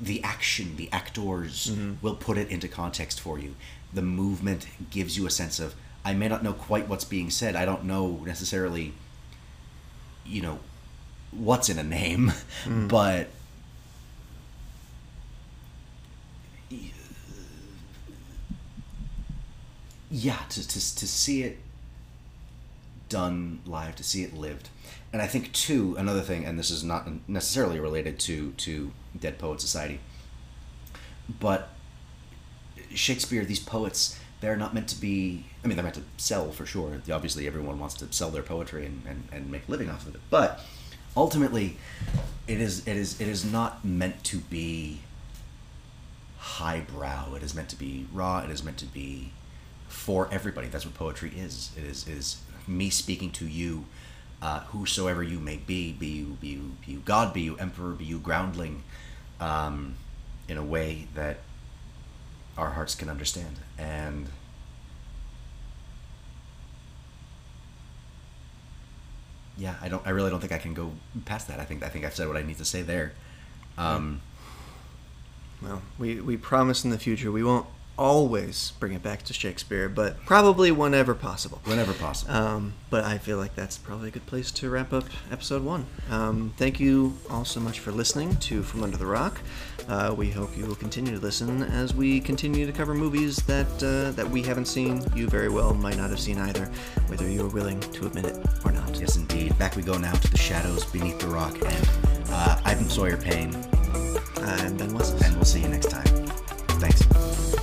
the 0.00 0.22
action, 0.24 0.76
the 0.76 0.88
actors 0.92 1.68
Mm-hmm. 1.70 1.94
will 2.04 2.16
put 2.16 2.36
it 2.38 2.48
into 2.48 2.66
context 2.68 3.20
for 3.20 3.38
you. 3.38 3.54
The 3.94 4.02
movement 4.02 4.66
gives 4.90 5.16
you 5.16 5.26
a 5.26 5.30
sense 5.30 5.60
of 5.60 5.74
I 6.04 6.14
may 6.14 6.26
not 6.26 6.42
know 6.42 6.52
quite 6.52 6.88
what's 6.88 7.04
being 7.04 7.30
said. 7.30 7.54
I 7.54 7.64
don't 7.64 7.84
know 7.84 8.20
necessarily, 8.26 8.92
you 10.26 10.42
know, 10.42 10.58
what's 11.30 11.68
in 11.68 11.78
a 11.78 11.84
name, 11.84 12.32
Mm. 12.64 12.88
but 12.88 13.28
yeah, 20.12 20.36
to, 20.50 20.68
to, 20.68 20.74
to 20.74 21.08
see 21.08 21.42
it 21.42 21.58
done 23.08 23.60
live, 23.64 23.96
to 23.96 24.04
see 24.04 24.22
it 24.22 24.34
lived. 24.34 24.68
And 25.10 25.22
I 25.22 25.26
think 25.26 25.52
too, 25.52 25.96
another 25.98 26.20
thing, 26.20 26.44
and 26.44 26.58
this 26.58 26.70
is 26.70 26.84
not 26.84 27.08
necessarily 27.26 27.80
related 27.80 28.18
to 28.20 28.52
to 28.52 28.92
Dead 29.18 29.38
Poet 29.38 29.60
Society, 29.62 30.00
but 31.40 31.70
Shakespeare, 32.94 33.44
these 33.44 33.58
poets, 33.58 34.18
they're 34.40 34.56
not 34.56 34.74
meant 34.74 34.88
to 34.88 35.00
be. 35.00 35.46
I 35.64 35.66
mean, 35.66 35.76
they're 35.76 35.82
meant 35.82 35.96
to 35.96 36.02
sell 36.18 36.52
for 36.52 36.66
sure. 36.66 37.00
Obviously, 37.10 37.46
everyone 37.46 37.78
wants 37.78 37.94
to 37.96 38.12
sell 38.12 38.30
their 38.30 38.42
poetry 38.42 38.84
and, 38.84 39.02
and, 39.08 39.28
and 39.32 39.50
make 39.50 39.66
a 39.66 39.70
living 39.70 39.88
off 39.88 40.06
of 40.06 40.14
it. 40.14 40.20
But 40.28 40.60
ultimately, 41.16 41.78
it 42.46 42.60
is 42.60 42.86
it 42.86 42.98
is 42.98 43.18
it 43.18 43.28
is 43.28 43.50
not 43.50 43.82
meant 43.82 44.24
to 44.24 44.38
be 44.38 45.00
highbrow. 46.38 47.34
It 47.34 47.42
is 47.42 47.54
meant 47.54 47.70
to 47.70 47.76
be 47.76 48.06
raw. 48.12 48.40
It 48.40 48.50
is 48.50 48.62
meant 48.62 48.76
to 48.78 48.86
be 48.86 49.32
for 49.92 50.28
everybody. 50.32 50.68
That's 50.68 50.84
what 50.86 50.94
poetry 50.94 51.32
is. 51.36 51.70
It 51.76 51.84
is 51.84 52.08
is 52.08 52.40
me 52.66 52.90
speaking 52.90 53.30
to 53.32 53.46
you, 53.46 53.84
uh, 54.40 54.60
whosoever 54.60 55.22
you 55.22 55.38
may 55.38 55.56
be, 55.56 55.92
be 55.92 56.06
you 56.06 56.36
be 56.40 56.48
you 56.48 56.72
be 56.84 56.92
you 56.92 56.98
God, 57.04 57.32
be 57.34 57.42
you 57.42 57.56
emperor, 57.56 57.92
be 57.92 58.04
you 58.04 58.18
groundling, 58.18 58.82
um, 59.40 59.96
in 60.48 60.56
a 60.56 60.64
way 60.64 61.08
that 61.14 61.38
our 62.56 62.70
hearts 62.70 62.94
can 62.94 63.08
understand. 63.08 63.56
And 63.78 64.28
yeah, 69.56 69.74
I 69.82 69.88
don't. 69.88 70.06
I 70.06 70.10
really 70.10 70.30
don't 70.30 70.40
think 70.40 70.52
I 70.52 70.58
can 70.58 70.74
go 70.74 70.92
past 71.24 71.48
that. 71.48 71.60
I 71.60 71.64
think 71.64 71.82
I 71.82 71.88
think 71.88 72.04
I've 72.04 72.14
said 72.14 72.28
what 72.28 72.36
I 72.36 72.42
need 72.42 72.58
to 72.58 72.64
say 72.64 72.82
there. 72.82 73.12
Um, 73.78 74.20
Well, 75.62 75.82
we, 75.98 76.20
we 76.20 76.36
promise 76.36 76.84
in 76.84 76.90
the 76.90 76.98
future 76.98 77.30
we 77.30 77.44
won't 77.44 77.66
always 77.98 78.72
bring 78.80 78.92
it 78.92 79.02
back 79.02 79.22
to 79.24 79.32
Shakespeare, 79.32 79.88
but 79.88 80.24
probably 80.24 80.70
whenever 80.72 81.14
possible. 81.14 81.60
Whenever 81.64 81.92
possible. 81.92 82.32
Um, 82.34 82.74
but 82.90 83.04
I 83.04 83.18
feel 83.18 83.36
like 83.38 83.54
that's 83.54 83.78
probably 83.78 84.08
a 84.08 84.10
good 84.10 84.26
place 84.26 84.50
to 84.52 84.70
wrap 84.70 84.92
up 84.92 85.04
episode 85.30 85.62
one. 85.62 85.86
Um, 86.10 86.52
thank 86.56 86.80
you 86.80 87.16
all 87.30 87.44
so 87.44 87.60
much 87.60 87.80
for 87.80 87.92
listening 87.92 88.36
to 88.36 88.62
From 88.62 88.82
Under 88.82 88.96
the 88.96 89.06
Rock. 89.06 89.40
Uh, 89.88 90.14
we 90.16 90.30
hope 90.30 90.56
you 90.56 90.64
will 90.64 90.76
continue 90.76 91.12
to 91.14 91.20
listen 91.20 91.62
as 91.62 91.92
we 91.94 92.20
continue 92.20 92.64
to 92.66 92.72
cover 92.72 92.94
movies 92.94 93.36
that 93.46 93.66
uh, 93.82 94.12
that 94.12 94.28
we 94.28 94.40
haven't 94.42 94.66
seen. 94.66 95.02
You 95.14 95.26
very 95.28 95.48
well 95.48 95.74
might 95.74 95.96
not 95.96 96.08
have 96.10 96.20
seen 96.20 96.38
either, 96.38 96.66
whether 97.08 97.28
you 97.28 97.44
are 97.44 97.48
willing 97.48 97.80
to 97.80 98.06
admit 98.06 98.26
it 98.26 98.36
or 98.64 98.70
not. 98.72 98.98
Yes, 99.00 99.16
indeed. 99.16 99.58
Back 99.58 99.74
we 99.74 99.82
go 99.82 99.98
now 99.98 100.12
to 100.12 100.30
the 100.30 100.38
shadows 100.38 100.84
beneath 100.84 101.18
the 101.18 101.26
rock, 101.26 101.54
and 101.64 101.88
uh, 102.28 102.60
I'm 102.64 102.88
Sawyer 102.88 103.16
Payne, 103.16 103.54
I'm 104.36 104.76
Ben 104.76 104.94
Wessels. 104.94 105.20
and 105.22 105.34
we'll 105.34 105.44
see 105.44 105.60
you 105.62 105.68
next 105.68 105.90
time. 105.90 106.06
Thanks. 106.78 107.61